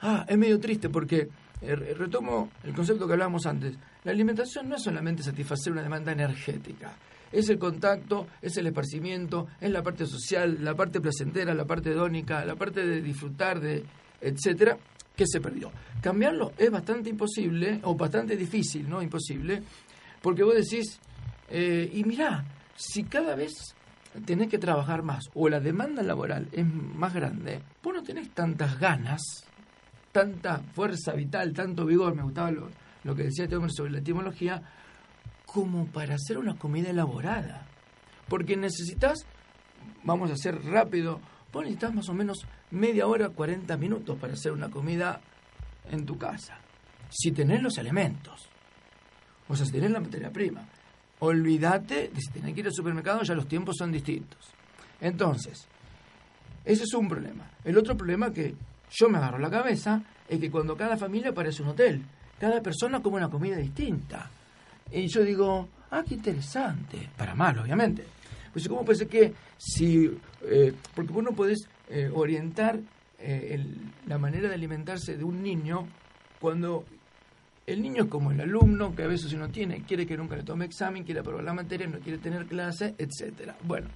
Ah, 0.06 0.26
es 0.28 0.36
medio 0.36 0.60
triste 0.60 0.90
porque 0.90 1.30
eh, 1.62 1.74
retomo 1.74 2.50
el 2.62 2.74
concepto 2.74 3.06
que 3.06 3.14
hablábamos 3.14 3.46
antes. 3.46 3.74
La 4.04 4.12
alimentación 4.12 4.68
no 4.68 4.76
es 4.76 4.82
solamente 4.82 5.22
satisfacer 5.22 5.72
una 5.72 5.82
demanda 5.82 6.12
energética. 6.12 6.92
Es 7.32 7.48
el 7.48 7.58
contacto, 7.58 8.26
es 8.42 8.54
el 8.58 8.66
esparcimiento, 8.66 9.46
es 9.62 9.70
la 9.70 9.82
parte 9.82 10.04
social, 10.04 10.58
la 10.60 10.74
parte 10.74 11.00
placentera, 11.00 11.54
la 11.54 11.64
parte 11.64 11.94
dónica, 11.94 12.44
la 12.44 12.54
parte 12.54 12.86
de 12.86 13.00
disfrutar, 13.00 13.60
de 13.60 13.82
etcétera, 14.20 14.76
que 15.16 15.26
se 15.26 15.40
perdió. 15.40 15.70
Cambiarlo 16.00 16.52
es 16.58 16.70
bastante 16.70 17.10
imposible, 17.10 17.80
o 17.82 17.94
bastante 17.94 18.36
difícil, 18.36 18.88
no 18.88 19.02
imposible, 19.02 19.62
porque 20.20 20.42
vos 20.42 20.54
decís, 20.54 20.98
eh, 21.50 21.90
y 21.92 22.04
mirá, 22.04 22.44
si 22.76 23.04
cada 23.04 23.34
vez 23.34 23.52
tenés 24.24 24.48
que 24.48 24.58
trabajar 24.58 25.02
más 25.02 25.24
o 25.34 25.48
la 25.48 25.60
demanda 25.60 26.02
laboral 26.02 26.48
es 26.52 26.66
más 26.66 27.14
grande, 27.14 27.62
vos 27.82 27.94
no 27.94 28.02
tenés 28.02 28.30
tantas 28.30 28.78
ganas 28.78 29.44
tanta 30.14 30.60
fuerza 30.72 31.12
vital, 31.12 31.52
tanto 31.52 31.84
vigor, 31.84 32.14
me 32.14 32.22
gustaba 32.22 32.52
lo, 32.52 32.70
lo 33.02 33.16
que 33.16 33.24
decía 33.24 33.44
este 33.44 33.56
hombre 33.56 33.72
sobre 33.72 33.90
la 33.90 33.98
etimología, 33.98 34.62
como 35.44 35.86
para 35.86 36.14
hacer 36.14 36.38
una 36.38 36.56
comida 36.56 36.90
elaborada. 36.90 37.66
Porque 38.28 38.56
necesitas, 38.56 39.26
vamos 40.04 40.30
a 40.30 40.34
hacer 40.34 40.64
rápido, 40.66 41.20
vos 41.54 41.62
necesitas 41.62 41.94
más 41.94 42.08
o 42.08 42.14
menos 42.14 42.44
media 42.72 43.06
hora, 43.06 43.28
40 43.28 43.76
minutos 43.76 44.18
para 44.18 44.32
hacer 44.32 44.52
una 44.52 44.68
comida 44.68 45.20
en 45.90 46.04
tu 46.04 46.18
casa. 46.18 46.58
Si 47.08 47.30
tenés 47.30 47.62
los 47.62 47.78
elementos. 47.78 48.48
O 49.48 49.54
sea, 49.54 49.64
si 49.64 49.72
tenés 49.72 49.92
la 49.92 50.00
materia 50.00 50.30
prima. 50.30 50.66
Olvídate 51.20 52.08
de 52.08 52.20
si 52.20 52.32
tenés 52.32 52.54
que 52.54 52.60
ir 52.60 52.66
al 52.66 52.74
supermercado, 52.74 53.22
ya 53.22 53.34
los 53.34 53.46
tiempos 53.46 53.76
son 53.78 53.92
distintos. 53.92 54.50
Entonces, 55.00 55.66
ese 56.64 56.82
es 56.82 56.94
un 56.94 57.08
problema. 57.08 57.48
El 57.64 57.78
otro 57.78 57.96
problema 57.96 58.32
que 58.32 58.54
yo 58.90 59.08
me 59.08 59.18
agarro 59.18 59.38
la 59.38 59.50
cabeza 59.50 60.02
es 60.28 60.40
que 60.40 60.50
cuando 60.50 60.76
cada 60.76 60.96
familia 60.96 61.32
parece 61.32 61.62
un 61.62 61.68
hotel, 61.68 62.02
cada 62.40 62.60
persona 62.62 63.00
come 63.00 63.18
una 63.18 63.30
comida 63.30 63.56
distinta. 63.56 64.28
Y 64.90 65.06
yo 65.06 65.22
digo, 65.22 65.68
ah, 65.92 66.02
qué 66.06 66.14
interesante, 66.14 67.10
para 67.16 67.34
mal, 67.34 67.58
obviamente. 67.60 68.04
Pues, 68.52 68.68
¿cómo 68.68 68.84
puede 68.84 68.98
ser 68.98 69.08
que 69.08 69.34
si, 69.56 70.10
eh, 70.48 70.72
porque 70.94 71.12
vos 71.12 71.24
no 71.24 71.32
podés 71.32 71.68
eh, 71.88 72.10
orientar 72.12 72.80
eh, 73.18 73.64
la 74.06 74.18
manera 74.18 74.48
de 74.48 74.54
alimentarse 74.54 75.16
de 75.16 75.24
un 75.24 75.42
niño 75.42 75.86
cuando 76.40 76.84
el 77.66 77.80
niño 77.80 78.04
es 78.04 78.10
como 78.10 78.30
el 78.30 78.40
alumno, 78.40 78.94
que 78.94 79.02
a 79.02 79.06
veces 79.06 79.32
uno 79.32 79.48
tiene, 79.48 79.82
quiere 79.82 80.06
que 80.06 80.16
nunca 80.16 80.36
le 80.36 80.42
tome 80.42 80.66
examen, 80.66 81.04
quiere 81.04 81.20
aprobar 81.20 81.44
la 81.44 81.54
materia, 81.54 81.86
no 81.86 81.98
quiere 81.98 82.18
tener 82.18 82.44
clase, 82.46 82.94
etcétera. 82.98 83.56
Bueno, 83.62 83.88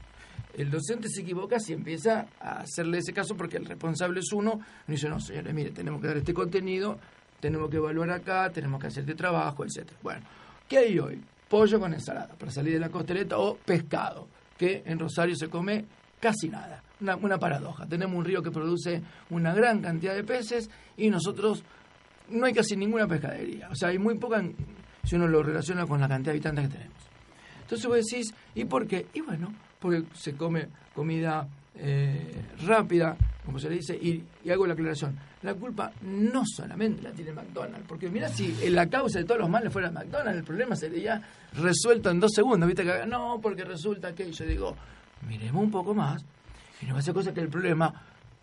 el 0.55 0.71
docente 0.71 1.09
se 1.09 1.21
equivoca 1.21 1.61
si 1.61 1.75
empieza 1.75 2.29
a 2.41 2.61
hacerle 2.61 2.99
ese 2.99 3.13
caso 3.13 3.37
porque 3.37 3.59
el 3.59 3.67
responsable 3.67 4.21
es 4.21 4.33
uno 4.33 4.61
y 4.87 4.93
dice, 4.93 5.09
no, 5.09 5.21
señores, 5.21 5.53
mire, 5.53 5.71
tenemos 5.71 6.01
que 6.01 6.07
dar 6.07 6.17
este 6.17 6.33
contenido, 6.33 6.99
tenemos 7.41 7.69
que 7.69 7.77
evaluar 7.77 8.11
acá, 8.11 8.51
tenemos 8.51 8.81
que 8.81 8.87
hacer 8.87 9.03
este 9.03 9.15
trabajo, 9.15 9.65
etcétera. 9.65 9.99
Bueno, 10.03 10.23
¿qué 10.67 10.79
hay 10.79 10.99
hoy? 10.99 11.21
Pollo 11.49 11.79
con 11.79 11.93
ensalada 11.93 12.35
para 12.35 12.51
salir 12.51 12.73
de 12.73 12.81
la 12.81 12.89
costeleta 12.89 13.39
o 13.39 13.57
pescado, 13.57 14.29
que 14.57 14.83
en 14.87 14.99
Rosario 14.99 15.37
se 15.37 15.49
come 15.49 15.85
casi 16.21 16.49
nada. 16.49 16.83
Una, 17.01 17.17
una 17.17 17.39
paradoja. 17.39 17.87
Tenemos 17.87 18.17
un 18.17 18.25
río 18.25 18.43
que 18.43 18.51
produce 18.51 19.03
una 19.31 19.55
gran 19.55 19.81
cantidad 19.81 20.15
de 20.15 20.25
peces 20.25 20.69
y 20.97 21.11
nosotros 21.11 21.63
no 22.31 22.47
hay 22.47 22.53
casi 22.53 22.77
ninguna 22.77 23.07
pescadería. 23.07 23.69
O 23.71 23.75
sea, 23.75 23.89
hay 23.91 23.99
muy 23.99 24.19
poca 24.19 24.43
si 25.05 25.17
uno 25.17 25.27
lo 25.27 25.43
relaciona 25.43 25.87
con 25.87 26.01
la 26.01 26.09
cantidad 26.09 26.33
de 26.33 26.39
habitantes 26.39 26.69
que 26.69 26.75
tenemos. 26.75 26.99
Entonces 27.63 27.87
vos 27.87 27.97
decís, 27.97 28.35
¿y 28.55 28.65
por 28.65 28.87
qué? 28.87 29.07
Y 29.15 29.21
bueno, 29.21 29.53
porque 29.79 30.05
se 30.15 30.35
come 30.35 30.69
comida 30.95 31.47
eh, 31.75 32.45
rápida, 32.67 33.17
como 33.45 33.59
se 33.59 33.69
le 33.69 33.77
dice, 33.77 33.95
y, 33.95 34.25
hago 34.51 34.67
la 34.67 34.73
aclaración. 34.73 35.17
La 35.43 35.55
culpa 35.55 35.93
no 36.03 36.43
solamente 36.45 37.03
la 37.03 37.13
tiene 37.13 37.33
McDonald's, 37.33 37.87
porque 37.87 38.11
mira 38.11 38.29
si 38.29 38.53
la 38.71 38.89
causa 38.89 39.21
de 39.21 39.25
todos 39.25 39.41
los 39.41 39.49
males 39.49 39.73
fuera 39.73 39.91
McDonald's, 39.91 40.39
el 40.39 40.45
problema 40.45 40.75
sería 40.75 41.23
resuelto 41.55 42.11
en 42.11 42.21
dos 42.21 42.33
segundos, 42.35 42.67
¿viste? 42.67 42.85
Que, 42.85 43.07
no, 43.07 43.39
porque 43.41 43.65
resulta 43.65 44.15
que 44.15 44.33
yo 44.33 44.45
digo, 44.45 44.77
miremos 45.27 45.63
un 45.63 45.71
poco 45.71 45.95
más, 45.95 46.25
y 46.81 46.87
no 46.87 46.95
va 46.95 47.01
a 47.01 47.03
ser 47.03 47.15
cosa 47.15 47.33
que 47.35 47.41
el 47.41 47.49
problema 47.49 47.93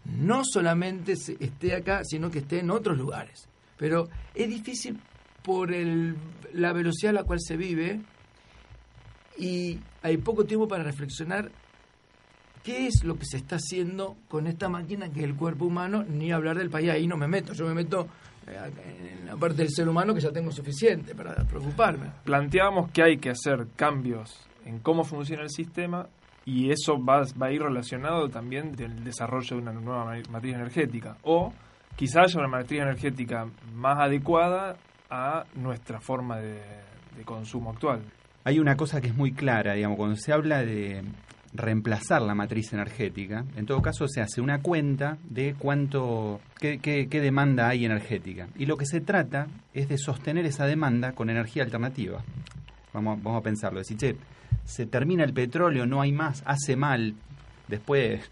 no 0.05 0.43
solamente 0.43 1.13
esté 1.13 1.76
acá, 1.76 2.01
sino 2.03 2.30
que 2.30 2.39
esté 2.39 2.59
en 2.59 2.71
otros 2.71 2.97
lugares. 2.97 3.47
Pero 3.78 4.07
es 4.34 4.47
difícil 4.47 4.99
por 5.41 5.73
el, 5.73 6.15
la 6.53 6.73
velocidad 6.73 7.11
a 7.11 7.21
la 7.21 7.23
cual 7.23 7.39
se 7.39 7.57
vive 7.57 8.01
y 9.38 9.80
hay 10.01 10.17
poco 10.17 10.45
tiempo 10.45 10.67
para 10.67 10.84
reflexionar 10.84 11.51
qué 12.63 12.88
es 12.88 13.03
lo 13.03 13.17
que 13.17 13.26
se 13.26 13.38
está 13.38 13.57
haciendo 13.57 14.15
con 14.28 14.47
esta 14.47 14.69
máquina 14.69 15.11
que 15.11 15.19
es 15.19 15.26
el 15.26 15.36
cuerpo 15.36 15.65
humano, 15.65 16.03
ni 16.03 16.32
hablar 16.32 16.57
del 16.57 16.69
país, 16.69 16.89
ahí 16.89 17.05
no 17.05 17.17
me 17.17 17.28
meto, 17.28 17.53
yo 17.53 17.65
me 17.65 17.73
meto 17.73 18.07
eh, 18.47 19.19
en 19.19 19.26
la 19.28 19.36
parte 19.36 19.57
del 19.57 19.69
ser 19.69 19.88
humano 19.88 20.13
que 20.13 20.21
ya 20.21 20.32
tengo 20.32 20.51
suficiente 20.51 21.13
para 21.13 21.36
preocuparme. 21.43 22.11
Planteábamos 22.23 22.91
que 22.91 23.03
hay 23.03 23.17
que 23.17 23.30
hacer 23.30 23.67
cambios 23.76 24.47
en 24.65 24.80
cómo 24.80 25.03
funciona 25.03 25.43
el 25.43 25.51
sistema 25.51 26.07
y 26.45 26.69
eso 26.69 27.03
va, 27.03 27.23
va 27.41 27.47
a 27.47 27.51
ir 27.51 27.61
relacionado 27.61 28.29
también 28.29 28.71
del 28.73 29.03
desarrollo 29.03 29.57
de 29.57 29.61
una 29.61 29.73
nueva 29.73 30.15
matriz 30.29 30.53
energética 30.53 31.17
o 31.23 31.51
quizás 31.95 32.27
haya 32.27 32.39
una 32.39 32.49
matriz 32.49 32.81
energética 32.81 33.47
más 33.73 33.97
adecuada 33.99 34.77
a 35.09 35.45
nuestra 35.55 35.99
forma 35.99 36.39
de, 36.39 36.61
consumo 37.23 37.71
actual. 37.71 38.01
Hay 38.43 38.59
una 38.59 38.75
cosa 38.75 38.99
que 38.99 39.07
es 39.07 39.15
muy 39.15 39.31
clara, 39.31 39.73
digamos, 39.73 39.97
cuando 39.97 40.17
se 40.17 40.33
habla 40.33 40.63
de 40.63 41.01
reemplazar 41.53 42.21
la 42.21 42.35
matriz 42.35 42.73
energética, 42.73 43.45
en 43.55 43.65
todo 43.65 43.81
caso 43.81 44.05
se 44.09 44.19
hace 44.19 44.41
una 44.41 44.61
cuenta 44.61 45.17
de 45.23 45.55
cuánto, 45.57 46.41
qué, 46.59 47.07
demanda 47.09 47.69
hay 47.69 47.85
energética. 47.85 48.49
Y 48.57 48.65
lo 48.65 48.75
que 48.75 48.85
se 48.85 48.99
trata 48.99 49.47
es 49.73 49.87
de 49.87 49.97
sostener 49.97 50.45
esa 50.45 50.65
demanda 50.65 51.13
con 51.13 51.29
energía 51.29 51.63
alternativa. 51.63 52.21
Vamos, 52.93 53.23
vamos 53.23 53.39
a 53.39 53.43
pensarlo, 53.43 53.79
decir, 53.79 53.97
che, 53.97 54.15
se 54.66 54.86
termina 54.86 55.24
el 55.24 55.34
petróleo, 55.34 55.86
no 55.86 56.01
hay 56.01 56.11
más, 56.11 56.43
hace 56.45 56.76
mal, 56.76 57.16
después 57.68 58.30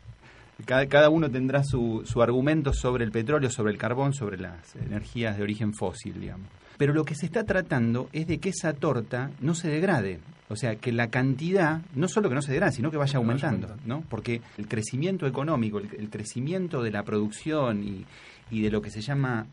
cada, 0.66 1.10
uno 1.10 1.30
tendrá 1.30 1.64
su, 1.64 2.04
su, 2.06 2.22
argumento 2.22 2.74
sobre 2.74 3.04
el 3.04 3.12
petróleo, 3.12 3.50
sobre 3.50 3.72
el 3.72 3.78
carbón, 3.78 4.14
sobre 4.14 4.38
las 4.38 4.76
energías 4.76 5.36
de 5.38 5.44
origen 5.44 5.74
fósil, 5.74 6.20
digamos. 6.20 6.48
Pero 6.78 6.94
lo 6.94 7.06
que 7.06 7.16
se 7.16 7.26
está 7.26 7.44
tratando 7.44 8.10
es 8.14 8.28
de 8.28 8.40
que 8.40 8.50
esa 8.50 8.74
torta 8.74 9.32
no 9.42 9.56
se 9.56 9.68
degrade. 9.70 10.20
O 10.50 10.56
sea, 10.56 10.76
que 10.76 10.92
la 10.92 11.10
cantidad, 11.10 11.82
no 11.96 12.08
solo 12.08 12.30
que 12.30 12.36
no 12.36 12.42
se 12.42 12.52
degrade, 12.52 12.74
sino 12.74 12.92
que 12.92 12.98
vaya 12.98 13.18
aumentando, 13.18 13.76
¿no? 13.86 14.02
Porque 14.10 14.42
el 14.58 14.68
crecimiento 14.68 15.26
económico, 15.26 15.80
el, 15.80 16.10
crecimiento 16.10 16.82
de 16.82 16.92
la 16.92 17.04
producción 17.04 17.84
y, 17.84 18.06
y 18.52 18.62
de 18.62 18.70
lo 18.70 18.82
que 18.82 18.92
se 18.92 19.02
llama 19.02 19.48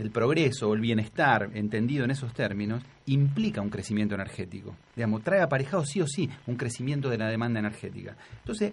el 0.00 0.10
progreso 0.10 0.68
o 0.68 0.74
el 0.74 0.80
bienestar, 0.80 1.50
entendido 1.54 2.04
en 2.04 2.10
esos 2.10 2.32
términos, 2.32 2.82
implica 3.06 3.60
un 3.60 3.68
crecimiento 3.68 4.14
energético. 4.14 4.74
Digamos, 4.96 5.22
trae 5.22 5.42
aparejado 5.42 5.84
sí 5.84 6.00
o 6.00 6.06
sí 6.06 6.28
un 6.46 6.56
crecimiento 6.56 7.10
de 7.10 7.18
la 7.18 7.28
demanda 7.28 7.60
energética. 7.60 8.16
Entonces, 8.38 8.72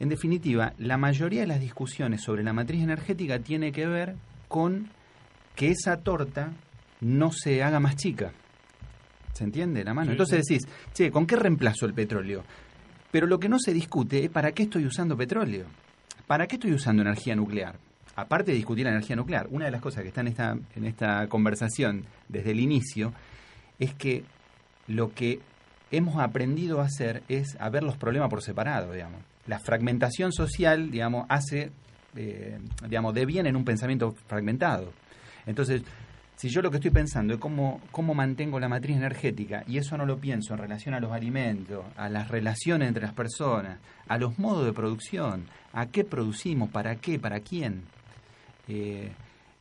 en 0.00 0.08
definitiva, 0.08 0.72
la 0.78 0.96
mayoría 0.96 1.42
de 1.42 1.46
las 1.46 1.60
discusiones 1.60 2.22
sobre 2.22 2.42
la 2.42 2.52
matriz 2.52 2.82
energética 2.82 3.38
tiene 3.38 3.70
que 3.70 3.86
ver 3.86 4.16
con 4.48 4.88
que 5.54 5.68
esa 5.68 5.98
torta 5.98 6.52
no 7.00 7.30
se 7.32 7.62
haga 7.62 7.78
más 7.78 7.96
chica. 7.96 8.32
¿Se 9.32 9.44
entiende 9.44 9.84
la 9.84 9.94
mano? 9.94 10.10
Entonces 10.10 10.44
decís, 10.44 10.66
che, 10.92 11.10
¿con 11.10 11.26
qué 11.26 11.36
reemplazo 11.36 11.86
el 11.86 11.94
petróleo? 11.94 12.42
Pero 13.12 13.26
lo 13.26 13.38
que 13.38 13.48
no 13.48 13.58
se 13.58 13.72
discute 13.72 14.24
es 14.24 14.30
para 14.30 14.52
qué 14.52 14.64
estoy 14.64 14.84
usando 14.84 15.16
petróleo. 15.16 15.66
¿Para 16.26 16.46
qué 16.46 16.56
estoy 16.56 16.72
usando 16.72 17.02
energía 17.02 17.36
nuclear? 17.36 17.78
Aparte 18.16 18.50
de 18.50 18.56
discutir 18.56 18.84
la 18.84 18.90
energía 18.90 19.16
nuclear, 19.16 19.46
una 19.50 19.66
de 19.66 19.70
las 19.70 19.80
cosas 19.80 20.02
que 20.02 20.08
está 20.08 20.20
en 20.20 20.28
esta, 20.28 20.56
en 20.74 20.84
esta 20.84 21.26
conversación 21.28 22.04
desde 22.28 22.50
el 22.50 22.60
inicio 22.60 23.12
es 23.78 23.94
que 23.94 24.24
lo 24.88 25.14
que 25.14 25.40
hemos 25.90 26.20
aprendido 26.20 26.80
a 26.80 26.84
hacer 26.84 27.22
es 27.28 27.56
a 27.60 27.70
ver 27.70 27.82
los 27.82 27.96
problemas 27.96 28.28
por 28.28 28.42
separado, 28.42 28.92
digamos 28.92 29.20
la 29.50 29.58
fragmentación 29.58 30.32
social, 30.32 30.90
digamos, 30.90 31.26
hace, 31.28 31.70
eh, 32.16 32.58
digamos, 32.88 33.12
de 33.14 33.26
bien 33.26 33.46
en 33.46 33.56
un 33.56 33.64
pensamiento 33.64 34.14
fragmentado. 34.26 34.92
Entonces, 35.44 35.82
si 36.36 36.48
yo 36.48 36.62
lo 36.62 36.70
que 36.70 36.76
estoy 36.76 36.92
pensando 36.92 37.34
es 37.34 37.40
cómo, 37.40 37.80
cómo 37.90 38.14
mantengo 38.14 38.60
la 38.60 38.68
matriz 38.68 38.96
energética 38.96 39.64
y 39.66 39.78
eso 39.78 39.96
no 39.96 40.06
lo 40.06 40.18
pienso 40.18 40.54
en 40.54 40.60
relación 40.60 40.94
a 40.94 41.00
los 41.00 41.12
alimentos, 41.12 41.84
a 41.96 42.08
las 42.08 42.28
relaciones 42.28 42.88
entre 42.88 43.02
las 43.02 43.12
personas, 43.12 43.78
a 44.06 44.18
los 44.18 44.38
modos 44.38 44.64
de 44.64 44.72
producción, 44.72 45.46
a 45.72 45.86
qué 45.86 46.04
producimos, 46.04 46.70
para 46.70 46.96
qué, 46.96 47.18
para 47.18 47.40
quién, 47.40 47.82
eh, 48.70 49.12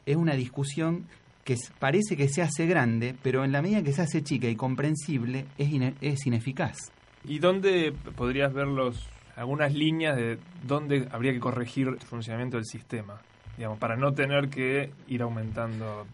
es 0.06 0.16
una 0.16 0.34
discusión 0.34 1.06
que 1.44 1.56
parece 1.80 2.16
que 2.16 2.30
se 2.30 2.42
hace 2.42 2.68
grande, 2.68 3.16
pero 3.24 3.44
en 3.44 3.52
la 3.52 3.62
medida 3.62 3.82
que 3.84 3.94
se 3.94 4.02
hace 4.02 4.24
chica 4.24 4.48
y 4.48 4.56
comprensible 4.56 5.46
es, 5.58 5.70
es 6.02 6.26
ineficaz. 6.28 6.92
¿Y 7.26 7.40
dónde 7.40 7.94
podrías 8.16 8.54
ver 8.54 8.68
los 8.68 9.08
algunas 9.36 9.74
líneas 9.74 10.18
de 10.18 10.38
dónde 10.68 11.08
habría 11.12 11.32
que 11.32 11.40
corregir 11.40 11.88
el 11.88 12.00
funcionamiento 12.00 12.58
del 12.58 12.66
sistema, 12.66 13.22
digamos, 13.56 13.80
para 13.80 13.96
no 13.96 14.14
tener 14.14 14.50
que 14.50 14.92
ir 15.08 15.22
aumentando 15.22 16.06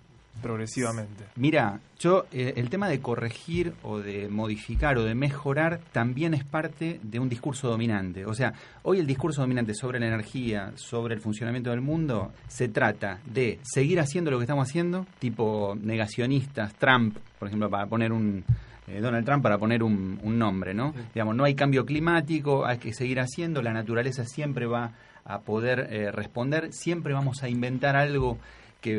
progresivamente. 0.42 1.26
Mira, 1.36 1.80
yo 2.00 2.26
eh, 2.32 2.54
el 2.58 2.70
tema 2.70 2.90
de 2.90 3.00
corregir 3.00 3.74
o 3.84 4.00
de 4.00 4.28
modificar 4.28 4.98
o 4.98 5.04
de 5.04 5.16
mejorar 5.16 5.80
también 5.92 6.34
es 6.34 6.44
parte 6.44 7.00
de 7.04 7.20
un 7.20 7.30
discurso 7.30 7.70
dominante. 7.70 8.26
O 8.26 8.34
sea, 8.34 8.54
hoy 8.84 9.00
el 9.00 9.08
discurso 9.08 9.42
dominante 9.42 9.74
sobre 9.74 10.00
la 10.00 10.08
energía, 10.08 10.72
sobre 10.76 11.16
el 11.16 11.22
funcionamiento 11.22 11.70
del 11.70 11.82
mundo, 11.82 12.32
se 12.48 12.68
trata 12.68 13.20
de 13.26 13.60
seguir 13.64 14.00
haciendo 14.00 14.32
lo 14.32 14.38
que 14.38 14.44
estamos 14.44 14.68
haciendo, 14.68 15.06
tipo 15.20 15.76
negacionistas, 15.82 16.74
Trump, 16.76 17.18
por 17.40 17.48
ejemplo, 17.48 17.70
para 17.70 17.88
poner 17.88 18.12
un, 18.12 18.44
eh, 18.88 19.00
Donald 19.02 19.26
Trump 19.26 19.42
para 19.42 19.58
poner 19.58 19.82
un, 19.82 20.20
nombre, 20.38 20.74
¿no? 20.74 20.94
Digamos, 21.14 21.36
no 21.36 21.44
hay 21.44 21.56
cambio 21.56 21.86
climático, 21.86 22.66
hay 22.66 22.78
que 22.78 22.94
seguir 22.94 23.20
haciendo, 23.20 23.62
la 23.62 23.74
naturaleza 23.74 24.26
siempre 24.26 24.66
va 24.68 24.92
a 25.24 25.40
poder 25.40 25.88
eh, 25.90 26.12
responder, 26.12 26.72
siempre 26.72 27.14
vamos 27.14 27.42
a 27.42 27.50
inventar 27.50 27.96
algo 27.96 28.38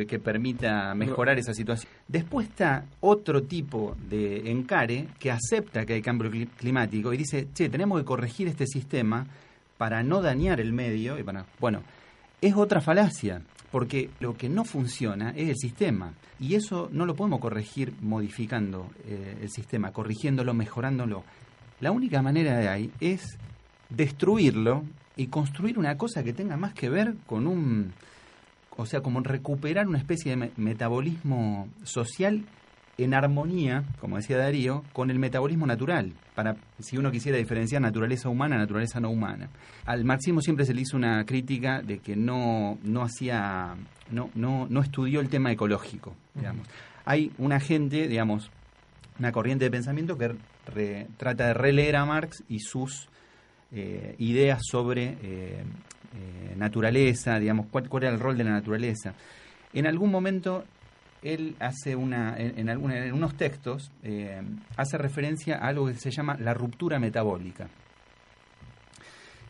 que, 0.07 0.19
permita 0.19 0.95
mejorar 0.95 1.39
esa 1.39 1.55
situación. 1.55 1.91
Después 2.09 2.49
está 2.49 2.85
otro 3.01 3.45
tipo 3.45 3.97
de 4.09 4.51
encare 4.51 5.07
que 5.19 5.31
acepta 5.31 5.87
que 5.87 5.95
hay 5.95 6.03
cambio 6.03 6.31
climático 6.57 7.13
y 7.13 7.17
dice, 7.17 7.49
che, 7.55 7.69
tenemos 7.69 8.01
que 8.01 8.05
corregir 8.05 8.49
este 8.49 8.67
sistema 8.67 9.27
para 9.79 10.03
no 10.03 10.23
dañar 10.23 10.61
el 10.61 10.73
medio 10.73 11.19
y 11.19 11.23
para, 11.23 11.47
bueno, 11.61 11.83
es 12.41 12.55
otra 12.55 12.81
falacia, 12.81 13.43
porque 13.71 14.11
lo 14.19 14.37
que 14.37 14.49
no 14.49 14.65
funciona 14.65 15.31
es 15.31 15.51
el 15.51 15.57
sistema. 15.57 16.15
Y 16.41 16.55
eso 16.55 16.89
no 16.93 17.07
lo 17.07 17.15
podemos 17.15 17.41
corregir 17.41 17.95
modificando 18.01 18.91
eh, 19.07 19.39
el 19.43 19.51
sistema, 19.51 19.93
corrigiéndolo, 19.93 20.53
mejorándolo. 20.53 21.25
La 21.81 21.93
única 21.93 22.23
manera 22.23 22.59
de 22.59 22.69
ahí 22.69 22.91
es 23.01 23.39
destruirlo 23.89 24.83
y 25.15 25.29
construir 25.29 25.79
una 25.79 25.97
cosa 25.97 26.25
que 26.25 26.33
tenga 26.33 26.57
más 26.57 26.75
que 26.75 26.91
ver 26.91 27.15
con 27.27 27.47
un, 27.47 27.93
o 28.77 28.87
sea, 28.87 29.01
como 29.01 29.21
recuperar 29.21 29.89
una 29.89 29.99
especie 29.99 30.37
de 30.37 30.51
metabolismo 30.57 31.69
social 31.83 32.45
en 32.99 33.15
armonía, 33.15 33.85
como 34.01 34.17
decía 34.17 34.39
Darío, 34.39 34.83
con 34.93 35.11
el 35.11 35.19
metabolismo 35.19 35.67
natural, 35.67 36.13
para 36.35 36.57
si 36.79 36.97
uno 36.97 37.11
quisiera 37.11 37.37
diferenciar 37.37 37.83
naturaleza 37.83 38.29
humana, 38.29 38.57
naturaleza 38.57 39.01
no 39.01 39.11
humana. 39.11 39.51
Al 39.85 40.05
marxismo 40.05 40.41
siempre 40.41 40.65
se 40.65 40.73
le 40.73 40.83
hizo 40.83 40.97
una 40.97 41.25
crítica 41.25 41.83
de 41.83 41.99
que 41.99 42.17
no, 42.17 42.79
no 42.83 43.03
hacía, 43.03 43.77
no, 44.11 44.31
no, 44.35 44.67
no 44.71 44.81
estudió 44.81 45.21
el 45.21 45.29
tema 45.29 45.53
ecológico, 45.53 46.15
digamos. 46.35 46.67
Hay 47.05 47.33
una 47.39 47.61
gente, 47.61 48.09
digamos, 48.09 48.51
una 49.19 49.31
corriente 49.31 49.67
de 49.67 49.71
pensamiento 49.71 50.17
que 50.17 51.07
trata 51.17 51.49
de 51.49 51.55
releer 51.55 51.97
a 51.97 52.07
Marx 52.07 52.45
y 52.49 52.61
sus 52.61 53.09
eh, 53.73 54.15
ideas 54.19 54.63
sobre 54.71 55.19
eh, 55.23 55.65
eh, 56.15 56.55
naturaleza, 56.57 57.39
digamos, 57.39 57.67
cuál, 57.71 57.89
cuál 57.89 58.05
era 58.05 58.13
el 58.13 58.21
rol 58.21 58.37
de 58.37 58.45
la 58.45 58.51
naturaleza. 58.51 59.15
En 59.73 59.87
algún 59.87 60.11
momento 60.11 60.65
él 61.23 61.57
hace 61.59 61.97
una, 61.97 62.37
en, 62.39 62.69
en, 62.69 63.13
unos 63.13 63.37
textos, 63.37 63.91
eh, 64.03 64.41
hace 64.77 64.99
referencia 64.99 65.57
a 65.57 65.69
algo 65.69 65.87
que 65.87 65.95
se 65.95 66.11
llama 66.11 66.37
la 66.39 66.55
ruptura 66.55 66.99
metabólica, 66.99 67.69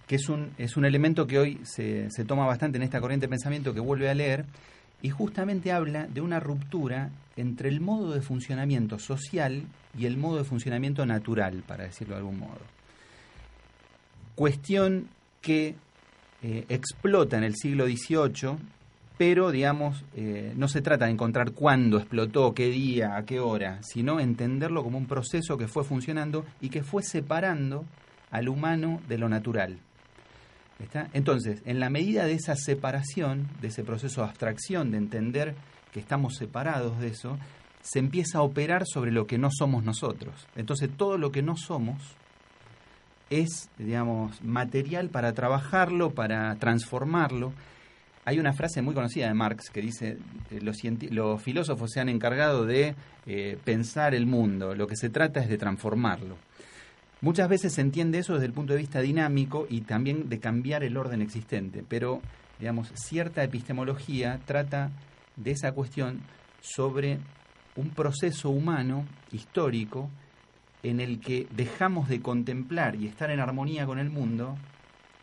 que 0.07 0.17
es 0.17 0.29
un, 0.29 0.53
es 0.57 0.77
un 0.77 0.85
elemento 0.85 1.27
que 1.27 1.39
hoy 1.39 1.61
se, 1.65 2.11
se 2.11 2.25
toma 2.25 2.47
bastante 2.47 2.79
en 2.79 2.83
esta 2.83 3.01
corriente 3.01 3.27
de 3.27 3.31
pensamiento 3.31 3.75
que 3.75 3.81
vuelve 3.81 4.09
a 4.09 4.15
leer, 4.15 4.47
y 5.03 5.11
justamente 5.11 5.73
habla 5.73 6.07
de 6.07 6.21
una 6.23 6.41
ruptura 6.41 7.11
entre 7.37 7.69
el 7.69 7.81
modo 7.81 8.15
de 8.15 8.23
funcionamiento 8.23 8.99
social 8.99 9.65
y 9.97 10.07
el 10.07 10.17
modo 10.17 10.39
de 10.39 10.45
funcionamiento 10.45 11.05
natural, 11.05 11.63
para 11.67 11.85
decirlo 11.85 12.15
de 12.15 12.21
algún 12.21 12.39
modo. 12.39 12.61
Cuestión 14.35 15.09
que 15.43 15.75
eh, 16.43 16.65
explota 16.69 17.37
en 17.37 17.45
el 17.45 17.55
siglo 17.57 17.87
XVIII 17.87 18.57
pero 19.19 19.51
digamos, 19.51 20.05
eh, 20.15 20.53
no 20.57 20.69
se 20.69 20.83
trata 20.83 21.07
de 21.07 21.13
encontrar 21.13 21.53
cuándo 21.53 21.97
explotó, 21.97 22.53
qué 22.53 22.69
día, 22.69 23.17
a 23.17 23.25
qué 23.25 23.41
hora, 23.41 23.79
sino 23.83 24.21
entenderlo 24.21 24.83
como 24.83 24.99
un 24.99 25.07
proceso 25.07 25.57
que 25.57 25.69
fue 25.69 25.85
funcionando 25.85 26.45
y 26.61 26.69
que 26.69 26.83
fue 26.83 27.03
separando 27.03 27.87
al 28.31 28.49
humano 28.49 29.01
de 29.09 29.19
lo 29.19 29.29
natural. 29.29 29.79
¿Está? 30.81 31.09
Entonces, 31.15 31.63
en 31.65 31.81
la 31.81 31.89
medida 31.89 32.27
de 32.27 32.35
esa 32.35 32.55
separación, 32.55 33.49
de 33.63 33.69
ese 33.69 33.83
proceso 33.83 34.21
de 34.21 34.29
abstracción, 34.29 34.91
de 34.91 34.99
entender 34.99 35.55
que 35.93 36.01
estamos 36.01 36.37
separados 36.37 37.01
de 37.01 37.09
eso, 37.09 37.39
se 37.81 37.99
empieza 38.01 38.39
a 38.39 38.43
operar 38.43 38.83
sobre 38.85 39.13
lo 39.13 39.27
que 39.27 39.39
no 39.39 39.49
somos 39.51 39.85
nosotros. 39.85 40.47
Entonces, 40.55 40.91
todo 40.95 41.17
lo 41.17 41.33
que 41.33 41.41
no 41.41 41.57
somos 41.57 41.97
es, 43.31 43.69
digamos, 43.79 44.43
material 44.43 45.09
para 45.11 45.33
trabajarlo, 45.33 46.11
para 46.11 46.55
transformarlo, 46.57 47.53
hay 48.27 48.41
una 48.41 48.53
frase 48.53 48.83
muy 48.83 48.93
conocida 48.93 49.29
de 49.29 49.35
Marx 49.35 49.71
que 49.71 49.81
dice, 49.81 50.19
eh, 50.51 50.61
los, 50.61 51.41
filósofos 51.41 51.93
se 51.93 52.01
han 52.01 52.09
encargado 52.09 52.67
de 52.67 52.97
eh, 53.25 53.57
pensar 53.65 54.17
el 54.17 54.27
mundo, 54.27 54.75
lo 54.75 54.89
que 54.89 54.97
se 54.97 55.11
trata 55.11 55.41
es 55.41 55.49
de 55.49 55.57
transformarlo. 55.57 56.37
Muchas 57.21 57.49
veces 57.49 57.75
se 57.75 57.83
entiende 57.83 58.19
eso 58.19 58.35
desde 58.35 58.47
el 58.47 58.53
punto 58.53 58.73
de 58.73 58.81
vista 58.81 59.01
dinámico 59.01 59.69
y 59.71 59.83
también 59.83 60.29
de 60.29 60.41
cambiar 60.41 60.83
el 60.83 60.97
orden 60.97 61.23
existente, 61.23 61.85
pero 61.89 62.21
digamos, 62.59 62.91
cierta 62.95 63.45
epistemología 63.45 64.41
trata 64.45 64.91
de 65.37 65.53
esa 65.53 65.71
cuestión 65.71 66.21
sobre 66.61 67.21
un 67.77 67.91
proceso 67.91 68.51
humano 68.51 69.05
histórico 69.31 70.11
en 70.91 71.01
el 71.01 71.19
que 71.19 71.49
dejamos 71.51 72.09
de 72.09 72.21
contemplar 72.21 72.95
y 72.95 73.07
estar 73.07 73.31
en 73.31 73.41
armonía 73.41 73.87
con 73.87 73.99
el 73.99 74.09
mundo 74.09 74.57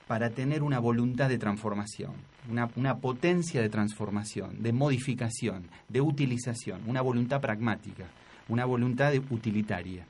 para 0.08 0.30
tener 0.30 0.62
una 0.62 0.80
voluntad 0.80 1.30
de 1.30 1.38
transformación, 1.38 2.12
una, 2.50 2.70
una, 2.76 2.98
potencia 2.98 3.62
de 3.62 3.70
transformación, 3.70 4.62
de 4.62 4.74
modificación, 4.74 5.70
de 5.88 6.02
utilización, 6.02 6.82
una 6.86 7.02
voluntad 7.02 7.40
pragmática, 7.40 8.06
una 8.50 8.66
voluntad 8.66 9.14
utilitaria. 9.30 10.06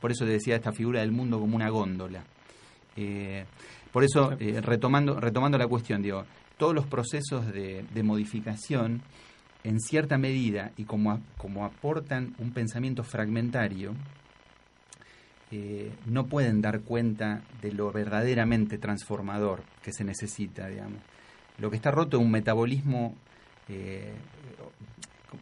Por 0.00 0.12
eso 0.12 0.24
decía 0.24 0.54
esta 0.54 0.72
figura 0.72 1.00
del 1.00 1.10
mundo 1.10 1.40
como 1.40 1.56
una 1.56 1.68
góndola. 1.68 2.22
Eh, 2.96 3.44
por 3.92 4.04
eso, 4.04 4.32
eh, 4.38 4.60
retomando, 4.60 5.18
retomando 5.18 5.58
la 5.58 5.66
cuestión, 5.66 6.02
digo, 6.02 6.24
todos 6.56 6.74
los 6.74 6.86
procesos 6.86 7.52
de, 7.52 7.84
de 7.92 8.02
modificación, 8.04 9.02
en 9.64 9.80
cierta 9.80 10.16
medida, 10.16 10.70
y 10.76 10.84
como, 10.84 11.20
como 11.36 11.64
aportan 11.64 12.34
un 12.38 12.52
pensamiento 12.52 13.02
fragmentario, 13.02 13.94
eh, 15.50 15.92
no 16.06 16.26
pueden 16.26 16.60
dar 16.60 16.80
cuenta 16.80 17.42
de 17.62 17.72
lo 17.72 17.92
verdaderamente 17.92 18.78
transformador 18.78 19.62
que 19.82 19.92
se 19.92 20.04
necesita, 20.04 20.66
digamos. 20.68 21.00
Lo 21.58 21.70
que 21.70 21.76
está 21.76 21.90
roto 21.90 22.16
es 22.16 22.22
un 22.22 22.30
metabolismo 22.30 23.14
eh, 23.68 24.12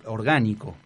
orgánico. 0.05 0.77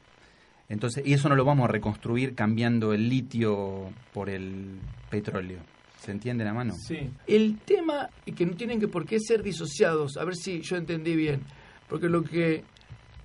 Entonces, 0.69 1.05
y 1.07 1.15
eso 1.15 1.29
no 1.29 1.35
lo 1.35 1.45
vamos 1.45 1.69
a 1.69 1.73
reconstruir 1.73 2.35
cambiando 2.35 2.93
el 2.93 3.09
litio 3.09 3.91
por 4.13 4.29
el 4.29 4.79
petróleo. 5.11 5.61
¿Se 5.99 6.13
entiende 6.13 6.45
la 6.45 6.53
mano? 6.53 6.75
Sí. 6.75 7.11
El 7.27 7.59
tema 7.59 8.09
es 8.25 8.35
que 8.35 8.47
no 8.47 8.55
tienen 8.55 8.79
que 8.79 8.87
por 8.87 9.05
qué 9.05 9.19
ser 9.19 9.43
disociados, 9.43 10.17
a 10.17 10.25
ver 10.25 10.37
si 10.37 10.61
yo 10.61 10.77
entendí 10.77 11.17
bien, 11.17 11.41
porque 11.89 12.09
lo 12.09 12.23
que 12.23 12.63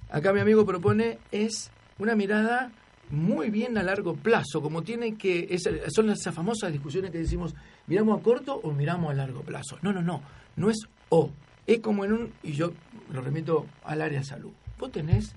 acá 0.10 0.34
mi 0.34 0.40
amigo 0.40 0.66
propone 0.66 1.20
es 1.32 1.70
una 2.00 2.16
mirada 2.16 2.72
muy 3.10 3.50
bien 3.50 3.78
a 3.78 3.84
largo 3.84 4.16
plazo, 4.16 4.62
como 4.62 4.82
tiene 4.82 5.16
que, 5.18 5.56
son 5.94 6.10
esas 6.10 6.34
famosas 6.34 6.72
discusiones 6.72 7.12
que 7.12 7.20
decimos, 7.20 7.54
miramos 7.88 8.20
a 8.20 8.24
corto 8.24 8.56
o 8.56 8.72
miramos 8.72 9.12
a 9.12 9.14
largo 9.14 9.42
plazo. 9.42 9.78
No, 9.82 9.94
no, 9.94 10.02
no, 10.02 10.22
no 10.56 10.70
es 10.70 10.78
o, 11.10 11.30
es 11.68 11.80
como 11.80 12.06
en 12.06 12.14
un, 12.14 12.34
y 12.42 12.54
yo 12.54 12.74
lo 13.12 13.22
remito 13.22 13.68
al 13.84 14.02
área 14.02 14.20
de 14.20 14.26
salud, 14.26 14.52
vos 14.80 14.92
tenés 14.92 15.36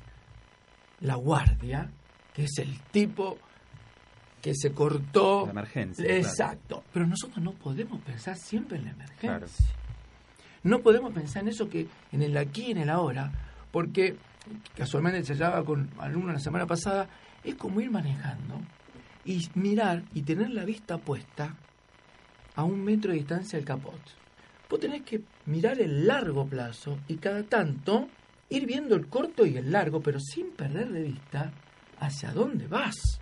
la 1.01 1.17
guardia, 1.17 1.91
que 2.33 2.45
es 2.45 2.59
el 2.59 2.79
tipo 2.91 3.39
que 4.41 4.55
se 4.55 4.73
cortó. 4.73 5.45
La 5.47 5.53
emergencia. 5.53 6.17
Exacto. 6.17 6.85
Pero 6.93 7.07
nosotros 7.07 7.43
no 7.43 7.53
podemos 7.53 8.01
pensar 8.03 8.37
siempre 8.37 8.79
en 8.79 8.85
la 8.85 8.91
emergencia. 8.93 9.67
No 10.63 10.81
podemos 10.81 11.13
pensar 11.13 11.43
en 11.43 11.49
eso 11.49 11.69
que 11.69 11.87
en 12.13 12.23
el 12.23 12.37
aquí 12.37 12.67
y 12.69 12.71
en 12.73 12.79
el 12.79 12.91
ahora, 12.91 13.31
porque 13.71 14.17
casualmente 14.77 15.25
se 15.25 15.33
hablaba 15.33 15.65
con 15.65 15.91
alumnos 15.99 16.35
la 16.35 16.41
semana 16.41 16.67
pasada 16.67 17.09
es 17.47 17.55
como 17.55 17.81
ir 17.81 17.91
manejando 17.91 18.61
y 19.25 19.49
mirar 19.55 20.03
y 20.15 20.23
tener 20.23 20.51
la 20.51 20.65
vista 20.65 20.99
puesta 20.99 21.57
a 22.55 22.65
un 22.65 22.83
metro 22.83 23.13
de 23.13 23.19
distancia 23.19 23.59
del 23.59 23.67
capot. 23.67 24.01
Vos 24.69 24.81
tenés 24.81 25.03
que 25.03 25.23
mirar 25.47 25.81
el 25.81 26.07
largo 26.07 26.47
plazo 26.47 26.99
y 27.07 27.17
cada 27.17 27.45
tanto 27.45 28.09
ir 28.49 28.67
viendo 28.67 28.97
el 28.97 29.07
corto 29.07 29.47
y 29.47 29.57
el 29.57 29.71
largo, 29.71 30.01
pero 30.01 30.19
sin 30.19 30.51
perder 30.51 30.91
de 30.91 31.03
vista 31.03 31.53
hacia 32.01 32.33
dónde 32.33 32.67
vas. 32.67 33.21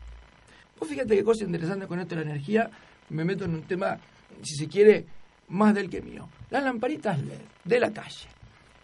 Vos 0.79 0.89
fíjate 0.89 1.17
qué 1.17 1.25
cosa 1.25 1.45
interesante 1.45 1.87
con 1.87 2.01
esto 2.01 2.15
de 2.15 2.25
la 2.25 2.31
energía, 2.31 2.71
me 3.11 3.25
meto 3.25 3.45
en 3.45 3.55
un 3.55 3.63
tema, 3.63 3.99
si 4.43 4.57
se 4.57 4.69
quiere, 4.69 5.07
más 5.49 5.75
del 5.75 5.91
que 5.91 6.01
mío. 6.01 6.29
Las 6.51 6.65
lamparitas 6.65 7.19
LED 7.23 7.41
de 7.65 7.81
la 7.81 7.93
calle. 7.93 8.29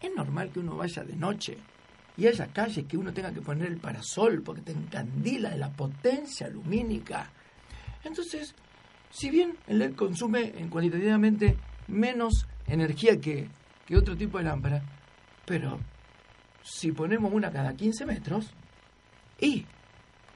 Es 0.01 0.11
normal 0.15 0.51
que 0.51 0.61
uno 0.61 0.77
vaya 0.77 1.03
de 1.05 1.17
noche 1.17 1.57
y 2.21 2.27
haya 2.27 2.49
calles 2.49 2.85
que 2.85 2.99
uno 2.99 3.15
tenga 3.15 3.33
que 3.33 3.41
poner 3.41 3.69
el 3.69 3.79
parasol 3.79 4.43
porque 4.43 4.61
te 4.61 4.73
encandila 4.73 5.49
de 5.49 5.57
la 5.57 5.71
potencia 5.71 6.49
lumínica. 6.49 7.31
Entonces, 8.05 8.55
si 9.11 9.31
bien 9.31 9.57
el 9.67 9.79
LED 9.79 9.95
consume 9.95 10.53
en 10.55 10.69
cualitativamente 10.69 11.57
menos 11.89 12.47
energía 12.67 13.19
que, 13.19 13.49
que 13.87 13.97
otro 13.97 14.15
tipo 14.19 14.37
de 14.37 14.45
lámpara, 14.45 14.83
pero 15.47 15.81
si 16.63 16.93
ponemos 16.93 17.33
una 17.33 17.51
cada 17.51 17.73
15 17.75 18.05
metros, 18.05 18.51
y 19.41 19.65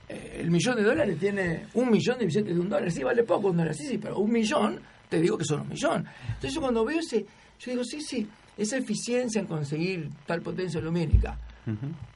eh, 0.09 0.39
el 0.41 0.51
millón 0.51 0.77
de 0.77 0.85
dólares 0.85 1.19
tiene 1.19 1.67
un 1.75 1.91
millón 1.91 2.19
de 2.19 2.25
billetes 2.25 2.55
de 2.55 2.61
un 2.61 2.71
dólar, 2.71 2.91
sí, 2.91 3.03
vale 3.03 3.25
poco 3.25 3.49
un 3.49 3.59
dólar, 3.59 3.75
sí, 3.75 3.87
sí, 3.87 3.99
pero 3.99 4.21
un 4.21 4.33
millón, 4.33 4.81
te 5.11 5.21
digo 5.21 5.37
que 5.37 5.45
son 5.45 5.61
un 5.61 5.69
millón. 5.69 6.07
Entonces 6.29 6.55
yo 6.55 6.63
cuando 6.63 6.83
veo 6.83 6.99
ese, 6.99 7.27
yo 7.59 7.73
digo, 7.73 7.85
sí, 7.85 8.01
sí, 8.01 8.27
esa 8.57 8.79
eficiencia 8.79 9.39
en 9.39 9.47
conseguir 9.47 10.09
tal 10.25 10.41
potencia 10.41 10.81
lumínica, 10.81 11.39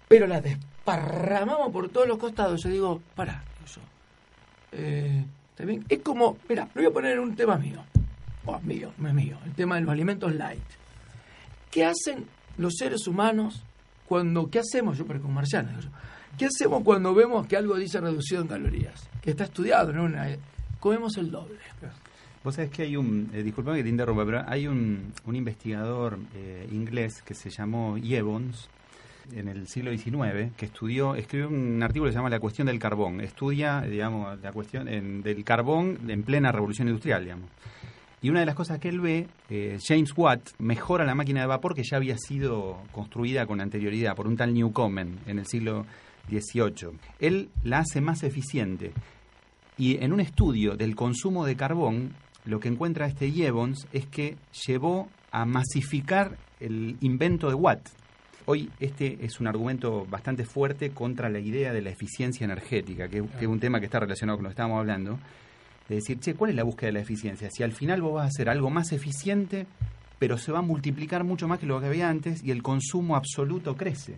pero 0.08 0.26
la 0.26 0.40
desparramamos 0.40 1.70
por 1.70 1.88
todos 1.88 2.08
los 2.08 2.18
costados. 2.18 2.62
Yo 2.62 2.70
digo, 2.70 3.02
para, 3.14 3.42
eso. 3.64 3.80
Eh, 4.72 5.24
es 5.88 5.98
como, 6.00 6.38
mira, 6.48 6.68
lo 6.74 6.82
voy 6.82 6.90
a 6.90 6.92
poner 6.92 7.12
en 7.12 7.20
un 7.20 7.34
tema 7.34 7.56
mío. 7.56 7.82
Oh, 8.46 8.58
mío, 8.60 8.92
no 8.98 9.08
es 9.08 9.14
mío. 9.14 9.38
El 9.44 9.52
tema 9.52 9.74
de 9.76 9.82
los 9.82 9.90
alimentos 9.90 10.34
light. 10.34 10.62
¿Qué 11.70 11.84
hacen 11.84 12.26
los 12.56 12.74
seres 12.76 13.06
humanos 13.06 13.62
cuando, 14.06 14.48
qué 14.48 14.60
hacemos? 14.60 14.96
Yo 14.96 15.06
parezco 15.06 15.28
un 15.28 15.34
marciano. 15.34 15.70
¿Qué 16.38 16.46
hacemos 16.46 16.82
cuando 16.82 17.14
vemos 17.14 17.46
que 17.46 17.56
algo 17.56 17.76
dice 17.76 18.00
reducido 18.00 18.42
en 18.42 18.48
calorías? 18.48 19.08
Que 19.20 19.30
está 19.30 19.44
estudiado, 19.44 19.92
¿no? 19.92 20.08
comemos 20.80 21.16
el 21.16 21.30
doble. 21.30 21.58
Vos 22.44 22.54
sabés 22.54 22.70
que 22.70 22.82
hay 22.82 22.96
un, 22.96 23.28
eh, 23.34 23.42
disculpame 23.42 23.78
que 23.78 23.82
te 23.82 23.88
interrumpa, 23.88 24.24
pero 24.24 24.44
hay 24.46 24.68
un, 24.68 25.12
un 25.26 25.36
investigador 25.36 26.18
eh, 26.34 26.68
inglés 26.70 27.20
que 27.22 27.34
se 27.34 27.50
llamó 27.50 27.96
Evans 27.98 28.68
en 29.34 29.48
el 29.48 29.66
siglo 29.68 29.90
XIX 29.90 30.52
que 30.56 30.66
estudió, 30.66 31.14
escribió 31.14 31.48
un 31.48 31.82
artículo 31.82 32.08
que 32.08 32.12
se 32.12 32.18
llama 32.18 32.30
La 32.30 32.40
cuestión 32.40 32.66
del 32.66 32.78
carbón. 32.78 33.20
Estudia, 33.20 33.80
digamos, 33.82 34.40
la 34.40 34.52
cuestión 34.52 34.86
del 35.22 35.44
carbón 35.44 35.98
en 36.08 36.22
plena 36.22 36.52
revolución 36.52 36.88
industrial, 36.88 37.24
digamos. 37.24 37.50
Y 38.20 38.30
una 38.30 38.40
de 38.40 38.46
las 38.46 38.56
cosas 38.56 38.80
que 38.80 38.88
él 38.88 39.00
ve, 39.00 39.28
eh, 39.48 39.78
James 39.80 40.12
Watt 40.16 40.50
mejora 40.58 41.04
la 41.04 41.14
máquina 41.14 41.40
de 41.40 41.46
vapor 41.46 41.74
que 41.74 41.84
ya 41.88 41.98
había 41.98 42.16
sido 42.18 42.82
construida 42.90 43.46
con 43.46 43.60
anterioridad 43.60 44.16
por 44.16 44.26
un 44.26 44.36
tal 44.36 44.52
Newcomen 44.52 45.20
en 45.26 45.38
el 45.38 45.46
siglo 45.46 45.86
XVIII. 46.28 46.98
Él 47.20 47.48
la 47.62 47.78
hace 47.78 48.00
más 48.00 48.24
eficiente. 48.24 48.92
Y 49.76 50.02
en 50.02 50.12
un 50.12 50.20
estudio 50.20 50.76
del 50.76 50.96
consumo 50.96 51.46
de 51.46 51.54
carbón, 51.54 52.14
lo 52.44 52.58
que 52.58 52.68
encuentra 52.68 53.06
este 53.06 53.30
Jevons 53.30 53.86
es 53.92 54.06
que 54.06 54.36
llevó 54.66 55.08
a 55.30 55.44
masificar 55.44 56.36
el 56.58 56.96
invento 57.00 57.48
de 57.48 57.54
Watt. 57.54 57.88
Hoy 58.50 58.70
este 58.80 59.18
es 59.26 59.40
un 59.40 59.46
argumento 59.46 60.06
bastante 60.06 60.46
fuerte 60.46 60.92
contra 60.92 61.28
la 61.28 61.38
idea 61.38 61.70
de 61.70 61.82
la 61.82 61.90
eficiencia 61.90 62.46
energética, 62.46 63.06
que, 63.06 63.22
que 63.22 63.44
es 63.44 63.46
un 63.46 63.60
tema 63.60 63.78
que 63.78 63.84
está 63.84 64.00
relacionado 64.00 64.38
con 64.38 64.44
lo 64.44 64.48
que 64.48 64.52
estábamos 64.54 64.78
hablando 64.78 65.18
de 65.86 65.96
decir, 65.96 66.18
che, 66.18 66.32
¿cuál 66.32 66.52
es 66.52 66.56
la 66.56 66.62
búsqueda 66.62 66.86
de 66.86 66.92
la 66.94 67.00
eficiencia? 67.00 67.50
Si 67.50 67.62
al 67.62 67.72
final 67.72 68.00
vos 68.00 68.14
vas 68.14 68.24
a 68.24 68.28
hacer 68.28 68.48
algo 68.48 68.70
más 68.70 68.92
eficiente, 68.92 69.66
pero 70.18 70.38
se 70.38 70.50
va 70.50 70.60
a 70.60 70.62
multiplicar 70.62 71.24
mucho 71.24 71.46
más 71.46 71.58
que 71.58 71.66
lo 71.66 71.78
que 71.78 71.88
había 71.88 72.08
antes 72.08 72.42
y 72.42 72.50
el 72.50 72.62
consumo 72.62 73.16
absoluto 73.16 73.76
crece. 73.76 74.14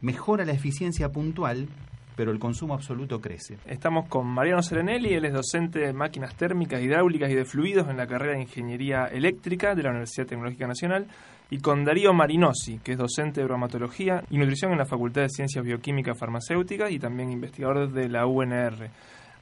Mejora 0.00 0.44
la 0.44 0.52
eficiencia 0.52 1.10
puntual, 1.10 1.68
pero 2.16 2.32
el 2.32 2.40
consumo 2.40 2.74
absoluto 2.74 3.20
crece. 3.20 3.58
Estamos 3.64 4.08
con 4.08 4.26
Mariano 4.26 4.60
Serenelli, 4.60 5.14
él 5.14 5.24
es 5.24 5.32
docente 5.32 5.78
de 5.78 5.92
máquinas 5.92 6.34
térmicas, 6.34 6.82
hidráulicas 6.82 7.30
y 7.30 7.36
de 7.36 7.44
fluidos 7.44 7.88
en 7.88 7.96
la 7.96 8.08
carrera 8.08 8.32
de 8.32 8.42
Ingeniería 8.42 9.04
Eléctrica 9.04 9.76
de 9.76 9.84
la 9.84 9.90
Universidad 9.90 10.26
Tecnológica 10.26 10.66
Nacional, 10.66 11.06
y 11.50 11.58
con 11.58 11.84
Darío 11.84 12.12
Marinosi, 12.12 12.78
que 12.78 12.92
es 12.92 12.98
docente 12.98 13.40
de 13.40 13.46
bromatología 13.46 14.22
y 14.30 14.38
nutrición 14.38 14.72
en 14.72 14.78
la 14.78 14.86
Facultad 14.86 15.22
de 15.22 15.28
Ciencias 15.28 15.64
Bioquímicas 15.64 16.16
Farmacéuticas 16.16 16.90
y 16.92 16.98
también 16.98 17.30
investigador 17.30 17.90
de 17.90 18.08
la 18.08 18.26
UNR. 18.26 18.88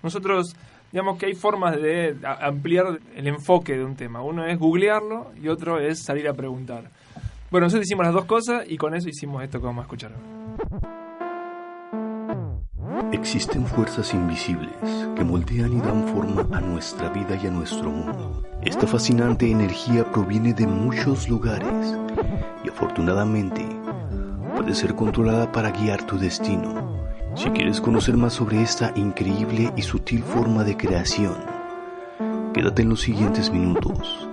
Nosotros 0.02 0.54
digamos 0.92 1.18
que 1.18 1.26
hay 1.26 1.34
formas 1.34 1.76
de 1.76 2.16
ampliar 2.40 2.98
el 3.14 3.26
enfoque 3.26 3.76
de 3.76 3.84
un 3.84 3.94
tema. 3.94 4.22
Uno 4.22 4.46
es 4.46 4.58
googlearlo 4.58 5.32
y 5.40 5.48
otro 5.48 5.78
es 5.78 6.02
salir 6.02 6.28
a 6.28 6.34
preguntar. 6.34 6.90
Bueno, 7.50 7.66
nosotros 7.66 7.86
hicimos 7.86 8.06
las 8.06 8.14
dos 8.14 8.24
cosas 8.24 8.64
y 8.68 8.76
con 8.76 8.94
eso 8.94 9.08
hicimos 9.08 9.42
esto 9.42 9.58
que 9.58 9.66
vamos 9.66 9.82
a 9.82 9.84
escuchar. 9.84 10.12
Existen 13.12 13.66
fuerzas 13.66 14.14
invisibles 14.14 14.72
que 15.16 15.24
moldean 15.24 15.72
y 15.72 15.80
dan 15.80 16.08
forma 16.08 16.46
a 16.56 16.60
nuestra 16.60 17.08
vida 17.10 17.38
y 17.42 17.46
a 17.46 17.50
nuestro 17.50 17.90
mundo. 17.90 18.42
Esta 18.62 18.86
fascinante 18.86 19.50
energía 19.50 20.10
proviene 20.10 20.52
de 20.52 20.66
muchos 20.66 21.28
lugares 21.28 21.96
y 22.64 22.68
afortunadamente 22.68 23.64
puede 24.56 24.74
ser 24.74 24.94
controlada 24.94 25.50
para 25.52 25.70
guiar 25.70 26.04
tu 26.04 26.18
destino 26.18 26.98
si 27.38 27.50
quieres 27.50 27.80
conocer 27.80 28.16
más 28.16 28.32
sobre 28.32 28.60
esta 28.62 28.92
increíble 28.96 29.72
y 29.76 29.82
sutil 29.82 30.24
forma 30.24 30.64
de 30.64 30.76
creación, 30.76 31.36
quédate 32.52 32.82
en 32.82 32.88
los 32.88 33.00
siguientes 33.02 33.52
minutos 33.52 34.28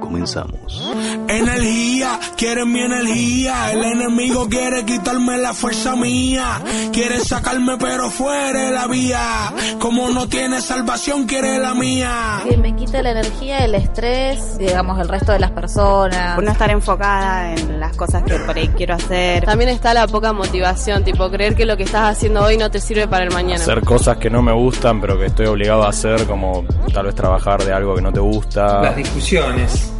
Comenzamos. 0.00 0.82
Energía, 1.28 2.20
quieren 2.36 2.72
mi 2.72 2.80
energía. 2.80 3.72
El 3.72 3.84
enemigo 3.84 4.48
quiere 4.48 4.84
quitarme 4.84 5.38
la 5.38 5.54
fuerza 5.54 5.96
mía. 5.96 6.60
Quiere 6.92 7.20
sacarme 7.20 7.76
pero 7.78 8.10
fuera 8.10 8.70
la 8.70 8.86
vía. 8.86 9.52
Como 9.78 10.10
no 10.10 10.28
tiene 10.28 10.60
salvación, 10.60 11.26
quiere 11.26 11.58
la 11.58 11.74
mía. 11.74 12.42
Que 12.48 12.56
me 12.56 12.76
quita 12.76 13.02
la 13.02 13.12
energía, 13.12 13.64
el 13.64 13.74
estrés, 13.74 14.58
digamos, 14.58 15.00
el 15.00 15.08
resto 15.08 15.32
de 15.32 15.38
las 15.38 15.50
personas. 15.50 16.40
No 16.40 16.50
estar 16.52 16.70
enfocada 16.70 17.54
en 17.54 17.80
las 17.80 17.96
cosas 17.96 18.22
que 18.22 18.34
por 18.40 18.56
ahí 18.56 18.68
quiero 18.68 18.94
hacer. 18.94 19.44
También 19.44 19.70
está 19.70 19.94
la 19.94 20.06
poca 20.06 20.32
motivación, 20.32 21.04
tipo 21.04 21.30
creer 21.30 21.54
que 21.54 21.64
lo 21.64 21.76
que 21.76 21.84
estás 21.84 22.16
haciendo 22.16 22.42
hoy 22.44 22.56
no 22.56 22.70
te 22.70 22.80
sirve 22.80 23.08
para 23.08 23.24
el 23.24 23.32
mañana. 23.32 23.62
Hacer 23.62 23.80
cosas 23.80 24.18
que 24.18 24.30
no 24.30 24.42
me 24.42 24.52
gustan, 24.52 25.00
pero 25.00 25.18
que 25.18 25.26
estoy 25.26 25.46
obligado 25.46 25.84
a 25.84 25.88
hacer, 25.88 26.26
como 26.26 26.64
tal 26.92 27.06
vez 27.06 27.14
trabajar 27.14 27.64
de 27.64 27.72
algo 27.72 27.94
que 27.94 28.02
no 28.02 28.12
te 28.12 28.20
gusta. 28.20 28.82
Las 28.82 28.96
discusiones 28.96 29.93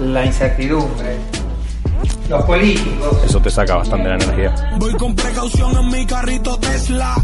la 0.00 0.24
incertidumbre, 0.24 1.16
los 2.28 2.44
políticos. 2.44 3.18
Eso 3.24 3.40
te 3.40 3.50
saca 3.50 3.76
bastante 3.76 4.08
la 4.08 4.14
energía. 4.16 4.54
Voy 4.78 4.92
con 4.94 5.14
precaución 5.14 5.76
en 5.76 5.88
mi 5.88 6.06
carrito 6.06 6.58
Tesla, 6.58 7.14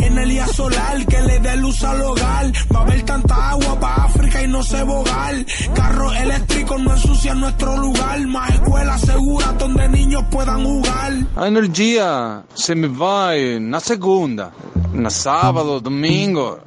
energía 0.00 0.46
solar 0.46 1.04
que 1.06 1.20
le 1.20 1.38
dé 1.40 1.56
luz 1.56 1.82
al 1.84 2.02
hogar. 2.02 2.52
Va 2.74 2.80
a 2.80 2.82
haber 2.82 3.02
tanta 3.02 3.50
agua 3.50 3.78
para 3.80 4.04
África 4.04 4.42
y 4.42 4.48
no 4.48 4.62
se 4.62 4.82
bogar. 4.82 5.34
Carros 5.74 6.16
eléctricos 6.16 6.80
no 6.80 6.92
ensucian 6.92 7.40
nuestro 7.40 7.76
lugar. 7.76 8.20
Más 8.26 8.50
escuelas 8.50 9.00
seguras 9.00 9.58
donde 9.58 9.88
niños 9.88 10.24
puedan 10.30 10.64
jugar. 10.64 11.12
La 11.36 11.48
energía 11.48 12.42
se 12.54 12.74
me 12.74 12.88
va 12.88 13.36
en 13.36 13.74
segunda, 13.80 14.52
na 14.92 15.10
sábado, 15.10 15.80
domingo. 15.80 16.60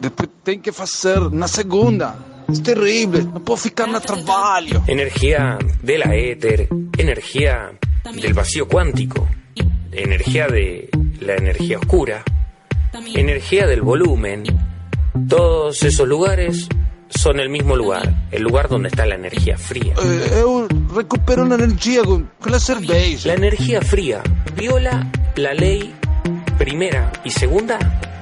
Después 0.00 0.28
tengo 0.42 0.62
que 0.62 0.70
hacer 0.70 1.20
una 1.20 1.48
segunda. 1.48 2.14
Es 2.50 2.62
terrible, 2.62 3.24
no 3.24 3.44
puedo 3.44 3.58
ficar 3.58 3.90
en 3.90 4.00
trabajo. 4.00 4.82
Energía 4.86 5.58
de 5.82 5.98
la 5.98 6.14
éter, 6.16 6.66
energía 6.96 7.72
del 8.14 8.32
vacío 8.32 8.66
cuántico, 8.66 9.28
energía 9.92 10.46
de 10.46 10.88
la 11.20 11.34
energía 11.34 11.78
oscura, 11.78 12.24
energía 13.14 13.66
del 13.66 13.82
volumen. 13.82 14.44
Todos 15.28 15.82
esos 15.82 16.08
lugares 16.08 16.68
son 17.10 17.38
el 17.38 17.50
mismo 17.50 17.76
lugar, 17.76 18.28
el 18.30 18.42
lugar 18.42 18.70
donde 18.70 18.88
está 18.88 19.04
la 19.04 19.16
energía 19.16 19.58
fría. 19.58 19.92
Eh, 20.02 20.44
recupero 20.94 21.44
la 21.44 21.56
energía 21.56 22.02
con, 22.02 22.30
la 22.46 22.58
cerveza. 22.58 23.28
La 23.28 23.34
energía 23.34 23.82
fría 23.82 24.22
viola 24.56 25.12
la 25.36 25.52
ley 25.52 25.94
primera 26.56 27.12
y 27.24 27.30
segunda 27.30 27.78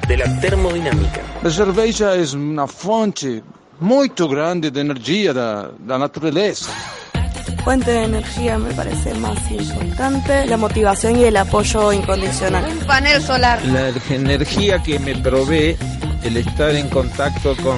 de 0.09 0.17
la 0.17 0.41
termodinámica. 0.41 1.23
La 1.45 1.51
cerveza 1.51 2.17
es 2.17 2.35
una 2.35 2.67
fuente 2.67 3.43
muy 3.81 4.13
grande 4.17 4.71
de 4.71 4.81
energía 4.81 5.33
de 5.33 5.69
la 5.87 5.99
naturaleza. 5.99 6.73
Fuente 7.65 7.91
de 7.91 8.05
energía 8.05 8.59
me 8.59 8.73
parece 8.75 9.13
más 9.15 9.51
importante, 9.51 10.47
la 10.47 10.57
motivación 10.57 11.17
y 11.17 11.25
el 11.25 11.37
apoyo 11.37 11.93
incondicional. 11.93 12.65
Un 12.65 12.87
panel 12.87 13.21
solar. 13.21 13.61
La 13.67 13.89
energía 14.09 14.81
que 14.83 15.01
me 15.01 15.17
provee 15.17 15.77
el 16.23 16.37
estar 16.37 16.75
en 16.75 16.89
contacto 16.89 17.57
con 17.65 17.77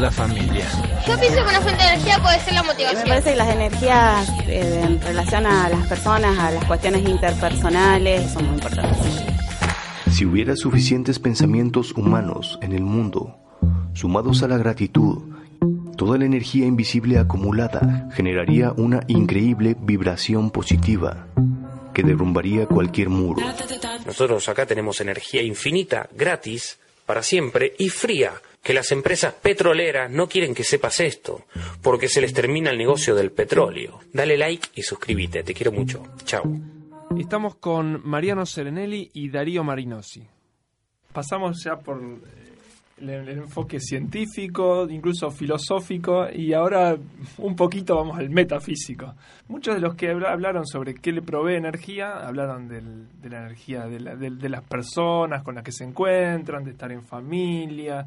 la 0.00 0.10
familia. 0.10 0.64
Yo 1.06 1.18
pienso 1.18 1.36
que 1.36 1.50
una 1.50 1.60
fuente 1.60 1.82
de 1.82 1.88
energía 1.90 2.18
puede 2.22 2.40
ser 2.40 2.54
la 2.54 2.62
motivación. 2.62 3.02
Me 3.02 3.08
parece 3.08 3.30
que 3.30 3.36
las 3.36 3.48
energías 3.48 4.28
eh, 4.46 4.80
en 4.84 5.00
relación 5.02 5.46
a 5.46 5.68
las 5.68 5.86
personas, 5.86 6.38
a 6.38 6.50
las 6.50 6.64
cuestiones 6.64 7.06
interpersonales, 7.06 8.32
son 8.32 8.46
muy 8.46 8.54
importantes. 8.54 8.98
Si 10.12 10.24
hubiera 10.24 10.56
suficientes 10.56 11.18
pensamientos 11.18 11.92
humanos 11.92 12.58
en 12.62 12.72
el 12.72 12.82
mundo, 12.82 13.36
sumados 13.92 14.42
a 14.42 14.48
la 14.48 14.56
gratitud, 14.56 15.35
toda 15.96 16.18
la 16.18 16.26
energía 16.26 16.66
invisible 16.66 17.18
acumulada 17.18 18.08
generaría 18.12 18.72
una 18.72 19.00
increíble 19.08 19.76
vibración 19.80 20.50
positiva 20.50 21.28
que 21.94 22.02
derrumbaría 22.02 22.66
cualquier 22.66 23.08
muro. 23.08 23.42
Nosotros 24.04 24.48
acá 24.48 24.66
tenemos 24.66 25.00
energía 25.00 25.42
infinita, 25.42 26.08
gratis, 26.14 26.78
para 27.06 27.22
siempre 27.22 27.72
y 27.78 27.88
fría, 27.88 28.32
que 28.62 28.74
las 28.74 28.92
empresas 28.92 29.32
petroleras 29.32 30.10
no 30.10 30.28
quieren 30.28 30.54
que 30.54 30.64
sepas 30.64 31.00
esto, 31.00 31.46
porque 31.80 32.08
se 32.08 32.20
les 32.20 32.34
termina 32.34 32.70
el 32.70 32.78
negocio 32.78 33.14
del 33.14 33.30
petróleo. 33.30 34.00
Dale 34.12 34.36
like 34.36 34.68
y 34.74 34.82
suscríbete, 34.82 35.42
te 35.42 35.54
quiero 35.54 35.72
mucho. 35.72 36.02
Chao. 36.24 36.44
Estamos 37.16 37.54
con 37.56 38.06
Mariano 38.06 38.44
Serenelli 38.44 39.10
y 39.14 39.30
Darío 39.30 39.64
Marinosi. 39.64 40.26
Pasamos 41.12 41.62
ya 41.64 41.76
por 41.76 41.98
el, 42.98 43.28
enfoque 43.28 43.78
científico, 43.78 44.86
incluso 44.88 45.30
filosófico, 45.30 46.26
y 46.32 46.52
ahora 46.54 46.96
un 47.38 47.54
poquito 47.54 47.96
vamos 47.96 48.18
al 48.18 48.30
metafísico. 48.30 49.14
Muchos 49.48 49.74
de 49.74 49.80
los 49.80 49.94
que 49.94 50.10
hablaron 50.10 50.66
sobre 50.66 50.94
qué 50.94 51.12
le 51.12 51.22
provee 51.22 51.56
energía, 51.56 52.26
hablaron 52.26 52.68
de 52.68 52.80
la 53.28 53.38
energía 53.38 53.86
de, 53.86 54.30
de, 54.30 54.48
las 54.48 54.62
personas 54.62 55.42
con 55.42 55.56
las 55.56 55.64
que 55.64 55.72
se 55.72 55.84
encuentran, 55.84 56.64
de 56.64 56.70
estar 56.70 56.90
en 56.90 57.02
familia. 57.02 58.06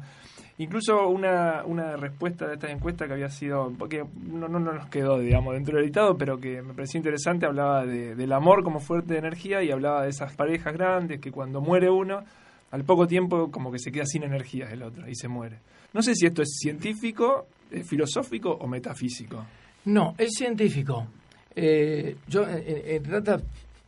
Incluso 0.58 1.08
una, 1.08 1.64
una 1.64 1.96
respuesta 1.96 2.46
de 2.46 2.54
esta 2.54 2.70
encuesta 2.70 3.06
que 3.06 3.14
había 3.14 3.30
sido, 3.30 3.72
porque 3.78 4.04
no, 4.20 4.46
no, 4.48 4.58
nos 4.58 4.90
quedó, 4.90 5.18
digamos, 5.18 5.54
dentro 5.54 5.76
del 5.76 5.84
editado, 5.84 6.18
pero 6.18 6.38
que 6.38 6.60
me 6.60 6.74
pareció 6.74 6.98
interesante, 6.98 7.46
hablaba 7.46 7.86
de, 7.86 8.14
del 8.14 8.32
amor 8.32 8.62
como 8.62 8.80
fuerte 8.80 9.14
de 9.14 9.20
energía 9.20 9.62
y 9.62 9.70
hablaba 9.70 10.02
de 10.02 10.10
esas 10.10 10.34
parejas 10.34 10.74
grandes 10.74 11.20
que 11.20 11.32
cuando 11.32 11.62
muere 11.62 11.88
uno, 11.88 12.24
al 12.70 12.84
poco 12.84 13.06
tiempo 13.06 13.50
como 13.50 13.72
que 13.72 13.78
se 13.78 13.90
queda 13.90 14.06
sin 14.06 14.22
energía 14.22 14.70
el 14.70 14.82
otro 14.82 15.08
y 15.08 15.14
se 15.14 15.28
muere. 15.28 15.58
No 15.92 16.02
sé 16.02 16.14
si 16.14 16.26
esto 16.26 16.42
es 16.42 16.58
científico, 16.60 17.46
filosófico 17.84 18.50
o 18.50 18.66
metafísico. 18.66 19.44
No, 19.86 20.14
es 20.18 20.30
científico. 20.36 21.06
Eh, 21.54 22.16
yo 22.28 22.46
en, 22.48 23.02
trata 23.02 23.40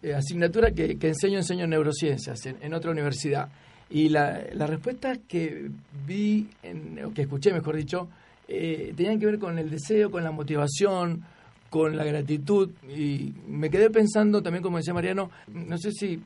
eh, 0.02 0.14
asignatura 0.14 0.72
que, 0.72 0.96
enseño, 1.00 1.38
enseño 1.38 1.66
neurociencias 1.66 2.46
en, 2.46 2.74
otra 2.74 2.90
universidad. 2.90 3.48
Y 3.90 4.08
la, 4.08 4.42
la, 4.54 4.66
respuesta 4.66 5.16
que 5.28 5.70
vi, 6.06 6.48
en, 6.62 7.12
que 7.14 7.22
escuché, 7.22 7.52
mejor 7.52 7.76
dicho, 7.76 8.08
eh, 8.48 8.92
tenían 8.96 9.20
que 9.20 9.26
ver 9.26 9.38
con 9.38 9.58
el 9.58 9.70
deseo, 9.70 10.10
con 10.10 10.24
la 10.24 10.32
motivación, 10.32 11.22
con 11.68 11.96
la 11.96 12.04
gratitud. 12.04 12.70
Y 12.88 13.32
me 13.46 13.70
quedé 13.70 13.90
pensando 13.90 14.42
también, 14.42 14.62
como 14.62 14.78
decía 14.78 14.94
Mariano, 14.94 15.30
no 15.48 15.78
sé 15.78 15.92
si 15.92 16.20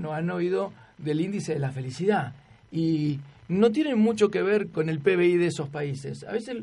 no 0.00 0.12
han 0.12 0.30
oído 0.30 0.72
del 1.02 1.20
índice 1.20 1.54
de 1.54 1.60
la 1.60 1.72
felicidad. 1.72 2.34
Y 2.72 3.18
no 3.48 3.72
tiene 3.72 3.94
mucho 3.94 4.30
que 4.30 4.42
ver 4.42 4.68
con 4.68 4.88
el 4.88 5.00
PBI 5.00 5.36
de 5.36 5.46
esos 5.46 5.68
países. 5.68 6.24
A 6.24 6.32
veces, 6.32 6.56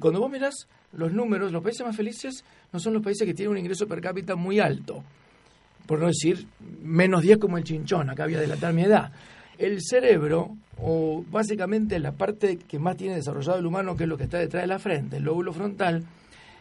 cuando 0.00 0.20
vos 0.20 0.30
mirás 0.30 0.66
los 0.92 1.12
números, 1.12 1.52
los 1.52 1.62
países 1.62 1.86
más 1.86 1.96
felices 1.96 2.44
no 2.72 2.80
son 2.80 2.94
los 2.94 3.02
países 3.02 3.26
que 3.26 3.34
tienen 3.34 3.52
un 3.52 3.58
ingreso 3.58 3.86
per 3.86 4.00
cápita 4.00 4.34
muy 4.34 4.58
alto. 4.58 5.04
Por 5.86 6.00
no 6.00 6.06
decir 6.06 6.46
menos 6.82 7.22
10 7.22 7.38
como 7.38 7.58
el 7.58 7.64
chinchón, 7.64 8.10
acá 8.10 8.24
había 8.24 8.40
delatar 8.40 8.72
mi 8.72 8.82
edad. 8.82 9.12
El 9.58 9.80
cerebro, 9.80 10.56
o 10.80 11.24
básicamente 11.30 11.98
la 11.98 12.12
parte 12.12 12.56
que 12.56 12.78
más 12.78 12.96
tiene 12.96 13.14
desarrollado 13.14 13.58
el 13.58 13.66
humano, 13.66 13.96
que 13.96 14.04
es 14.04 14.08
lo 14.08 14.16
que 14.16 14.24
está 14.24 14.38
detrás 14.38 14.64
de 14.64 14.68
la 14.68 14.78
frente, 14.78 15.18
el 15.18 15.24
lóbulo 15.24 15.52
frontal, 15.52 16.04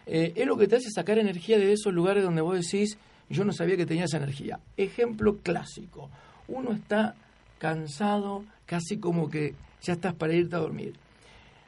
eh, 0.05 0.33
es 0.35 0.45
lo 0.45 0.57
que 0.57 0.67
te 0.67 0.75
hace 0.75 0.89
sacar 0.91 1.17
energía 1.17 1.57
de 1.57 1.73
esos 1.73 1.93
lugares 1.93 2.23
donde 2.23 2.41
vos 2.41 2.59
decís, 2.59 2.97
yo 3.29 3.45
no 3.45 3.53
sabía 3.53 3.77
que 3.77 3.85
tenía 3.85 4.05
esa 4.05 4.17
energía. 4.17 4.59
Ejemplo 4.77 5.37
clásico, 5.37 6.09
uno 6.47 6.73
está 6.73 7.15
cansado, 7.59 8.43
casi 8.65 8.97
como 8.97 9.29
que 9.29 9.55
ya 9.81 9.93
estás 9.93 10.13
para 10.13 10.33
irte 10.33 10.55
a 10.55 10.59
dormir. 10.59 10.93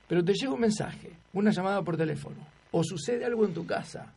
Pero 0.08 0.24
te 0.24 0.34
llega 0.34 0.54
un 0.54 0.62
mensaje, 0.62 1.12
una 1.34 1.52
llamada 1.52 1.82
por 1.82 1.98
teléfono, 1.98 2.38
o 2.72 2.84
sucede 2.84 3.26
algo 3.26 3.46
en 3.46 3.54
tu 3.54 3.66
casa, 3.66 4.14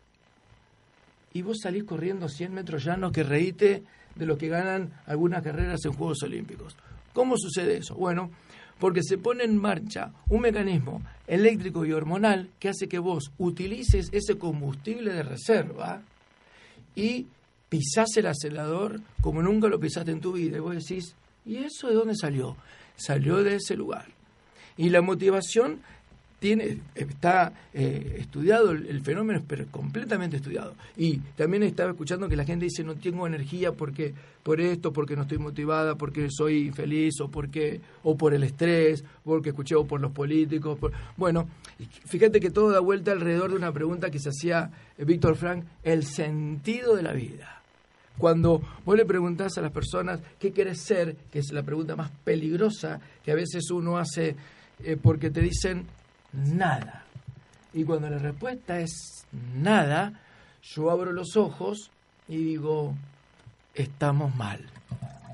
y 1.32 1.42
vos 1.42 1.58
salís 1.62 1.84
corriendo 1.84 2.28
100 2.28 2.54
metros 2.54 2.84
llanos 2.84 3.12
que 3.12 3.22
reíte 3.22 3.82
de 4.14 4.26
lo 4.26 4.38
que 4.38 4.48
ganan 4.48 4.92
algunas 5.06 5.42
carreras 5.42 5.84
en 5.84 5.92
Juegos 5.92 6.22
Olímpicos. 6.22 6.76
¿Cómo 7.12 7.36
sucede 7.36 7.76
eso? 7.76 7.94
Bueno, 7.94 8.30
porque 8.78 9.02
se 9.02 9.18
pone 9.18 9.44
en 9.44 9.58
marcha 9.58 10.12
un 10.28 10.40
mecanismo 10.40 11.02
eléctrico 11.26 11.84
y 11.84 11.92
hormonal 11.92 12.50
que 12.58 12.70
hace 12.70 12.88
que 12.88 12.98
vos 12.98 13.32
utilices 13.38 14.08
ese 14.12 14.38
combustible 14.38 15.12
de 15.12 15.22
reserva 15.22 16.02
y 16.94 17.26
pisás 17.76 18.16
el 18.16 18.26
acelerador 18.26 19.00
como 19.20 19.42
nunca 19.42 19.68
lo 19.68 19.78
pisaste 19.78 20.10
en 20.10 20.20
tu 20.20 20.32
vida. 20.32 20.56
Y 20.56 20.60
vos 20.60 20.74
decís, 20.74 21.14
¿y 21.44 21.56
eso 21.58 21.88
de 21.88 21.94
dónde 21.94 22.14
salió? 22.14 22.56
Salió 22.96 23.42
de 23.42 23.56
ese 23.56 23.76
lugar. 23.76 24.06
Y 24.78 24.88
la 24.88 25.02
motivación 25.02 25.80
tiene, 26.38 26.78
está 26.94 27.52
eh, 27.72 28.16
estudiado 28.18 28.70
el, 28.70 29.00
fenómeno, 29.02 29.42
pero 29.46 29.66
completamente 29.70 30.36
estudiado. 30.36 30.74
Y 30.96 31.18
también 31.36 31.62
estaba 31.62 31.90
escuchando 31.90 32.28
que 32.28 32.36
la 32.36 32.44
gente 32.44 32.66
dice 32.66 32.84
no 32.84 32.94
tengo 32.94 33.26
energía 33.26 33.72
porque 33.72 34.14
por 34.42 34.60
esto, 34.60 34.92
porque 34.92 35.16
no 35.16 35.22
estoy 35.22 35.38
motivada, 35.38 35.96
porque 35.96 36.28
soy 36.30 36.68
infeliz 36.68 37.20
o 37.20 37.28
porque 37.28 37.80
o 38.02 38.16
por 38.16 38.34
el 38.34 38.42
estrés, 38.42 39.02
porque 39.24 39.50
escuché 39.50 39.74
o 39.74 39.86
por 39.86 40.00
los 40.00 40.12
políticos. 40.12 40.78
Bueno, 41.16 41.48
fíjate 42.06 42.38
que 42.38 42.50
todo 42.50 42.70
da 42.70 42.80
vuelta 42.80 43.12
alrededor 43.12 43.50
de 43.50 43.56
una 43.56 43.72
pregunta 43.72 44.10
que 44.10 44.18
se 44.18 44.28
hacía 44.28 44.70
Víctor 44.98 45.36
Frank, 45.36 45.64
el 45.82 46.04
sentido 46.04 46.96
de 46.96 47.02
la 47.02 47.12
vida. 47.12 47.55
Cuando 48.18 48.62
vos 48.84 48.96
le 48.96 49.04
preguntás 49.04 49.58
a 49.58 49.62
las 49.62 49.72
personas 49.72 50.20
qué 50.38 50.52
querés 50.52 50.80
ser, 50.80 51.16
que 51.30 51.38
es 51.38 51.52
la 51.52 51.62
pregunta 51.62 51.96
más 51.96 52.10
peligrosa 52.24 53.00
que 53.24 53.32
a 53.32 53.34
veces 53.34 53.70
uno 53.70 53.98
hace 53.98 54.36
eh, 54.82 54.96
porque 55.00 55.30
te 55.30 55.40
dicen 55.40 55.86
nada. 56.32 57.04
Y 57.74 57.84
cuando 57.84 58.08
la 58.08 58.18
respuesta 58.18 58.80
es 58.80 59.26
nada, 59.54 60.20
yo 60.62 60.90
abro 60.90 61.12
los 61.12 61.36
ojos 61.36 61.90
y 62.28 62.38
digo, 62.38 62.94
estamos 63.74 64.34
mal. 64.34 64.60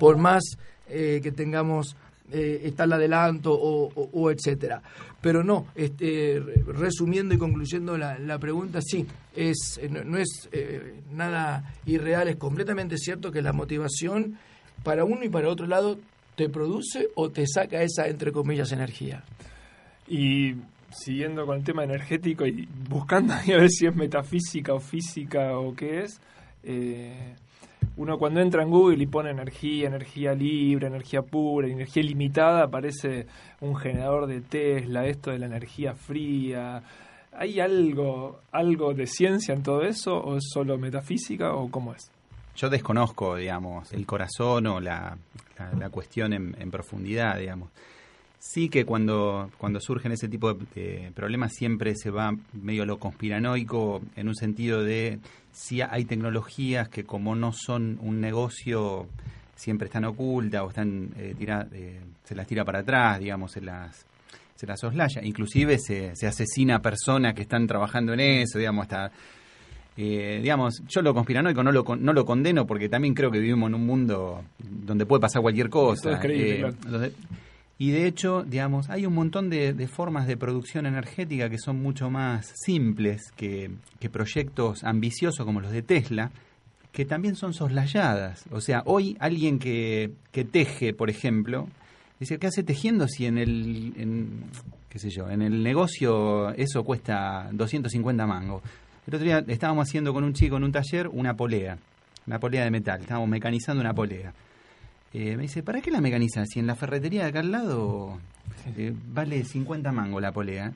Por 0.01 0.18
más 0.18 0.43
eh, 0.89 1.20
que 1.22 1.30
tengamos 1.30 1.97
eh, 2.33 2.62
está 2.64 2.85
el 2.85 2.93
adelanto 2.93 3.53
o, 3.55 4.30
etcétera. 4.30 4.83
Pero 5.20 5.45
no, 5.45 5.66
este, 5.74 6.41
resumiendo 6.66 7.35
y 7.35 7.39
concluyendo 7.39 7.97
la, 7.97 8.39
pregunta, 8.39 8.80
sí, 8.83 9.07
es, 9.37 9.80
no, 9.89 10.18
es 10.18 10.49
eh, 10.53 11.01
nada 11.12 11.74
irreal, 11.87 12.28
es 12.28 12.37
completamente 12.37 12.97
cierto 12.97 13.30
que 13.30 13.43
la 13.43 13.53
motivación 13.53 14.39
para 14.83 15.05
uno 15.05 15.24
y 15.24 15.28
para 15.28 15.49
otro 15.49 15.66
lado 15.66 15.99
te 16.35 16.49
produce 16.49 17.09
o 17.14 17.30
te 17.30 17.47
saca 17.47 17.83
esa, 17.83 18.09
entre 18.09 18.33
comillas, 18.33 18.72
energía. 18.72 19.22
Y 20.09 20.55
siguiendo 20.91 21.47
con 21.47 21.59
el 21.59 21.64
tema 21.64 21.85
energético 21.85 22.47
y 22.47 22.68
buscando 22.89 23.35
a 23.35 23.43
ver 23.43 23.70
si 23.70 23.87
es 23.87 23.95
metafísica 23.95 24.74
o 24.74 24.80
física 24.80 25.59
o 25.59 25.74
qué 25.74 26.03
es, 26.03 26.20
eh, 26.64 27.35
uno 27.97 28.18
cuando 28.18 28.40
entra 28.40 28.62
en 28.62 28.70
Google 28.70 29.03
y 29.03 29.07
pone 29.07 29.30
energía, 29.30 29.88
energía 29.88 30.34
libre, 30.34 30.86
energía 30.86 31.22
pura, 31.22 31.68
energía 31.68 32.03
ilimitada, 32.03 32.64
aparece 32.64 33.26
un 33.61 33.76
generador 33.76 34.26
de 34.26 34.40
Tesla, 34.40 35.07
esto 35.07 35.30
de 35.30 35.38
la 35.38 35.47
energía 35.47 35.95
fría. 35.95 36.82
¿Hay 37.32 37.61
algo, 37.61 38.40
algo 38.51 38.95
de 38.95 39.07
ciencia 39.07 39.55
en 39.55 39.62
todo 39.62 39.82
eso 39.82 40.16
o 40.16 40.36
es 40.36 40.45
solo 40.53 40.78
metafísica 40.78 41.55
o 41.55 41.70
cómo 41.70 41.95
es? 41.95 42.11
Yo 42.57 42.68
desconozco, 42.68 43.36
digamos, 43.36 43.93
el 43.93 44.07
corazón 44.07 44.66
o 44.66 44.80
la, 44.80 45.16
la, 45.78 45.88
cuestión 45.88 46.32
en, 46.34 46.55
en 46.59 46.70
profundidad, 46.70 47.38
digamos. 47.38 47.70
Sí 48.45 48.68
que 48.68 48.84
cuando, 48.84 49.53
cuando 49.57 49.78
surgen 49.78 50.11
ese 50.11 50.28
tipo 50.28 50.53
de, 50.53 51.12
problemas 51.14 51.53
siempre 51.53 51.95
se 51.95 52.11
va 52.11 52.34
medio 52.53 52.82
a 52.82 52.86
lo 52.86 52.99
conspiranoico 52.99 54.03
en 54.16 54.26
un 54.26 54.34
sentido 54.34 54.82
de 54.82 55.20
si 55.53 55.80
hay 55.80 56.05
tecnologías 56.07 56.88
que 56.88 57.05
como 57.05 57.36
no 57.36 57.53
son 57.53 58.01
un 58.03 58.20
negocio 58.20 59.07
siempre 59.55 59.86
están 59.86 60.05
ocultas 60.07 60.61
o 60.62 60.70
están 60.70 61.11
eh, 61.16 61.36
eh, 61.38 62.01
se 62.24 62.34
las 62.34 62.49
tira 62.49 62.64
para 62.64 62.80
atrás, 62.80 63.20
digamos, 63.20 63.53
se 63.53 63.61
las 63.61 64.05
se 64.57 64.66
las 64.66 64.80
soslaya. 64.80 65.22
Inclusive 65.22 65.78
se, 65.78 66.16
se 66.16 66.26
asesina 66.26 66.76
a 66.76 66.82
personas 66.82 67.34
que 67.34 67.43
están 67.43 67.68
trabajando 67.68 68.12
en 68.12 68.20
eso, 68.20 68.59
digamos, 68.59 68.82
hasta 68.82 69.12
eh, 69.97 70.40
digamos, 70.43 70.82
yo 70.88 71.01
lo 71.01 71.14
conspiranoico 71.14 71.62
no 71.62 71.70
lo, 71.70 71.84
no 71.84 72.12
lo 72.12 72.24
condeno 72.24 72.66
porque 72.66 72.88
también 72.88 73.14
creo 73.14 73.30
que 73.30 73.38
vivimos 73.38 73.68
en 73.68 73.76
un 73.76 73.86
mundo 73.86 74.43
donde 74.59 75.07
puede 75.07 75.20
pasar 75.20 75.43
cualquier 75.43 75.70
cosa. 75.70 76.18
Y 77.83 77.91
de 77.91 78.07
hecho, 78.07 78.45
digamos, 78.45 78.91
hay 78.91 79.07
un 79.07 79.14
montón 79.14 79.51
de, 79.51 79.74
formas 79.89 80.28
de 80.28 80.37
producción 80.37 80.87
energética 80.87 81.51
que 81.51 81.59
son 81.59 81.83
mucho 81.83 82.11
más 82.11 82.53
simples 82.64 83.33
que, 83.35 83.72
proyectos 84.12 84.85
ambiciosos 84.85 85.45
como 85.45 85.61
los 85.61 85.72
de 85.72 85.83
Tesla, 85.83 86.30
que 86.93 87.05
también 87.05 87.35
son 87.35 87.55
soslayadas. 87.55 88.45
O 88.53 88.61
sea, 88.61 88.85
hoy 88.87 89.16
alguien 89.18 89.59
que, 89.59 90.12
que 90.30 90.45
teje, 90.45 90.95
por 90.95 91.11
ejemplo, 91.11 91.66
dice, 92.20 92.39
¿qué 92.39 92.47
hace 92.47 92.62
tejiendo 92.62 93.09
si 93.09 93.26
en 93.26 93.37
el, 93.37 93.93
en, 93.97 94.45
qué 94.89 95.01
sé 95.01 95.11
yo, 95.11 95.28
en 95.28 95.43
el 95.43 95.64
negocio 95.64 96.51
eso 96.51 96.85
cuesta 96.85 97.49
250 97.51 98.26
mangos? 98.28 98.62
El 99.09 99.14
otro 99.16 99.24
día 99.24 99.45
estábamos 99.49 99.89
haciendo 99.89 100.14
con 100.14 100.22
un 100.22 100.35
chico 100.35 100.57
en 100.57 100.62
un 100.62 100.70
taller 100.70 101.09
una 101.09 101.35
polea, 101.35 101.76
una 102.28 102.39
polea 102.39 102.62
de 102.62 102.70
metal, 102.70 103.01
estábamos 103.01 103.28
mecanizando 103.28 103.80
una 103.80 103.93
polea. 103.93 104.33
Eh, 105.15 105.37
me 105.37 105.43
dice, 105.43 105.63
¿para 105.63 105.81
qué 105.81 105.91
la 105.91 106.01
mecanizas? 106.01 106.49
Si 106.49 106.59
en 106.59 106.67
la 106.67 106.75
ferretería 106.75 107.23
de 107.23 107.29
acá 107.29 107.41
al 107.41 107.53
lado 107.53 108.19
eh, 108.77 108.95
vale 109.13 109.45
50 109.45 109.93
mangos 109.93 110.23
la 110.23 110.33
polea. 110.33 110.73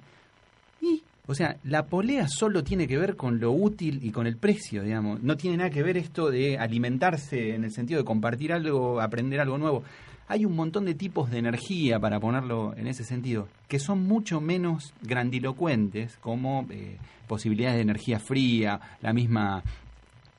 Y, 0.81 1.03
o 1.27 1.35
sea, 1.35 1.57
la 1.65 1.87
polea 1.87 2.29
solo 2.29 2.63
tiene 2.63 2.87
que 2.87 2.99
ver 2.99 3.17
con 3.17 3.41
lo 3.41 3.53
útil 3.53 4.01
y 4.03 4.11
con 4.11 4.27
el 4.27 4.37
precio, 4.37 4.83
digamos. 4.83 5.23
No 5.23 5.37
tiene 5.37 5.57
nada 5.57 5.71
que 5.71 5.83
ver 5.83 5.97
esto 5.97 6.31
de 6.31 6.59
alimentarse 6.59 7.55
en 7.55 7.65
el 7.65 7.73
sentido 7.73 8.01
de 8.01 8.05
compartir 8.05 8.53
algo, 8.53 9.01
aprender 9.01 9.41
algo 9.41 9.57
nuevo. 9.57 9.83
Hay 10.29 10.45
un 10.45 10.57
montón 10.57 10.85
de 10.85 10.95
tipos 10.95 11.31
de 11.31 11.39
energía, 11.39 12.01
para 12.01 12.19
ponerlo 12.19 12.75
en 12.77 12.89
ese 12.89 13.05
sentido, 13.05 13.49
que 13.69 13.79
son 13.79 14.07
mucho 14.07 14.41
menos 14.41 14.93
grandilocuentes, 15.03 16.19
como 16.21 16.67
eh, 16.71 16.97
posibilidades 17.29 17.77
de 17.77 17.83
energía 17.83 18.19
fría, 18.19 18.81
la 19.03 19.13
misma 19.13 19.63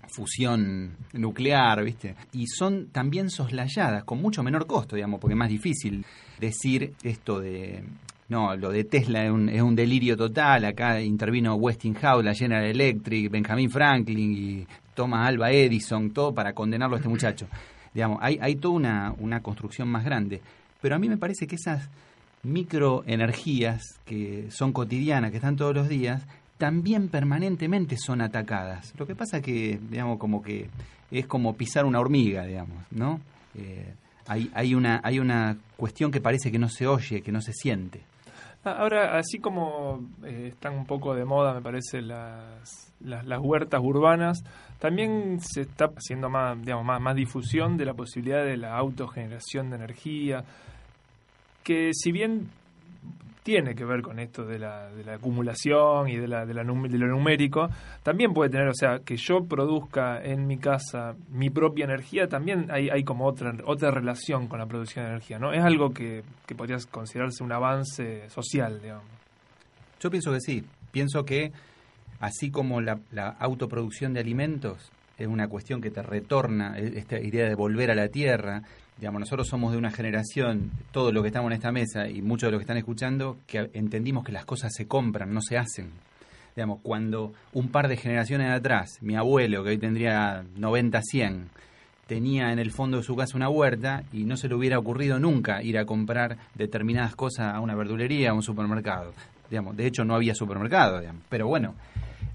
fusión 0.10 0.96
nuclear, 1.14 1.84
¿viste? 1.84 2.16
Y 2.34 2.48
son 2.48 2.88
también 2.88 3.30
soslayadas, 3.30 4.04
con 4.04 4.22
mucho 4.22 4.44
menor 4.44 4.68
costo, 4.68 4.96
digamos, 4.96 5.20
porque 5.20 5.34
es 5.34 5.38
más 5.38 5.50
difícil 5.50 6.06
decir 6.40 6.94
esto 7.04 7.40
de... 7.40 7.84
No, 8.30 8.56
lo 8.58 8.72
de 8.72 8.84
Tesla 8.84 9.24
es 9.24 9.32
un, 9.32 9.48
es 9.48 9.62
un 9.62 9.74
delirio 9.74 10.18
total. 10.18 10.66
Acá 10.66 11.00
intervino 11.00 11.56
Westinghouse, 11.56 12.26
la 12.26 12.34
General 12.34 12.66
Electric, 12.66 13.32
Benjamin 13.32 13.70
Franklin 13.70 14.34
y 14.34 14.68
Thomas 14.94 15.30
Alba 15.30 15.52
Edison, 15.52 16.12
todo 16.12 16.34
para 16.34 16.52
condenarlo 16.54 16.98
a 16.98 17.00
este 17.00 17.08
muchacho. 17.08 17.48
Digamos, 17.94 18.20
hay, 18.22 18.38
hay 18.42 18.58
toda 18.58 18.74
una, 18.74 19.16
una 19.18 19.42
construcción 19.42 19.88
más 19.88 20.04
grande. 20.04 20.42
Pero 20.82 20.96
a 20.96 21.00
mí 21.00 21.08
me 21.08 21.18
parece 21.18 21.48
que 21.48 21.56
esas 21.56 21.90
microenergías 22.44 24.00
que 24.06 24.48
son 24.52 24.74
cotidianas, 24.74 25.32
que 25.32 25.38
están 25.38 25.56
todos 25.56 25.74
los 25.74 25.88
días, 25.88 26.26
también 26.58 27.10
permanentemente 27.10 27.98
son 27.98 28.22
atacadas. 28.22 28.94
Lo 28.98 29.06
que 29.06 29.16
pasa 29.16 29.42
que, 29.42 29.80
digamos, 29.90 30.18
como 30.18 30.42
que 30.42 30.70
es 31.12 31.26
como 31.28 31.56
pisar 31.56 31.86
una 31.86 32.00
hormiga, 32.00 32.46
digamos, 32.46 32.84
¿no? 32.92 33.20
Eh, 33.56 33.94
hay, 34.28 34.76
una, 34.76 35.00
hay 35.04 35.20
una 35.20 35.58
cuestión 35.78 36.12
que 36.12 36.20
parece 36.20 36.52
que 36.52 36.60
no 36.60 36.70
se 36.70 36.86
oye, 36.86 37.22
que 37.22 37.32
no 37.32 37.42
se 37.42 37.54
siente. 37.54 38.02
Ah, 38.66 38.78
ahora, 38.80 39.18
así 39.18 39.40
como 39.40 40.02
eh, 40.26 40.50
están 40.52 40.74
un 40.74 40.86
poco 40.86 41.16
de 41.16 41.24
moda, 41.24 41.54
me 41.54 41.62
parece, 41.62 42.02
las, 42.02 42.92
las, 43.00 43.40
huertas 43.40 43.80
urbanas, 43.82 44.44
también 44.80 45.40
se 45.40 45.62
está 45.62 45.92
haciendo 45.96 46.30
más, 46.30 46.60
digamos, 46.60 46.86
más, 46.86 47.00
más 47.00 47.16
difusión 47.16 47.78
de 47.78 47.86
la 47.86 47.94
posibilidad 47.94 48.44
de 48.44 48.58
la 48.58 48.78
autogeneración 48.78 49.70
de 49.70 49.78
energía, 49.78 50.44
que 51.64 51.92
si 51.94 52.12
bien 52.12 52.50
tiene 53.48 53.76
que 53.76 53.86
ver 53.86 54.02
con 54.02 54.20
esto 54.20 54.44
de 54.44 54.60
la, 54.60 54.90
de 54.92 55.06
la 55.06 55.14
acumulación 55.14 56.10
y 56.10 56.18
de, 56.18 56.28
la, 56.28 56.46
de, 56.46 56.54
la, 56.54 56.66
de 56.66 56.98
lo 56.98 57.08
numérico, 57.08 57.70
también 58.04 58.34
puede 58.34 58.50
tener, 58.50 58.68
o 58.68 58.74
sea, 58.74 59.00
que 59.00 59.16
yo 59.16 59.46
produzca 59.46 60.22
en 60.22 60.48
mi 60.48 60.58
casa 60.58 61.16
mi 61.30 61.50
propia 61.50 61.86
energía, 61.86 62.28
también 62.28 62.68
hay, 62.70 63.06
como 63.06 63.26
otra, 63.26 63.54
otra 63.64 63.90
relación 63.90 64.48
con 64.50 64.60
la 64.60 64.66
producción 64.66 65.06
de 65.06 65.12
energía, 65.12 65.40
¿no? 65.40 65.54
Es 65.54 65.64
algo 65.64 65.92
que, 65.94 66.24
que 66.46 66.56
podría 66.56 66.76
considerarse 66.92 67.42
un 67.42 67.54
avance 67.54 68.30
social, 68.30 68.82
digamos. 68.82 69.06
Yo 70.02 70.12
pienso 70.12 70.34
que 70.34 70.42
sí, 70.42 70.66
pienso 70.92 71.24
que 71.24 71.54
así 72.20 72.52
como 72.52 72.82
la, 72.82 73.00
la 73.14 73.30
autoproducción 73.30 74.14
de 74.14 74.20
alimentos 74.20 74.92
es 75.18 75.26
una 75.26 75.48
cuestión 75.48 75.80
que 75.80 75.90
te 75.90 76.02
retorna 76.02 76.78
e, 76.78 77.00
esta 77.00 77.18
idea 77.18 77.48
de 77.48 77.56
volver 77.56 77.92
a 77.92 77.96
la 77.96 78.10
tierra. 78.10 78.64
Digamos, 78.98 79.20
nosotros 79.20 79.48
somos 79.48 79.72
de 79.72 79.78
una 79.78 79.92
generación, 79.92 80.72
todos 80.92 81.14
los 81.14 81.22
que 81.22 81.28
estamos 81.28 81.52
en 81.52 81.58
esta 81.58 81.72
mesa 81.72 82.10
y 82.10 82.24
muchos 82.24 82.48
de 82.48 82.52
los 82.52 82.60
que 82.60 82.64
están 82.64 82.78
escuchando, 82.78 83.38
que 83.46 83.70
entendimos 83.74 84.26
que 84.26 84.32
las 84.32 84.46
cosas 84.46 84.74
se 84.74 84.88
compran, 84.88 85.34
no 85.34 85.42
se 85.42 85.58
hacen. 85.58 85.92
Digamos, 86.56 86.80
cuando 86.82 87.34
un 87.54 87.70
par 87.70 87.88
de 87.88 87.98
generaciones 87.98 88.50
atrás, 88.50 88.98
mi 89.02 89.16
abuelo, 89.16 89.64
que 89.64 89.70
hoy 89.70 89.78
tendría 89.78 90.44
90, 90.56 91.02
100, 91.04 91.50
tenía 92.08 92.52
en 92.52 92.58
el 92.58 92.72
fondo 92.72 92.98
de 92.98 93.04
su 93.04 93.16
casa 93.16 93.38
una 93.38 93.50
huerta 93.50 94.02
y 94.12 94.24
no 94.24 94.36
se 94.36 94.48
le 94.48 94.56
hubiera 94.56 94.80
ocurrido 94.80 95.20
nunca 95.20 95.62
ir 95.62 95.78
a 95.78 95.86
comprar 95.86 96.38
determinadas 96.56 97.16
cosas 97.16 97.54
a 97.54 97.60
una 97.60 97.76
verdulería, 97.76 98.32
a 98.32 98.34
un 98.34 98.42
supermercado. 98.42 99.14
Digamos, 99.52 99.78
de 99.78 99.86
hecho 99.86 100.06
no 100.06 100.16
había 100.16 100.34
supermercado, 100.34 101.00
digamos. 101.00 101.22
pero 101.30 101.48
bueno, 101.48 101.76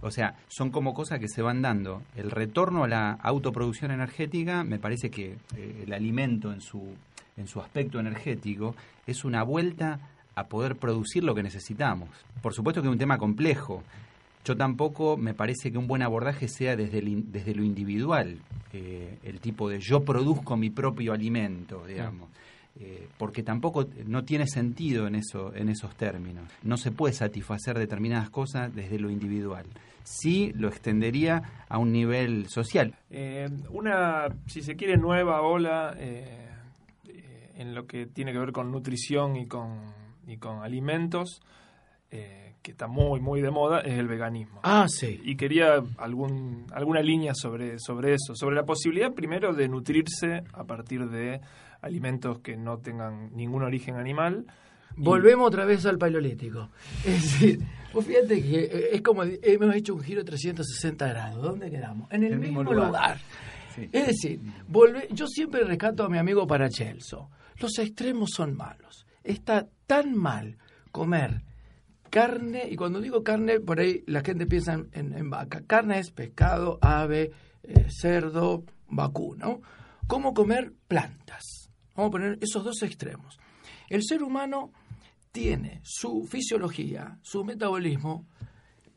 o 0.02 0.10
sea, 0.10 0.34
son 0.48 0.70
como 0.70 0.94
cosas 0.94 1.20
que 1.20 1.28
se 1.28 1.42
van 1.42 1.62
dando. 1.62 2.02
El 2.16 2.30
retorno 2.30 2.84
a 2.84 2.88
la 2.88 3.12
autoproducción 3.12 3.92
energética, 3.92 4.64
me 4.64 4.78
parece 4.78 5.10
que 5.10 5.36
eh, 5.56 5.84
el 5.86 5.92
alimento 5.92 6.52
en 6.52 6.60
su, 6.60 6.82
en 7.36 7.46
su 7.46 7.60
aspecto 7.60 8.00
energético 8.00 8.74
es 9.06 9.24
una 9.24 9.44
vuelta 9.44 10.00
a 10.34 10.46
poder 10.48 10.76
producir 10.76 11.22
lo 11.24 11.34
que 11.34 11.42
necesitamos. 11.42 12.08
Por 12.42 12.52
supuesto 12.52 12.82
que 12.82 12.88
es 12.88 12.92
un 12.92 12.98
tema 12.98 13.18
complejo. 13.18 13.82
Yo 14.44 14.56
tampoco 14.56 15.16
me 15.16 15.34
parece 15.34 15.70
que 15.70 15.78
un 15.78 15.86
buen 15.86 16.02
abordaje 16.02 16.48
sea 16.48 16.74
desde, 16.74 17.00
desde 17.00 17.54
lo 17.54 17.62
individual, 17.62 18.38
eh, 18.72 19.18
el 19.22 19.38
tipo 19.38 19.68
de 19.68 19.78
yo 19.78 20.04
produzco 20.04 20.56
mi 20.56 20.68
propio 20.68 21.12
alimento, 21.12 21.86
digamos. 21.86 22.28
Eh, 22.80 23.06
porque 23.18 23.42
tampoco 23.42 23.86
no 24.06 24.24
tiene 24.24 24.46
sentido 24.46 25.06
en, 25.06 25.14
eso, 25.14 25.54
en 25.54 25.68
esos 25.68 25.94
términos. 25.94 26.50
No 26.62 26.76
se 26.76 26.90
puede 26.90 27.14
satisfacer 27.14 27.78
determinadas 27.78 28.30
cosas 28.30 28.74
desde 28.74 28.98
lo 28.98 29.10
individual. 29.10 29.66
Sí 30.04 30.52
lo 30.54 30.68
extendería 30.68 31.64
a 31.68 31.78
un 31.78 31.92
nivel 31.92 32.48
social. 32.48 32.94
Eh, 33.10 33.48
una, 33.70 34.28
si 34.46 34.62
se 34.62 34.76
quiere, 34.76 34.96
nueva 34.96 35.42
ola 35.42 35.94
eh, 35.96 36.48
en 37.56 37.74
lo 37.74 37.86
que 37.86 38.06
tiene 38.06 38.32
que 38.32 38.38
ver 38.38 38.52
con 38.52 38.70
nutrición 38.70 39.36
y 39.36 39.46
con, 39.46 39.80
y 40.26 40.36
con 40.36 40.62
alimentos 40.62 41.40
que 42.62 42.70
está 42.70 42.86
muy, 42.86 43.20
muy 43.20 43.40
de 43.40 43.50
moda, 43.50 43.80
es 43.80 43.98
el 43.98 44.06
veganismo. 44.06 44.60
Ah, 44.62 44.86
sí. 44.88 45.20
Y 45.24 45.36
quería 45.36 45.82
algún, 45.98 46.66
alguna 46.72 47.02
línea 47.02 47.34
sobre, 47.34 47.78
sobre 47.78 48.14
eso, 48.14 48.34
sobre 48.34 48.54
la 48.54 48.64
posibilidad 48.64 49.12
primero 49.12 49.52
de 49.52 49.68
nutrirse 49.68 50.44
a 50.52 50.64
partir 50.64 51.08
de 51.08 51.40
alimentos 51.80 52.38
que 52.38 52.56
no 52.56 52.78
tengan 52.78 53.34
ningún 53.34 53.62
origen 53.64 53.96
animal. 53.96 54.46
Volvemos 54.96 55.46
otra 55.46 55.64
vez 55.64 55.84
al 55.86 55.98
paleolítico. 55.98 56.70
Es 57.04 57.22
decir, 57.22 57.60
fíjate 58.00 58.42
que 58.42 58.64
eh, 58.64 58.88
es 58.92 59.02
como 59.02 59.22
hemos 59.24 59.74
hecho 59.74 59.94
un 59.94 60.02
giro 60.02 60.24
360 60.24 61.08
grados. 61.08 61.42
¿Dónde 61.42 61.70
quedamos? 61.70 62.10
En 62.10 62.24
el, 62.24 62.38
mismo, 62.38 62.62
lugar. 62.62 63.18
Es 63.90 64.06
decir, 64.06 64.40
volve, 64.68 65.08
yo 65.10 65.26
siempre 65.26 65.64
rescato 65.64 66.04
a 66.04 66.08
mi 66.08 66.18
amigo 66.18 66.46
Paracelso. 66.46 67.30
Los 67.58 67.78
extremos 67.78 68.30
son 68.34 68.56
malos. 68.56 69.06
Está 69.22 69.66
tan 69.86 70.16
mal 70.16 70.58
comer 70.90 71.42
carne, 72.12 72.68
y 72.70 72.76
cuando 72.76 73.00
digo 73.00 73.24
carne, 73.24 73.58
por 73.58 73.80
ahí 73.80 74.04
la 74.06 74.20
gente 74.20 74.46
piensa 74.46 74.74
en, 74.92 75.30
vaca. 75.30 75.62
Carne 75.66 75.98
es 75.98 76.10
pescado, 76.10 76.78
ave, 76.82 77.32
eh, 77.62 77.86
cerdo, 77.88 78.64
vacuno. 78.88 79.62
¿Cómo 80.06 80.34
comer 80.34 80.74
plantas? 80.86 81.70
Vamos 81.96 82.10
a 82.10 82.12
poner 82.12 82.38
esos 82.42 82.62
dos 82.62 82.82
extremos. 82.82 83.38
El 83.88 84.02
ser 84.04 84.22
humano 84.22 84.72
tiene 85.32 85.80
su 85.82 86.24
fisiología, 86.24 87.18
su 87.22 87.44
metabolismo 87.44 88.26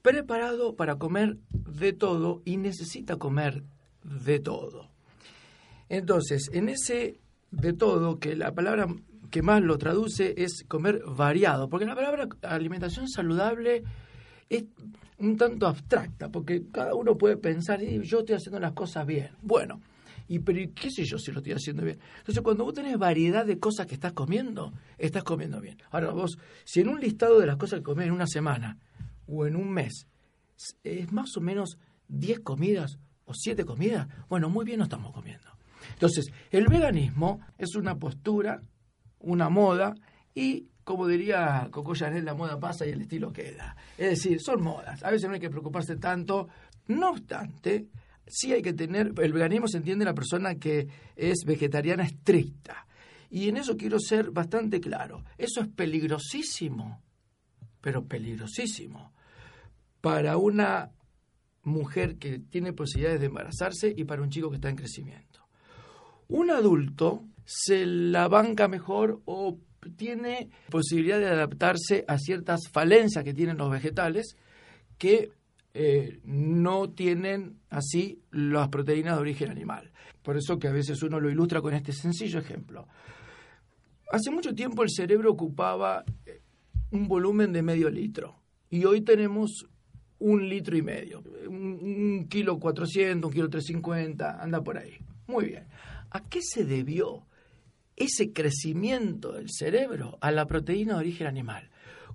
preparado 0.02 0.76
para 0.76 0.98
comer 0.98 1.38
de 1.50 1.94
todo 1.94 2.42
y 2.46 2.58
necesita 2.58 3.16
comer 3.16 3.64
de 4.04 4.40
todo. 4.40 4.92
Entonces, 5.90 6.50
en 6.54 6.70
ese 6.70 7.20
de 7.52 7.74
todo, 7.74 8.20
que 8.20 8.36
la 8.36 8.54
palabra 8.54 8.88
que 9.32 9.42
más 9.42 9.62
lo 9.62 9.78
traduce 9.78 10.36
es 10.38 10.64
comer 10.68 11.02
variado, 11.08 11.70
porque 11.70 11.86
la 11.86 11.96
palabra 11.96 12.28
alimentación 12.44 13.08
saludable 13.08 13.84
es 14.50 14.66
un 15.18 15.38
tanto 15.38 15.68
abstracta, 15.68 16.30
porque 16.30 16.64
cada 16.72 16.94
uno 16.94 17.18
puede 17.18 17.38
pensar, 17.38 17.82
yo 17.82 18.20
estoy 18.20 18.36
haciendo 18.36 18.60
las 18.60 18.74
cosas 18.74 19.06
bien. 19.06 19.32
Bueno, 19.42 19.82
y 20.28 20.40
pero 20.40 20.60
qué 20.74 20.90
sé 20.90 21.04
yo 21.06 21.18
si 21.18 21.32
lo 21.32 21.40
estoy 21.40 21.54
haciendo 21.54 21.84
bien. 21.84 22.00
Entonces, 22.18 22.42
cuando 22.42 22.64
vos 22.64 22.74
tenés 22.74 22.98
variedad 22.98 23.46
de 23.46 23.60
cosas 23.60 23.86
que 23.86 23.96
estás 23.96 24.14
comiendo, 24.14 24.74
estás 24.98 25.24
comiendo 25.24 25.62
bien. 25.62 25.78
Ahora, 25.92 26.12
vos, 26.12 26.38
si 26.64 26.82
en 26.82 26.90
un 26.90 27.00
listado 27.00 27.40
de 27.40 27.48
las 27.48 27.58
cosas 27.58 27.80
que 27.80 27.84
comés 27.84 28.08
en 28.08 28.14
una 28.14 28.28
semana 28.28 28.78
o 29.28 29.46
en 29.46 29.56
un 29.56 29.72
mes 29.72 30.08
es 30.84 31.12
más 31.12 31.36
o 31.38 31.42
menos 31.42 31.78
10 32.08 32.40
comidas 32.40 32.98
o 33.26 33.34
7 33.34 33.66
comidas, 33.66 34.08
bueno, 34.30 34.50
muy 34.50 34.66
bien 34.66 34.80
no 34.80 34.86
estamos 34.86 35.12
comiendo. 35.12 35.50
Entonces, 35.94 36.32
el 36.52 36.68
veganismo 36.68 37.42
es 37.58 37.76
una 37.76 37.96
postura, 37.96 38.62
una 39.20 39.50
moda 39.50 39.96
y 40.34 40.68
como 40.86 41.08
diría 41.08 41.68
Coco 41.72 41.96
Chanel, 41.96 42.24
la 42.24 42.36
moda 42.36 42.60
pasa 42.60 42.86
y 42.86 42.92
el 42.92 43.02
estilo 43.02 43.34
queda. 43.34 43.76
Es 43.98 44.10
decir, 44.12 44.40
son 44.40 44.62
modas. 44.62 45.04
A 45.04 45.10
veces 45.10 45.28
no 45.28 45.34
hay 45.34 45.40
que 45.40 45.50
preocuparse 45.50 45.98
tanto. 45.98 46.48
No 46.88 47.10
obstante, 47.10 47.88
sí 48.28 48.54
hay 48.54 48.62
que 48.62 48.74
tener, 48.74 49.14
el 49.22 49.34
veganismo 49.34 49.68
se 49.68 49.78
entiende 49.78 50.06
la 50.06 50.14
persona 50.14 50.56
que 50.56 50.88
es 51.16 51.44
vegetariana 51.46 52.04
estricta. 52.04 52.88
Y 53.30 53.50
en 53.50 53.58
eso 53.58 53.76
quiero 53.76 54.00
ser 54.00 54.32
bastante 54.32 54.80
claro. 54.80 55.24
Eso 55.38 55.62
es 55.62 55.68
peligrosísimo, 55.68 57.02
pero 57.82 58.06
peligrosísimo, 58.06 59.14
para 60.02 60.38
una 60.38 60.92
mujer 61.64 62.18
que 62.18 62.40
tiene 62.40 62.74
posibilidades 62.74 63.20
de 63.20 63.28
embarazarse 63.28 63.94
y 63.96 64.04
para 64.04 64.22
un 64.22 64.30
chico 64.30 64.50
que 64.50 64.56
está 64.56 64.70
en 64.70 64.76
crecimiento. 64.76 65.48
Un 66.28 66.52
adulto 66.52 67.26
se 67.44 67.86
la 67.86 68.28
banca 68.28 68.68
mejor 68.68 69.22
o 69.26 69.60
tiene 69.96 70.50
posibilidad 70.70 71.20
de 71.20 71.28
adaptarse 71.28 72.06
a 72.08 72.18
ciertas 72.18 72.62
falencias 72.72 73.24
que 73.24 73.34
tienen 73.34 73.58
los 73.58 73.70
vegetales 73.70 74.36
que 74.98 75.32
eh, 75.78 76.22
no 76.24 76.90
tienen 76.92 77.60
así 77.70 78.22
las 78.32 78.70
proteínas 78.70 79.16
de 79.16 79.22
origen 79.22 79.52
animal. 79.52 79.92
Por 80.24 80.38
eso 80.38 80.58
que 80.58 80.70
a 80.70 80.72
veces 80.72 81.04
uno 81.04 81.20
lo 81.20 81.30
ilustra 81.30 81.62
con 81.62 81.74
este 81.74 81.92
sencillo 81.92 82.40
ejemplo. 82.40 82.88
Hace 84.10 84.32
mucho 84.32 84.56
tiempo 84.56 84.84
el 84.84 84.90
cerebro 84.90 85.32
ocupaba 85.32 86.06
eh, 86.26 86.40
un 86.92 87.10
volumen 87.10 87.52
de 87.52 87.62
medio 87.62 87.90
litro 87.90 88.40
y 88.70 88.86
hoy 88.86 89.02
tenemos 89.02 89.68
un 90.18 90.48
litro 90.48 90.78
y 90.78 90.82
medio, 90.82 91.22
un, 91.46 92.28
kilo 92.30 92.58
400, 92.58 93.28
un 93.28 93.34
kilo 93.34 93.50
350, 93.50 94.42
anda 94.42 94.64
por 94.64 94.78
ahí. 94.78 94.98
Muy 95.28 95.48
bien. 95.48 95.68
¿A 96.10 96.24
qué 96.30 96.40
se 96.42 96.64
debió 96.64 97.28
ese 97.98 98.32
crecimiento 98.32 99.34
del 99.34 99.50
cerebro 99.50 100.18
a 100.22 100.32
la 100.32 100.46
proteína 100.48 100.94
de 100.94 101.00
origen 101.00 101.28
animal? 101.28 101.70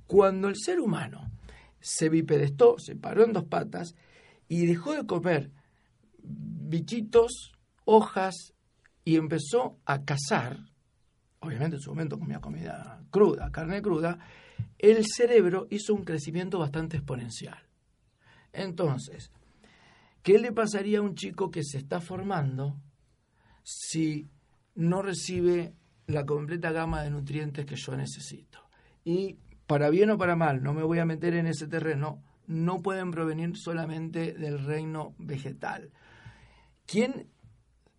Cuando 0.06 0.48
el 0.48 0.56
ser 0.56 0.80
humano 0.80 1.30
se 1.80 2.08
bipedestó, 2.08 2.78
se 2.78 2.96
paró 2.96 3.24
en 3.24 3.32
dos 3.32 3.44
patas 3.44 3.94
y 4.48 4.66
dejó 4.66 4.92
de 4.92 5.06
comer 5.06 5.50
bichitos, 6.22 7.52
hojas 7.84 8.54
y 9.04 9.16
empezó 9.16 9.78
a 9.84 10.04
cazar, 10.04 10.58
obviamente 11.40 11.76
en 11.76 11.82
su 11.82 11.90
momento 11.90 12.18
comía 12.18 12.40
comida 12.40 13.02
cruda, 13.10 13.50
carne 13.50 13.82
cruda, 13.82 14.18
el 14.78 15.04
cerebro 15.06 15.66
hizo 15.70 15.94
un 15.94 16.04
crecimiento 16.04 16.58
bastante 16.58 16.98
exponencial. 16.98 17.58
Entonces, 18.52 19.30
¿qué 20.22 20.38
le 20.38 20.52
pasaría 20.52 20.98
a 20.98 21.02
un 21.02 21.14
chico 21.14 21.50
que 21.50 21.64
se 21.64 21.78
está 21.78 22.00
formando 22.00 22.80
si 23.62 24.28
no 24.74 25.02
recibe 25.02 25.74
la 26.06 26.24
completa 26.26 26.72
gama 26.72 27.02
de 27.02 27.10
nutrientes 27.10 27.66
que 27.66 27.76
yo 27.76 27.96
necesito? 27.96 28.58
Y 29.04 29.38
para 29.70 29.88
bien 29.88 30.10
o 30.10 30.18
para 30.18 30.34
mal, 30.34 30.64
no 30.64 30.74
me 30.74 30.82
voy 30.82 30.98
a 30.98 31.04
meter 31.04 31.32
en 31.34 31.46
ese 31.46 31.68
terreno, 31.68 32.24
no 32.48 32.82
pueden 32.82 33.12
provenir 33.12 33.56
solamente 33.56 34.32
del 34.32 34.58
reino 34.64 35.14
vegetal. 35.16 35.92
¿Quién 36.86 37.28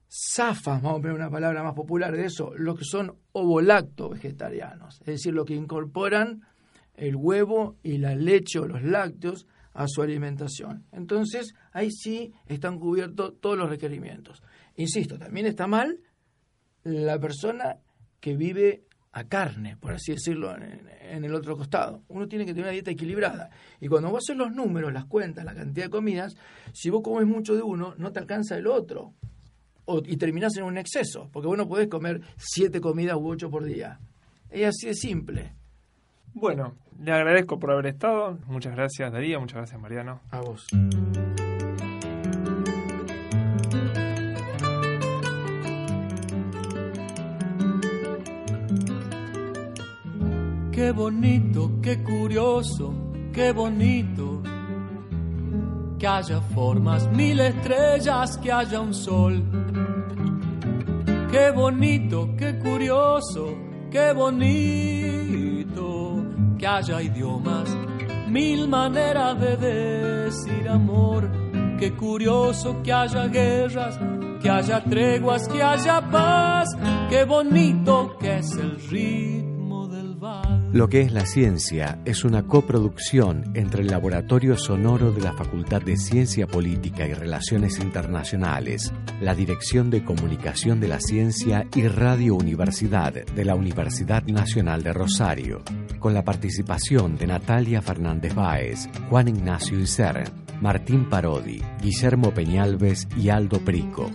zafa, 0.10 0.80
vamos 0.80 1.00
a 1.00 1.02
poner 1.02 1.14
una 1.14 1.30
palabra 1.30 1.64
más 1.64 1.74
popular 1.74 2.12
de 2.12 2.26
eso, 2.26 2.52
los 2.58 2.78
que 2.78 2.84
son 2.84 3.16
ovolacto 3.32 4.10
vegetarianos, 4.10 5.00
es 5.00 5.06
decir, 5.06 5.34
los 5.34 5.46
que 5.46 5.56
incorporan 5.56 6.42
el 6.94 7.16
huevo 7.16 7.78
y 7.84 8.00
la 8.00 8.16
leche 8.16 8.60
o 8.60 8.68
los 8.68 8.84
lácteos 8.84 9.48
a 9.72 9.88
su 9.88 10.02
alimentación. 10.02 10.84
Entonces, 10.92 11.54
ahí 11.72 11.90
sí 11.90 12.34
están 12.48 12.80
cubiertos 12.80 13.40
todos 13.40 13.58
los 13.58 13.70
requerimientos. 13.70 14.44
Insisto, 14.76 15.18
también 15.18 15.46
está 15.46 15.68
mal 15.68 16.02
la 16.84 17.18
persona 17.18 17.78
que 18.20 18.36
vive 18.36 18.84
a 19.14 19.26
carne, 19.26 19.76
por 19.78 19.94
así 19.94 20.14
decirlo, 20.14 20.56
en, 20.56 20.88
en, 21.02 21.26
el 21.26 21.36
otro 21.36 21.58
costado. 21.58 22.04
Uno 22.08 22.28
tiene 22.28 22.46
que 22.46 22.52
tener 22.52 22.66
una 22.66 22.72
dieta 22.72 22.92
equilibrada. 22.92 23.50
Y 23.80 23.88
cuando 23.88 24.10
vos 24.10 24.24
haces 24.24 24.38
los 24.38 24.52
números, 24.54 24.94
las 24.94 25.06
cuentas, 25.06 25.44
la 25.44 25.54
cantidad 25.54 25.86
de 25.86 25.92
comidas, 25.92 26.36
si 26.74 26.90
vos 26.90 27.02
comes 27.04 27.28
mucho 27.28 27.56
de 27.56 27.62
uno, 27.62 27.94
no 27.98 28.12
te 28.12 28.20
alcanza 28.20 28.58
el 28.58 28.68
otro. 28.68 29.14
O, 29.86 30.02
y 30.06 30.16
terminás 30.18 30.56
en 30.58 30.64
un 30.64 30.78
exceso, 30.78 31.30
porque 31.34 31.48
vos 31.48 31.58
no 31.58 31.68
podés 31.68 31.88
comer 31.88 32.22
siete 32.38 32.80
comidas 32.80 33.18
u 33.18 33.28
ocho 33.28 33.50
por 33.50 33.66
día. 33.66 34.00
Es 34.50 34.70
así 34.70 34.88
de 34.88 34.94
simple. 34.94 35.56
Bueno, 36.34 36.76
le 37.00 37.12
agradezco 37.12 37.60
por 37.60 37.72
haber 37.72 37.88
estado. 37.88 38.38
Muchas 38.48 38.76
gracias, 38.76 39.12
Darío. 39.12 39.42
Muchas 39.42 39.58
gracias, 39.58 39.82
Mariano. 39.82 40.22
A 40.30 40.40
vos. 40.40 40.68
Qué 50.82 50.92
bonito, 50.92 51.72
qué 51.80 52.02
curioso, 52.02 52.92
qué 53.32 53.52
bonito. 53.52 54.42
Que 56.00 56.08
haya 56.08 56.42
formas, 56.56 57.08
mil 57.12 57.40
estrellas, 57.40 58.36
que 58.40 58.52
haya 58.52 58.82
un 58.82 58.92
sol. 58.92 59.44
Qué 61.32 61.52
bonito, 61.52 62.30
qué 62.36 62.58
curioso, 62.58 63.56
qué 63.92 64.12
bonito. 64.12 65.76
Que 66.58 66.66
haya 66.66 67.00
idiomas, 67.04 67.70
mil 68.28 68.68
maneras 68.68 69.40
de 69.40 69.58
decir 69.58 70.68
amor. 70.68 71.30
Qué 71.78 71.94
curioso 71.94 72.82
que 72.82 72.92
haya 72.92 73.28
guerras, 73.28 74.00
que 74.42 74.50
haya 74.50 74.84
treguas, 74.84 75.48
que 75.48 75.62
haya 75.62 76.02
paz. 76.10 76.70
Qué 77.08 77.24
bonito 77.24 78.18
que 78.20 78.40
es 78.40 78.52
el 78.58 78.82
ritmo 78.90 79.42
lo 80.74 80.88
que 80.88 81.02
es 81.02 81.12
la 81.12 81.26
ciencia 81.26 82.00
es 82.06 82.24
una 82.24 82.44
coproducción 82.44 83.52
entre 83.56 83.82
el 83.82 83.90
Laboratorio 83.90 84.58
Sonoro 84.58 85.12
de 85.12 85.22
la 85.22 85.34
Facultad 85.34 85.82
de 85.82 85.98
Ciencia 85.98 86.48
Política 86.48 87.06
y 87.06 87.14
Relaciones 87.14 87.80
Internacionales, 87.80 88.94
la 89.20 89.36
Dirección 89.36 89.90
de 89.90 90.06
Comunicación 90.06 90.80
de 90.80 90.88
la 90.88 91.02
Ciencia 91.02 91.68
y 91.76 91.88
Radio 91.88 92.36
Universidad 92.36 93.14
de 93.14 93.46
la 93.46 93.56
Universidad 93.56 94.24
Nacional 94.24 94.82
de 94.82 94.94
Rosario, 94.94 95.62
con 96.00 96.14
la 96.14 96.24
participación 96.24 97.18
de 97.18 97.28
Natalia 97.28 97.82
Fernández 97.82 98.34
Báez, 98.34 98.88
Juan 99.10 99.28
Ignacio 99.28 99.78
Iser, 99.78 100.24
Martín 100.62 101.10
Parodi, 101.10 101.62
Guillermo 101.82 102.34
Peñalves 102.34 103.10
y 103.18 103.28
Aldo 103.28 103.60
Prico 103.60 104.10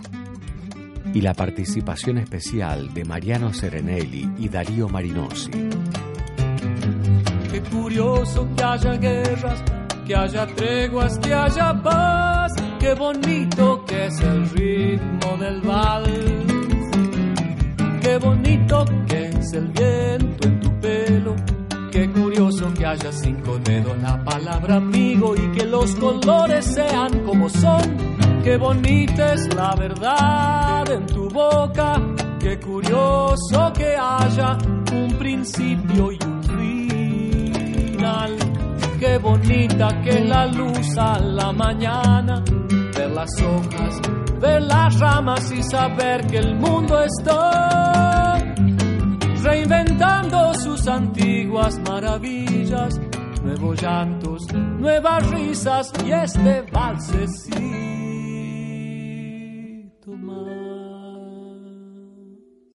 y 1.13 1.21
la 1.21 1.33
participación 1.33 2.17
especial 2.17 2.93
de 2.93 3.05
Mariano 3.05 3.53
Serenelli 3.53 4.29
y 4.37 4.49
Darío 4.49 4.89
Marinosi. 4.89 5.51
Curioso 7.71 8.47
que 8.55 8.63
haya 8.63 8.93
guerras, 8.93 9.63
que 10.05 10.15
haya 10.15 10.47
treguas, 10.47 11.17
que 11.19 11.33
haya 11.33 11.73
paz. 11.81 12.53
Qué 12.79 12.93
bonito 12.93 13.83
que 13.85 14.05
es 14.07 14.19
el 14.21 14.49
ritmo 14.49 15.37
del 15.37 15.61
vals. 15.61 16.07
Qué 18.01 18.17
bonito 18.17 18.85
que 19.07 19.25
es 19.27 19.53
el 19.53 19.67
viento 19.67 20.47
en 20.47 20.59
tu 20.59 20.79
pelo. 20.79 21.35
Qué 21.91 22.09
curioso 22.11 22.73
que 22.73 22.85
haya 22.85 23.11
cinco 23.11 23.57
dedos 23.59 23.97
la 24.01 24.23
palabra 24.23 24.75
amigo 24.75 25.35
y 25.35 25.51
que 25.57 25.65
los 25.65 25.95
colores 25.95 26.65
sean 26.65 27.25
como 27.25 27.49
son. 27.49 27.81
Qué 28.43 28.55
bonita 28.57 29.33
es 29.33 29.53
la 29.53 29.75
verdad 29.75 30.89
en 30.89 31.05
tu 31.05 31.29
boca. 31.29 32.01
Qué 32.39 32.59
curioso 32.59 33.73
que 33.73 33.95
haya 33.97 34.57
un 34.93 35.17
principio 35.17 36.11
y 36.11 36.19
un 36.25 36.36
Qué 38.99 39.17
bonita 39.19 39.87
que 40.03 40.19
la 40.21 40.47
luz 40.47 40.97
a 40.97 41.19
la 41.19 41.51
mañana, 41.51 42.43
ver 42.95 43.11
las 43.11 43.29
hojas, 43.41 44.01
ver 44.39 44.61
las 44.63 44.99
ramas 44.99 45.51
y 45.51 45.61
saber 45.63 46.25
que 46.27 46.37
el 46.37 46.55
mundo 46.55 46.99
está 47.03 48.37
reinventando 49.43 50.53
sus 50.55 50.87
antiguas 50.87 51.79
maravillas, 51.87 52.99
nuevos 53.43 53.81
llantos, 53.81 54.51
nuevas 54.53 55.29
risas 55.29 55.91
y 56.05 56.11
este 56.11 56.61
valsecito 56.71 57.57
más. 60.07 60.56